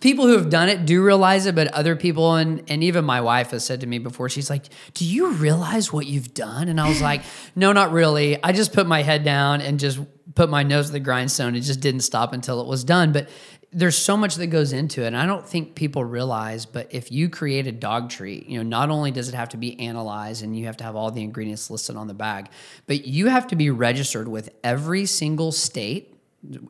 people 0.00 0.26
who 0.26 0.36
have 0.36 0.50
done 0.50 0.68
it 0.68 0.86
do 0.86 1.04
realize 1.04 1.46
it 1.46 1.54
but 1.54 1.68
other 1.68 1.94
people 1.94 2.34
and 2.34 2.62
and 2.68 2.82
even 2.82 3.04
my 3.04 3.20
wife 3.20 3.52
has 3.52 3.64
said 3.64 3.80
to 3.82 3.86
me 3.86 3.98
before 3.98 4.28
she's 4.28 4.50
like 4.50 4.64
do 4.94 5.04
you 5.04 5.34
realize 5.34 5.92
what 5.92 6.06
you've 6.06 6.34
done? 6.34 6.68
And 6.68 6.80
i 6.80 6.88
was 6.88 7.00
like 7.00 7.22
no 7.54 7.72
not 7.72 7.92
really. 7.92 8.42
I 8.42 8.50
just 8.50 8.72
put 8.72 8.88
my 8.88 9.02
head 9.02 9.22
down 9.22 9.60
and 9.60 9.78
just 9.78 10.00
put 10.34 10.50
my 10.50 10.62
nose 10.62 10.86
to 10.86 10.92
the 10.92 11.00
grindstone. 11.00 11.54
It 11.54 11.60
just 11.60 11.80
didn't 11.80 12.00
stop 12.00 12.32
until 12.32 12.60
it 12.60 12.66
was 12.66 12.82
done. 12.84 13.12
But 13.12 13.28
there's 13.74 13.98
so 13.98 14.16
much 14.16 14.36
that 14.36 14.46
goes 14.46 14.72
into 14.72 15.02
it 15.02 15.08
and 15.08 15.16
i 15.16 15.26
don't 15.26 15.46
think 15.46 15.74
people 15.74 16.04
realize 16.04 16.64
but 16.64 16.86
if 16.90 17.10
you 17.10 17.28
create 17.28 17.66
a 17.66 17.72
dog 17.72 18.08
treat 18.08 18.46
you 18.46 18.56
know 18.56 18.62
not 18.62 18.88
only 18.88 19.10
does 19.10 19.28
it 19.28 19.34
have 19.34 19.48
to 19.48 19.56
be 19.56 19.78
analyzed 19.80 20.42
and 20.42 20.56
you 20.56 20.66
have 20.66 20.76
to 20.76 20.84
have 20.84 20.94
all 20.94 21.10
the 21.10 21.22
ingredients 21.22 21.70
listed 21.70 21.96
on 21.96 22.06
the 22.06 22.14
bag 22.14 22.48
but 22.86 23.04
you 23.04 23.26
have 23.26 23.46
to 23.46 23.56
be 23.56 23.70
registered 23.70 24.28
with 24.28 24.48
every 24.62 25.04
single 25.04 25.50
state 25.50 26.14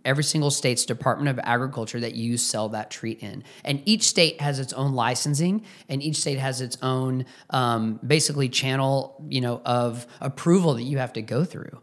every 0.04 0.24
single 0.24 0.50
state's 0.50 0.84
department 0.84 1.28
of 1.28 1.40
agriculture 1.44 2.00
that 2.00 2.14
you 2.14 2.36
sell 2.36 2.68
that 2.70 2.90
treat 2.90 3.20
in. 3.20 3.42
And 3.64 3.82
each 3.84 4.04
state 4.04 4.40
has 4.40 4.58
its 4.58 4.72
own 4.72 4.92
licensing 4.92 5.64
and 5.88 6.02
each 6.02 6.16
state 6.16 6.38
has 6.38 6.60
its 6.60 6.78
own 6.82 7.26
um, 7.50 7.98
basically 8.06 8.48
channel 8.48 9.16
you 9.28 9.40
know 9.40 9.60
of 9.64 10.06
approval 10.20 10.74
that 10.74 10.82
you 10.82 10.98
have 10.98 11.12
to 11.14 11.22
go 11.22 11.44
through. 11.44 11.80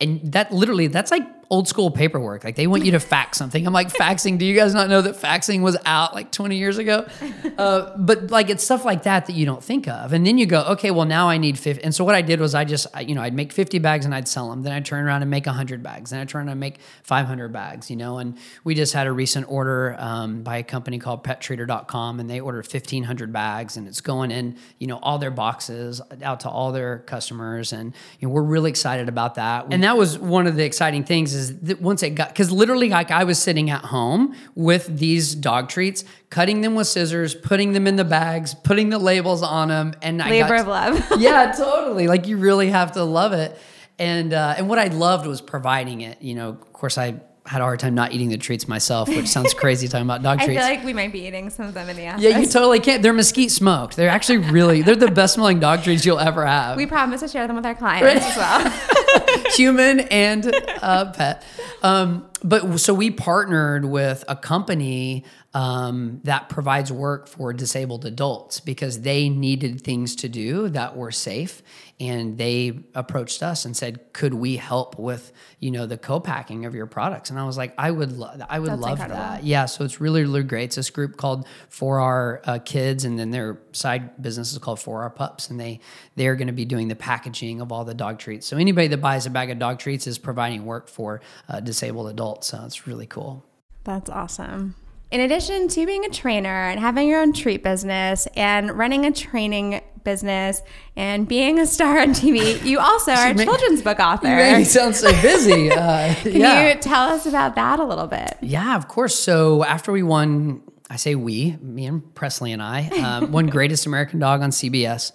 And 0.00 0.32
that 0.32 0.52
literally 0.52 0.86
that's 0.86 1.10
like 1.10 1.26
old 1.50 1.68
school 1.68 1.90
paperwork. 1.90 2.44
Like 2.44 2.56
they 2.56 2.66
want 2.66 2.84
you 2.84 2.92
to 2.92 3.00
fax 3.00 3.38
something. 3.38 3.66
I'm 3.66 3.72
like 3.72 3.92
faxing. 3.92 4.38
Do 4.38 4.44
you 4.44 4.54
guys 4.54 4.74
not 4.74 4.88
know 4.88 5.02
that 5.02 5.16
faxing 5.16 5.62
was 5.62 5.76
out 5.84 6.14
like 6.14 6.32
20 6.32 6.56
years 6.56 6.78
ago? 6.78 7.06
Uh, 7.56 7.96
but 7.96 8.30
like 8.30 8.50
it's 8.50 8.62
stuff 8.62 8.84
like 8.84 9.04
that 9.04 9.26
that 9.26 9.32
you 9.32 9.46
don't 9.46 9.64
think 9.64 9.88
of. 9.88 10.12
And 10.12 10.26
then 10.26 10.36
you 10.36 10.44
go, 10.44 10.62
okay, 10.64 10.90
well 10.90 11.06
now 11.06 11.30
I 11.30 11.38
need 11.38 11.58
50. 11.58 11.82
And 11.82 11.94
so 11.94 12.04
what 12.04 12.14
I 12.14 12.20
did 12.20 12.38
was 12.38 12.54
I 12.54 12.64
just, 12.64 12.86
you 13.00 13.14
know, 13.14 13.22
I'd 13.22 13.32
make 13.32 13.50
50 13.50 13.78
bags 13.78 14.04
and 14.04 14.14
I'd 14.14 14.28
sell 14.28 14.50
them. 14.50 14.62
Then 14.62 14.72
I'd 14.74 14.84
turn 14.84 15.02
around 15.06 15.22
and 15.22 15.30
make 15.30 15.46
100 15.46 15.82
bags. 15.82 16.10
Then 16.10 16.20
I'd 16.20 16.28
turn 16.28 16.40
around 16.40 16.50
and 16.50 16.60
make 16.60 16.80
500 17.02 17.52
bags, 17.52 17.88
you 17.88 17.96
know. 17.96 18.18
And 18.18 18.36
we 18.62 18.74
just 18.74 18.92
had 18.92 19.06
a 19.06 19.12
recent 19.12 19.50
order 19.50 19.96
um, 19.98 20.42
by 20.42 20.58
a 20.58 20.62
company 20.62 20.98
called 20.98 21.24
PetTreater.com, 21.24 22.20
and 22.20 22.28
they 22.28 22.40
ordered 22.40 22.66
1,500 22.66 23.32
bags, 23.32 23.78
and 23.78 23.88
it's 23.88 24.02
going 24.02 24.30
in, 24.30 24.56
you 24.78 24.86
know, 24.86 24.98
all 24.98 25.18
their 25.18 25.30
boxes 25.30 26.02
out 26.22 26.40
to 26.40 26.50
all 26.50 26.72
their 26.72 26.98
customers. 27.00 27.72
And 27.72 27.94
you 28.20 28.28
know, 28.28 28.34
we're 28.34 28.42
really 28.42 28.70
excited 28.70 29.08
about 29.08 29.36
that. 29.36 29.66
And 29.70 29.82
that 29.82 29.96
was 29.96 30.18
one 30.18 30.46
of 30.46 30.56
the 30.56 30.64
exciting 30.64 31.04
things 31.04 31.34
is 31.36 31.60
that 31.60 31.80
once 31.80 32.02
it 32.02 32.10
got 32.10 32.28
because 32.28 32.50
literally 32.50 32.88
like 32.88 33.10
I 33.10 33.24
was 33.24 33.38
sitting 33.38 33.70
at 33.70 33.84
home 33.84 34.34
with 34.54 34.98
these 34.98 35.34
dog 35.34 35.68
treats, 35.68 36.04
cutting 36.30 36.62
them 36.62 36.74
with 36.74 36.86
scissors, 36.86 37.34
putting 37.34 37.72
them 37.72 37.86
in 37.86 37.96
the 37.96 38.04
bags, 38.04 38.54
putting 38.54 38.90
the 38.90 38.98
labels 38.98 39.42
on 39.42 39.68
them, 39.68 39.94
and 40.02 40.22
I 40.22 40.30
labor 40.30 40.56
of 40.56 40.66
love. 40.66 41.06
yeah, 41.18 41.52
totally. 41.52 42.08
Like 42.08 42.26
you 42.26 42.38
really 42.38 42.70
have 42.70 42.92
to 42.92 43.04
love 43.04 43.32
it. 43.32 43.58
And 43.98 44.32
uh, 44.34 44.54
and 44.58 44.68
what 44.68 44.78
I 44.78 44.88
loved 44.88 45.26
was 45.26 45.40
providing 45.40 46.00
it. 46.00 46.20
You 46.20 46.34
know, 46.34 46.48
of 46.50 46.72
course, 46.72 46.98
I 46.98 47.20
had 47.46 47.60
a 47.60 47.64
hard 47.64 47.80
time 47.80 47.94
not 47.94 48.12
eating 48.12 48.28
the 48.28 48.38
treats 48.38 48.66
myself, 48.68 49.08
which 49.08 49.26
sounds 49.28 49.54
crazy 49.58 49.88
talking 49.88 50.06
about 50.06 50.22
dog 50.22 50.38
treats. 50.38 50.60
I 50.60 50.66
feel 50.68 50.76
like 50.76 50.84
we 50.84 50.92
might 50.92 51.12
be 51.12 51.26
eating 51.26 51.50
some 51.50 51.66
of 51.66 51.74
them 51.74 51.88
in 51.88 51.96
the 51.96 52.08
office. 52.08 52.22
Yeah, 52.22 52.38
you 52.38 52.46
totally 52.46 52.80
can't. 52.80 53.02
They're 53.02 53.12
mesquite 53.12 53.50
smoked. 53.50 53.96
They're 53.96 54.08
actually 54.08 54.38
really, 54.38 54.82
they're 54.82 54.96
the 54.96 55.10
best 55.10 55.34
smelling 55.34 55.60
dog 55.60 55.82
treats 55.82 56.04
you'll 56.04 56.18
ever 56.18 56.44
have. 56.44 56.76
We 56.76 56.86
promise 56.86 57.20
to 57.20 57.28
share 57.28 57.46
them 57.46 57.56
with 57.56 57.66
our 57.66 57.74
clients 57.76 58.24
as 58.26 58.36
well. 58.36 59.46
Human 59.54 60.00
and 60.00 60.52
uh, 60.82 61.12
pet. 61.12 61.44
Um, 61.82 62.28
but 62.42 62.78
so 62.78 62.94
we 62.94 63.10
partnered 63.10 63.84
with 63.84 64.24
a 64.28 64.36
company 64.36 65.24
um, 65.56 66.20
that 66.24 66.50
provides 66.50 66.92
work 66.92 67.26
for 67.26 67.54
disabled 67.54 68.04
adults 68.04 68.60
because 68.60 69.00
they 69.00 69.30
needed 69.30 69.80
things 69.80 70.14
to 70.16 70.28
do 70.28 70.68
that 70.68 70.94
were 70.98 71.10
safe. 71.10 71.62
And 71.98 72.36
they 72.36 72.80
approached 72.94 73.42
us 73.42 73.64
and 73.64 73.74
said 73.74 74.12
could 74.12 74.34
we 74.34 74.56
help 74.56 74.98
with 74.98 75.32
you 75.58 75.70
know 75.70 75.86
the 75.86 75.96
co-packing 75.96 76.66
of 76.66 76.74
your 76.74 76.84
products? 76.84 77.30
And 77.30 77.38
i 77.38 77.44
was 77.44 77.56
like 77.56 77.72
i 77.78 77.90
would 77.90 78.12
love 78.18 78.42
i 78.50 78.58
would 78.58 78.70
That's 78.70 78.82
love 78.82 79.00
incredible. 79.00 79.16
that. 79.16 79.44
Yeah 79.44 79.64
so 79.64 79.82
it's 79.82 79.98
really 79.98 80.20
really 80.20 80.42
great. 80.42 80.64
It's 80.64 80.76
this 80.76 80.90
group 80.90 81.16
called 81.16 81.46
for 81.70 82.00
our 82.00 82.42
uh, 82.44 82.58
kids 82.62 83.06
and 83.06 83.18
then 83.18 83.30
their 83.30 83.58
side 83.72 84.20
business 84.20 84.52
is 84.52 84.58
called 84.58 84.78
for 84.78 85.04
our 85.04 85.10
pups 85.10 85.48
and 85.48 85.58
they 85.58 85.80
they're 86.16 86.36
going 86.36 86.48
to 86.48 86.52
be 86.52 86.66
doing 86.66 86.88
the 86.88 86.96
packaging 86.96 87.62
of 87.62 87.72
all 87.72 87.86
the 87.86 87.94
dog 87.94 88.18
treats. 88.18 88.46
So 88.46 88.58
anybody 88.58 88.88
that 88.88 88.98
buys 88.98 89.24
a 89.24 89.30
bag 89.30 89.50
of 89.50 89.58
dog 89.58 89.78
treats 89.78 90.06
is 90.06 90.18
providing 90.18 90.66
work 90.66 90.88
for 90.88 91.22
uh, 91.48 91.60
disabled 91.60 92.10
adults 92.10 92.48
so 92.48 92.62
it's 92.66 92.86
really 92.86 93.06
cool. 93.06 93.42
That's 93.84 94.10
awesome. 94.10 94.74
In 95.10 95.20
addition 95.20 95.68
to 95.68 95.86
being 95.86 96.04
a 96.04 96.08
trainer 96.08 96.48
and 96.48 96.80
having 96.80 97.06
your 97.06 97.20
own 97.20 97.32
treat 97.32 97.62
business 97.62 98.26
and 98.34 98.76
running 98.76 99.06
a 99.06 99.12
training 99.12 99.80
business 100.02 100.62
and 100.96 101.28
being 101.28 101.60
a 101.60 101.66
star 101.66 102.00
on 102.00 102.08
TV, 102.08 102.64
you 102.64 102.80
also 102.80 103.12
are 103.12 103.30
a 103.30 103.34
make- 103.34 103.46
children's 103.46 103.82
book 103.82 104.00
author. 104.00 104.28
You 104.28 104.34
made 104.34 104.58
me 104.58 104.64
sound 104.64 104.96
so 104.96 105.10
busy. 105.22 105.70
Uh, 105.70 106.12
Can 106.22 106.40
yeah. 106.40 106.68
you 106.68 106.80
tell 106.80 107.08
us 107.10 107.24
about 107.24 107.54
that 107.54 107.78
a 107.78 107.84
little 107.84 108.08
bit? 108.08 108.36
Yeah, 108.40 108.74
of 108.76 108.88
course. 108.88 109.16
So 109.16 109.62
after 109.64 109.92
we 109.92 110.02
won, 110.02 110.62
I 110.90 110.96
say 110.96 111.14
we, 111.14 111.56
me 111.60 111.86
and 111.86 112.14
Presley 112.16 112.50
and 112.50 112.62
I, 112.62 112.88
um, 112.88 113.30
won 113.32 113.46
Greatest 113.46 113.86
American 113.86 114.18
Dog 114.18 114.42
on 114.42 114.50
CBS. 114.50 115.12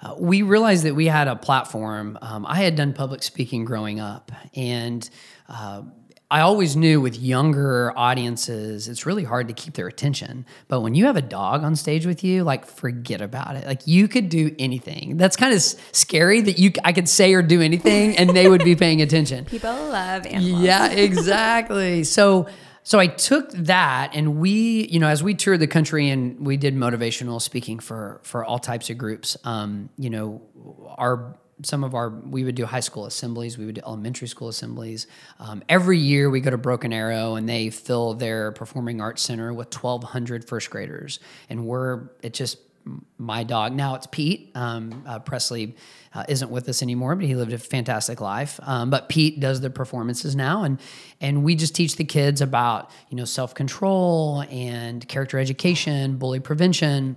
Uh, 0.00 0.14
we 0.16 0.42
realized 0.42 0.84
that 0.84 0.94
we 0.94 1.06
had 1.06 1.26
a 1.26 1.34
platform. 1.34 2.18
Um, 2.22 2.46
I 2.46 2.56
had 2.56 2.76
done 2.76 2.92
public 2.92 3.22
speaking 3.24 3.64
growing 3.64 3.98
up, 3.98 4.30
and 4.54 5.08
uh, 5.48 5.82
I 6.30 6.40
always 6.40 6.74
knew 6.74 7.00
with 7.00 7.18
younger 7.18 7.92
audiences, 7.96 8.88
it's 8.88 9.06
really 9.06 9.24
hard 9.24 9.48
to 9.48 9.54
keep 9.54 9.74
their 9.74 9.86
attention. 9.86 10.46
But 10.68 10.80
when 10.80 10.94
you 10.94 11.06
have 11.06 11.16
a 11.16 11.22
dog 11.22 11.62
on 11.62 11.76
stage 11.76 12.06
with 12.06 12.24
you, 12.24 12.44
like 12.44 12.66
forget 12.66 13.20
about 13.20 13.56
it. 13.56 13.66
Like 13.66 13.86
you 13.86 14.08
could 14.08 14.30
do 14.30 14.54
anything. 14.58 15.16
That's 15.16 15.36
kind 15.36 15.54
of 15.54 15.62
scary 15.62 16.40
that 16.40 16.58
you 16.58 16.72
I 16.84 16.92
could 16.92 17.08
say 17.08 17.34
or 17.34 17.42
do 17.42 17.60
anything, 17.60 18.16
and 18.16 18.30
they 18.30 18.48
would 18.48 18.64
be 18.64 18.74
paying 18.84 19.02
attention. 19.02 19.44
People 19.44 19.70
love 19.70 20.26
animals. 20.26 20.62
Yeah, 20.62 20.88
exactly. 20.90 22.04
so 22.04 22.48
so 22.84 22.98
I 22.98 23.06
took 23.06 23.50
that 23.52 24.10
and 24.14 24.36
we, 24.38 24.86
you 24.88 25.00
know, 25.00 25.08
as 25.08 25.22
we 25.22 25.34
toured 25.34 25.58
the 25.58 25.66
country 25.66 26.10
and 26.10 26.44
we 26.46 26.58
did 26.58 26.76
motivational 26.76 27.40
speaking 27.40 27.78
for 27.78 28.20
for 28.22 28.44
all 28.44 28.58
types 28.58 28.90
of 28.90 28.98
groups, 28.98 29.36
um, 29.44 29.88
you 29.96 30.10
know, 30.10 30.42
our 30.98 31.36
some 31.62 31.84
of 31.84 31.94
our 31.94 32.10
we 32.10 32.44
would 32.44 32.54
do 32.54 32.66
high 32.66 32.80
school 32.80 33.06
assemblies 33.06 33.56
we 33.56 33.66
would 33.66 33.76
do 33.76 33.80
elementary 33.84 34.28
school 34.28 34.48
assemblies. 34.48 35.06
Um, 35.38 35.62
every 35.68 35.98
year 35.98 36.30
we 36.30 36.40
go 36.40 36.50
to 36.50 36.58
broken 36.58 36.92
arrow 36.92 37.36
and 37.36 37.48
they 37.48 37.70
fill 37.70 38.14
their 38.14 38.52
performing 38.52 39.00
arts 39.00 39.22
center 39.22 39.52
with 39.52 39.74
1200 39.74 40.44
first 40.44 40.70
graders. 40.70 41.20
And 41.48 41.66
we're 41.66 42.10
it 42.22 42.34
just 42.34 42.58
my 43.16 43.44
dog 43.44 43.72
now 43.72 43.94
it's 43.94 44.06
pete 44.10 44.50
um, 44.54 45.04
uh, 45.06 45.18
presley 45.18 45.74
uh, 46.12 46.22
isn't 46.28 46.50
with 46.50 46.68
us 46.68 46.82
anymore 46.82 47.16
but 47.16 47.24
he 47.24 47.34
lived 47.34 47.52
a 47.52 47.58
fantastic 47.58 48.20
life. 48.20 48.60
Um, 48.62 48.90
but 48.90 49.08
pete 49.08 49.40
does 49.40 49.60
the 49.60 49.70
performances 49.70 50.36
now 50.36 50.64
and 50.64 50.80
and 51.20 51.44
we 51.44 51.54
just 51.54 51.74
teach 51.74 51.96
the 51.96 52.04
kids 52.04 52.40
about 52.40 52.90
you 53.08 53.16
know 53.16 53.24
self-control 53.24 54.44
and 54.50 55.06
character 55.08 55.38
education 55.38 56.18
bully 56.18 56.40
prevention 56.40 57.16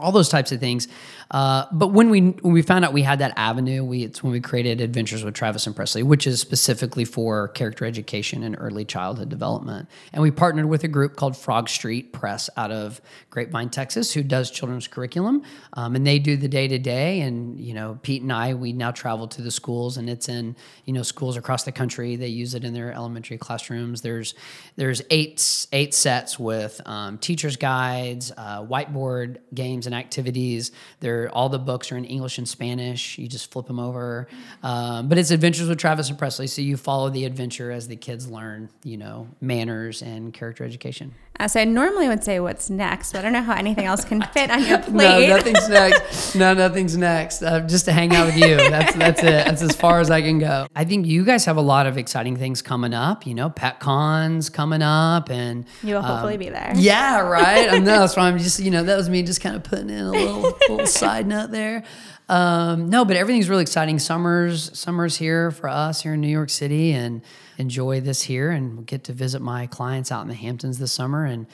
all 0.00 0.12
those 0.12 0.28
types 0.28 0.52
of 0.52 0.60
things. 0.60 0.86
Uh, 1.30 1.66
but 1.72 1.88
when 1.88 2.08
we 2.08 2.20
when 2.20 2.54
we 2.54 2.62
found 2.62 2.84
out 2.84 2.92
we 2.92 3.02
had 3.02 3.18
that 3.18 3.34
avenue, 3.36 3.84
we 3.84 4.04
it's 4.04 4.22
when 4.22 4.32
we 4.32 4.40
created 4.40 4.80
Adventures 4.80 5.22
with 5.22 5.34
Travis 5.34 5.66
and 5.66 5.76
Presley, 5.76 6.02
which 6.02 6.26
is 6.26 6.40
specifically 6.40 7.04
for 7.04 7.48
character 7.48 7.84
education 7.84 8.42
and 8.42 8.56
early 8.58 8.84
childhood 8.84 9.28
development. 9.28 9.88
And 10.12 10.22
we 10.22 10.30
partnered 10.30 10.66
with 10.66 10.84
a 10.84 10.88
group 10.88 11.16
called 11.16 11.36
Frog 11.36 11.68
Street 11.68 12.12
Press 12.12 12.48
out 12.56 12.70
of 12.70 13.00
Grapevine, 13.28 13.68
Texas, 13.68 14.12
who 14.12 14.22
does 14.22 14.50
children's 14.50 14.88
curriculum, 14.88 15.42
um, 15.74 15.94
and 15.94 16.06
they 16.06 16.18
do 16.18 16.36
the 16.36 16.48
day 16.48 16.66
to 16.66 16.78
day. 16.78 17.20
And 17.20 17.60
you 17.60 17.74
know, 17.74 17.98
Pete 18.02 18.22
and 18.22 18.32
I, 18.32 18.54
we 18.54 18.72
now 18.72 18.90
travel 18.90 19.28
to 19.28 19.42
the 19.42 19.50
schools, 19.50 19.98
and 19.98 20.08
it's 20.08 20.30
in 20.30 20.56
you 20.86 20.94
know 20.94 21.02
schools 21.02 21.36
across 21.36 21.64
the 21.64 21.72
country. 21.72 22.16
They 22.16 22.28
use 22.28 22.54
it 22.54 22.64
in 22.64 22.72
their 22.72 22.92
elementary 22.92 23.36
classrooms. 23.36 24.00
There's 24.00 24.34
there's 24.76 25.02
eight 25.10 25.66
eight 25.72 25.92
sets 25.92 26.38
with 26.38 26.80
um, 26.86 27.18
teachers 27.18 27.56
guides, 27.56 28.32
uh, 28.34 28.64
whiteboard 28.64 29.38
games 29.52 29.84
and 29.84 29.94
activities. 29.94 30.72
They're 31.18 31.34
all 31.34 31.48
the 31.48 31.58
books 31.58 31.90
are 31.90 31.96
in 31.96 32.04
English 32.04 32.38
and 32.38 32.48
Spanish. 32.48 33.18
You 33.18 33.26
just 33.26 33.50
flip 33.50 33.66
them 33.66 33.80
over. 33.80 34.28
Um, 34.62 35.08
but 35.08 35.18
it's 35.18 35.30
Adventures 35.30 35.68
with 35.68 35.78
Travis 35.78 36.08
and 36.10 36.18
Presley, 36.18 36.46
so 36.46 36.62
you 36.62 36.76
follow 36.76 37.10
the 37.10 37.24
adventure 37.24 37.72
as 37.72 37.88
the 37.88 37.96
kids 37.96 38.30
learn, 38.30 38.68
you 38.84 38.96
know, 38.96 39.28
manners 39.40 40.02
and 40.02 40.32
character 40.32 40.64
education. 40.64 41.12
Uh, 41.40 41.46
so 41.46 41.60
I 41.60 41.64
normally 41.64 42.08
would 42.08 42.24
say 42.24 42.40
what's 42.40 42.68
next, 42.68 43.12
but 43.12 43.20
I 43.20 43.22
don't 43.22 43.32
know 43.32 43.42
how 43.42 43.54
anything 43.54 43.84
else 43.84 44.04
can 44.04 44.20
fit 44.32 44.50
on 44.50 44.64
your 44.64 44.78
plate. 44.78 45.28
No, 45.28 45.36
nothing's 45.36 45.68
next. 45.68 46.34
No, 46.34 46.52
nothing's 46.52 46.96
next. 46.96 47.42
Uh, 47.42 47.60
just 47.60 47.84
to 47.84 47.92
hang 47.92 48.14
out 48.14 48.26
with 48.26 48.36
you. 48.36 48.56
That's 48.56 48.94
that's 48.96 49.20
it. 49.20 49.46
That's 49.46 49.62
as 49.62 49.76
far 49.76 50.00
as 50.00 50.10
I 50.10 50.20
can 50.20 50.38
go. 50.40 50.66
I 50.74 50.84
think 50.84 51.06
you 51.06 51.24
guys 51.24 51.44
have 51.44 51.56
a 51.56 51.62
lot 51.62 51.86
of 51.86 51.96
exciting 51.96 52.36
things 52.36 52.60
coming 52.60 52.92
up. 52.92 53.24
You 53.26 53.34
know, 53.34 53.50
PetCon's 53.50 54.50
coming 54.50 54.82
up, 54.82 55.30
and 55.30 55.64
You 55.82 55.94
will 55.94 56.02
hopefully 56.02 56.34
um, 56.34 56.38
be 56.40 56.48
there. 56.48 56.72
Yeah, 56.74 57.20
right. 57.20 57.72
I 57.72 57.78
know. 57.78 58.00
That's 58.00 58.16
why 58.16 58.24
I'm 58.24 58.38
just 58.38 58.58
you 58.58 58.70
know 58.72 58.82
that 58.82 58.96
was 58.96 59.08
me 59.08 59.22
just 59.22 59.40
kind 59.40 59.54
of 59.54 59.62
putting 59.62 59.90
in 59.90 60.00
a 60.06 60.10
little 60.10 60.40
little 60.68 60.86
side 60.88 61.26
note 61.26 61.52
there. 61.52 61.84
Um, 62.28 62.90
no, 62.90 63.04
but 63.04 63.16
everything's 63.16 63.48
really 63.48 63.62
exciting. 63.62 63.98
Summer's 63.98 64.76
summer's 64.78 65.16
here 65.16 65.50
for 65.50 65.68
us 65.68 66.02
here 66.02 66.14
in 66.14 66.20
New 66.20 66.28
York 66.28 66.50
City, 66.50 66.92
and 66.92 67.22
enjoy 67.58 68.00
this 68.00 68.22
here, 68.22 68.50
and 68.50 68.86
get 68.86 69.04
to 69.04 69.12
visit 69.12 69.42
my 69.42 69.66
clients 69.66 70.10
out 70.10 70.22
in 70.22 70.28
the 70.28 70.34
Hamptons 70.34 70.78
this 70.78 70.92
summer 70.92 71.24
and 71.24 71.46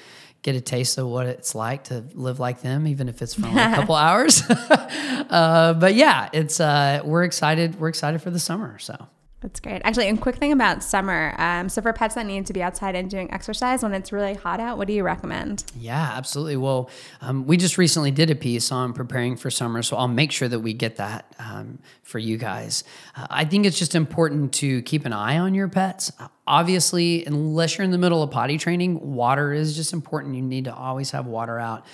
get 0.42 0.55
a 0.55 0.61
taste 0.61 0.98
of 0.98 1.09
what 1.09 1.26
it's 1.26 1.55
like 1.55 1.84
to 1.84 2.05
live 2.12 2.38
like 2.38 2.61
them, 2.61 2.86
even 2.86 3.09
if 3.09 3.22
it's 3.22 3.34
for 3.34 3.46
only 3.46 3.61
a 3.61 3.64
couple 3.74 3.94
hours. 3.94 4.42
uh, 4.50 5.74
but 5.78 5.94
yeah, 5.94 6.28
it's 6.32 6.61
uh, 6.61 7.00
we're 7.05 7.24
excited. 7.24 7.80
We're 7.80 7.88
excited 7.88 8.22
for 8.22 8.30
the 8.30 8.38
summer. 8.38 8.78
So. 8.78 9.09
That's 9.45 9.61
great. 9.61 9.82
Actually, 9.84 10.09
and 10.09 10.18
quick 10.18 10.36
thing 10.36 10.53
about 10.53 10.82
summer. 10.82 11.34
Um, 11.36 11.68
so 11.68 11.82
for 11.82 11.92
pets 11.92 12.14
that 12.14 12.24
need 12.24 12.47
to 12.47 12.55
be 12.55 12.62
outside 12.62 12.95
and 12.95 13.11
doing 13.11 13.30
exercise 13.30 13.82
when 13.82 13.92
it's 13.92 14.11
really 14.11 14.32
hot 14.32 14.59
out, 14.59 14.78
what 14.78 14.86
do 14.88 14.95
you 14.95 15.03
recommend? 15.03 15.64
Yeah, 15.78 16.12
absolutely. 16.14 16.57
Well, 16.57 16.88
um, 17.20 17.47
we 17.47 17.59
just 17.59 17.76
recently 17.76 18.11
did 18.11 18.30
a 18.30 18.34
piece 18.34 18.72
on 18.72 18.95
preparing 18.95 19.36
for 19.36 19.51
summer, 19.51 19.82
so 19.82 19.99
I'll 19.99 20.09
make 20.09 20.32
sure 20.32 20.49
that 20.49 20.61
we 20.61 20.72
get 20.72 20.97
that 20.97 21.34
um, 21.38 21.78
for 22.03 22.18
you 22.18 22.38
guys. 22.38 22.84
Uh, 23.14 23.26
I 23.28 23.45
think 23.45 23.66
it's 23.66 23.78
just 23.78 23.95
important 23.95 24.55
to 24.55 24.80
keep 24.80 25.05
an 25.05 25.12
eye 25.12 25.36
on 25.36 25.53
your 25.53 25.68
pets. 25.68 26.11
Uh, 26.18 26.28
Obviously, 26.47 27.24
unless 27.24 27.78
you're 27.78 27.86
in 27.86 27.90
the 27.90 27.97
middle 27.97 28.22
of 28.22 28.30
potty 28.30 28.59
training, 28.59 29.14
water 29.14 29.55
is 29.55 29.74
just 29.74 29.95
important. 29.95 30.34
You 30.34 30.42
need 30.42 30.64
to 30.64 30.74
always 30.74 31.11
have 31.12 31.24
water 31.24 31.59
out. 31.59 31.86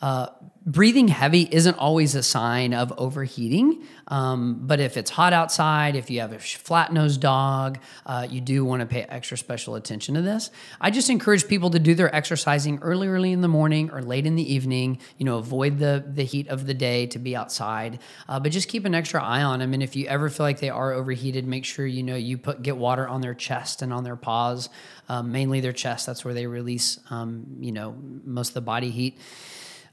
Uh, 0.00 0.28
breathing 0.64 1.08
heavy 1.08 1.48
isn't 1.50 1.76
always 1.78 2.14
a 2.14 2.22
sign 2.22 2.72
of 2.72 2.92
overheating, 2.98 3.82
um, 4.08 4.60
but 4.62 4.78
if 4.78 4.96
it's 4.96 5.10
hot 5.10 5.32
outside, 5.32 5.96
if 5.96 6.08
you 6.10 6.20
have 6.20 6.32
a 6.32 6.38
flat 6.38 6.92
nosed 6.92 7.20
dog, 7.20 7.78
uh, 8.06 8.26
you 8.28 8.40
do 8.40 8.64
want 8.64 8.80
to 8.80 8.86
pay 8.86 9.02
extra 9.02 9.36
special 9.36 9.74
attention 9.74 10.14
to 10.14 10.22
this. 10.22 10.50
I 10.80 10.90
just 10.90 11.10
encourage 11.10 11.48
people 11.48 11.70
to 11.70 11.78
do 11.80 11.94
their 11.94 12.14
exercising 12.14 12.78
early, 12.80 13.08
early 13.08 13.32
in 13.32 13.40
the 13.40 13.48
morning 13.48 13.90
or 13.90 14.02
late 14.02 14.26
in 14.26 14.36
the 14.36 14.54
evening. 14.54 14.98
You 15.16 15.24
know, 15.24 15.38
avoid 15.38 15.78
the 15.78 16.04
the 16.06 16.24
heat 16.24 16.48
of 16.48 16.66
the 16.66 16.74
day 16.74 17.06
to 17.06 17.18
be 17.18 17.34
outside, 17.34 17.98
uh, 18.28 18.38
but 18.38 18.52
just 18.52 18.68
keep 18.68 18.84
an 18.84 18.94
extra 18.94 19.22
eye 19.22 19.42
on 19.42 19.58
them. 19.58 19.74
And 19.74 19.82
if 19.82 19.96
you 19.96 20.06
ever 20.06 20.28
feel 20.28 20.44
like 20.44 20.60
they 20.60 20.70
are 20.70 20.92
overheated, 20.92 21.46
make 21.46 21.64
sure 21.64 21.86
you 21.86 22.02
know 22.02 22.16
you 22.16 22.38
put 22.38 22.62
get 22.62 22.76
water 22.76 23.08
on 23.08 23.20
their 23.20 23.34
chest 23.34 23.82
and 23.82 23.92
on 23.92 24.04
their 24.04 24.16
paws, 24.16 24.68
um, 25.08 25.32
mainly 25.32 25.60
their 25.60 25.72
chest. 25.72 26.06
That's 26.06 26.24
where 26.24 26.34
they 26.34 26.46
release, 26.46 27.00
um, 27.10 27.56
you 27.58 27.72
know, 27.72 27.96
most 28.24 28.50
of 28.50 28.54
the 28.54 28.60
body 28.60 28.90
heat. 28.90 29.18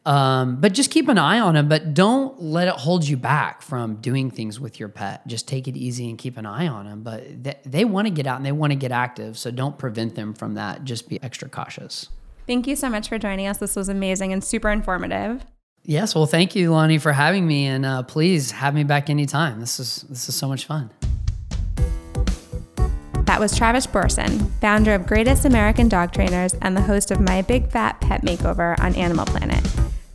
Um, 0.05 0.57
but 0.61 0.73
just 0.73 0.91
keep 0.91 1.07
an 1.07 1.17
eye 1.17 1.39
on 1.39 1.55
them, 1.55 1.67
but 1.67 1.95
don't 1.95 2.39
let 2.39 2.67
it 2.67 2.75
hold 2.75 3.07
you 3.07 3.17
back 3.17 3.63
from 3.63 3.95
doing 3.95 4.29
things 4.29 4.59
with 4.59 4.79
your 4.79 4.87
pet. 4.87 5.25
Just 5.25 5.47
take 5.47 5.67
it 5.67 5.75
easy 5.75 6.07
and 6.09 6.17
keep 6.17 6.37
an 6.37 6.45
eye 6.45 6.67
on 6.67 6.85
them. 6.85 7.01
But 7.01 7.43
they, 7.43 7.59
they 7.65 7.85
want 7.85 8.05
to 8.05 8.11
get 8.11 8.27
out 8.27 8.37
and 8.37 8.45
they 8.45 8.51
want 8.51 8.71
to 8.71 8.75
get 8.75 8.91
active. 8.91 9.35
So 9.35 9.49
don't 9.49 9.79
prevent 9.79 10.13
them 10.13 10.35
from 10.35 10.53
that. 10.53 10.83
Just 10.83 11.09
be 11.09 11.21
extra 11.23 11.49
cautious. 11.49 12.09
Thank 12.45 12.67
you 12.67 12.75
so 12.75 12.87
much 12.87 13.09
for 13.09 13.17
joining 13.17 13.47
us. 13.47 13.57
This 13.57 13.75
was 13.75 13.89
amazing 13.89 14.31
and 14.31 14.43
super 14.43 14.69
informative. 14.69 15.43
Yes. 15.83 16.13
Well, 16.13 16.27
thank 16.27 16.55
you, 16.55 16.69
Loni, 16.69 17.01
for 17.01 17.11
having 17.11 17.47
me. 17.47 17.65
And 17.65 17.83
uh, 17.83 18.03
please 18.03 18.51
have 18.51 18.75
me 18.75 18.83
back 18.83 19.09
anytime. 19.09 19.59
This 19.59 19.79
is, 19.79 20.05
this 20.09 20.29
is 20.29 20.35
so 20.35 20.47
much 20.47 20.65
fun. 20.65 20.91
That 23.25 23.39
was 23.39 23.57
Travis 23.57 23.87
Brorsen, 23.87 24.51
founder 24.61 24.93
of 24.93 25.07
Greatest 25.07 25.45
American 25.45 25.89
Dog 25.89 26.11
Trainers 26.11 26.53
and 26.61 26.77
the 26.77 26.81
host 26.81 27.09
of 27.09 27.19
My 27.19 27.41
Big 27.41 27.71
Fat 27.71 27.99
Pet 27.99 28.21
Makeover 28.21 28.79
on 28.79 28.93
Animal 28.93 29.25
Planet. 29.25 29.65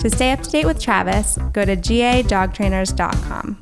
To 0.01 0.11
stay 0.11 0.32
up 0.32 0.40
to 0.42 0.51
date 0.51 0.66
with 0.66 0.80
Travis, 0.80 1.38
go 1.53 1.64
to 1.64 1.76
gadogtrainers.com. 1.76 3.61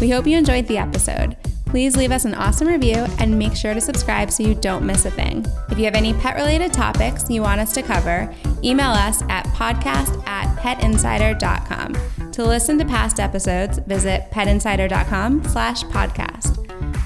We 0.00 0.10
hope 0.10 0.26
you 0.26 0.38
enjoyed 0.38 0.66
the 0.68 0.78
episode. 0.78 1.36
Please 1.66 1.96
leave 1.96 2.12
us 2.12 2.24
an 2.24 2.34
awesome 2.34 2.68
review 2.68 3.06
and 3.18 3.38
make 3.38 3.56
sure 3.56 3.74
to 3.74 3.80
subscribe 3.80 4.30
so 4.30 4.42
you 4.42 4.54
don't 4.54 4.84
miss 4.84 5.06
a 5.06 5.10
thing. 5.10 5.44
If 5.70 5.78
you 5.78 5.84
have 5.86 5.94
any 5.94 6.12
pet 6.14 6.36
related 6.36 6.72
topics 6.72 7.28
you 7.30 7.42
want 7.42 7.60
us 7.60 7.72
to 7.74 7.82
cover, 7.82 8.32
email 8.62 8.90
us 8.90 9.22
at 9.22 9.44
podcast 9.46 10.24
at 10.26 10.54
petinsider.com. 10.58 12.30
To 12.32 12.44
listen 12.44 12.78
to 12.78 12.84
past 12.84 13.18
episodes, 13.18 13.78
visit 13.78 14.30
petinsider.com 14.30 15.44
slash 15.44 15.82
podcast. 15.84 16.58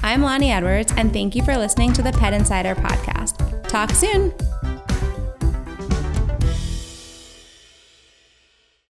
I'm 0.03 0.21
Loni 0.21 0.55
Edwards, 0.55 0.93
and 0.97 1.11
thank 1.11 1.35
you 1.35 1.43
for 1.43 1.57
listening 1.57 1.93
to 1.93 2.01
the 2.01 2.11
Pet 2.11 2.33
Insider 2.33 2.75
podcast. 2.75 3.67
Talk 3.67 3.91
soon. 3.91 4.33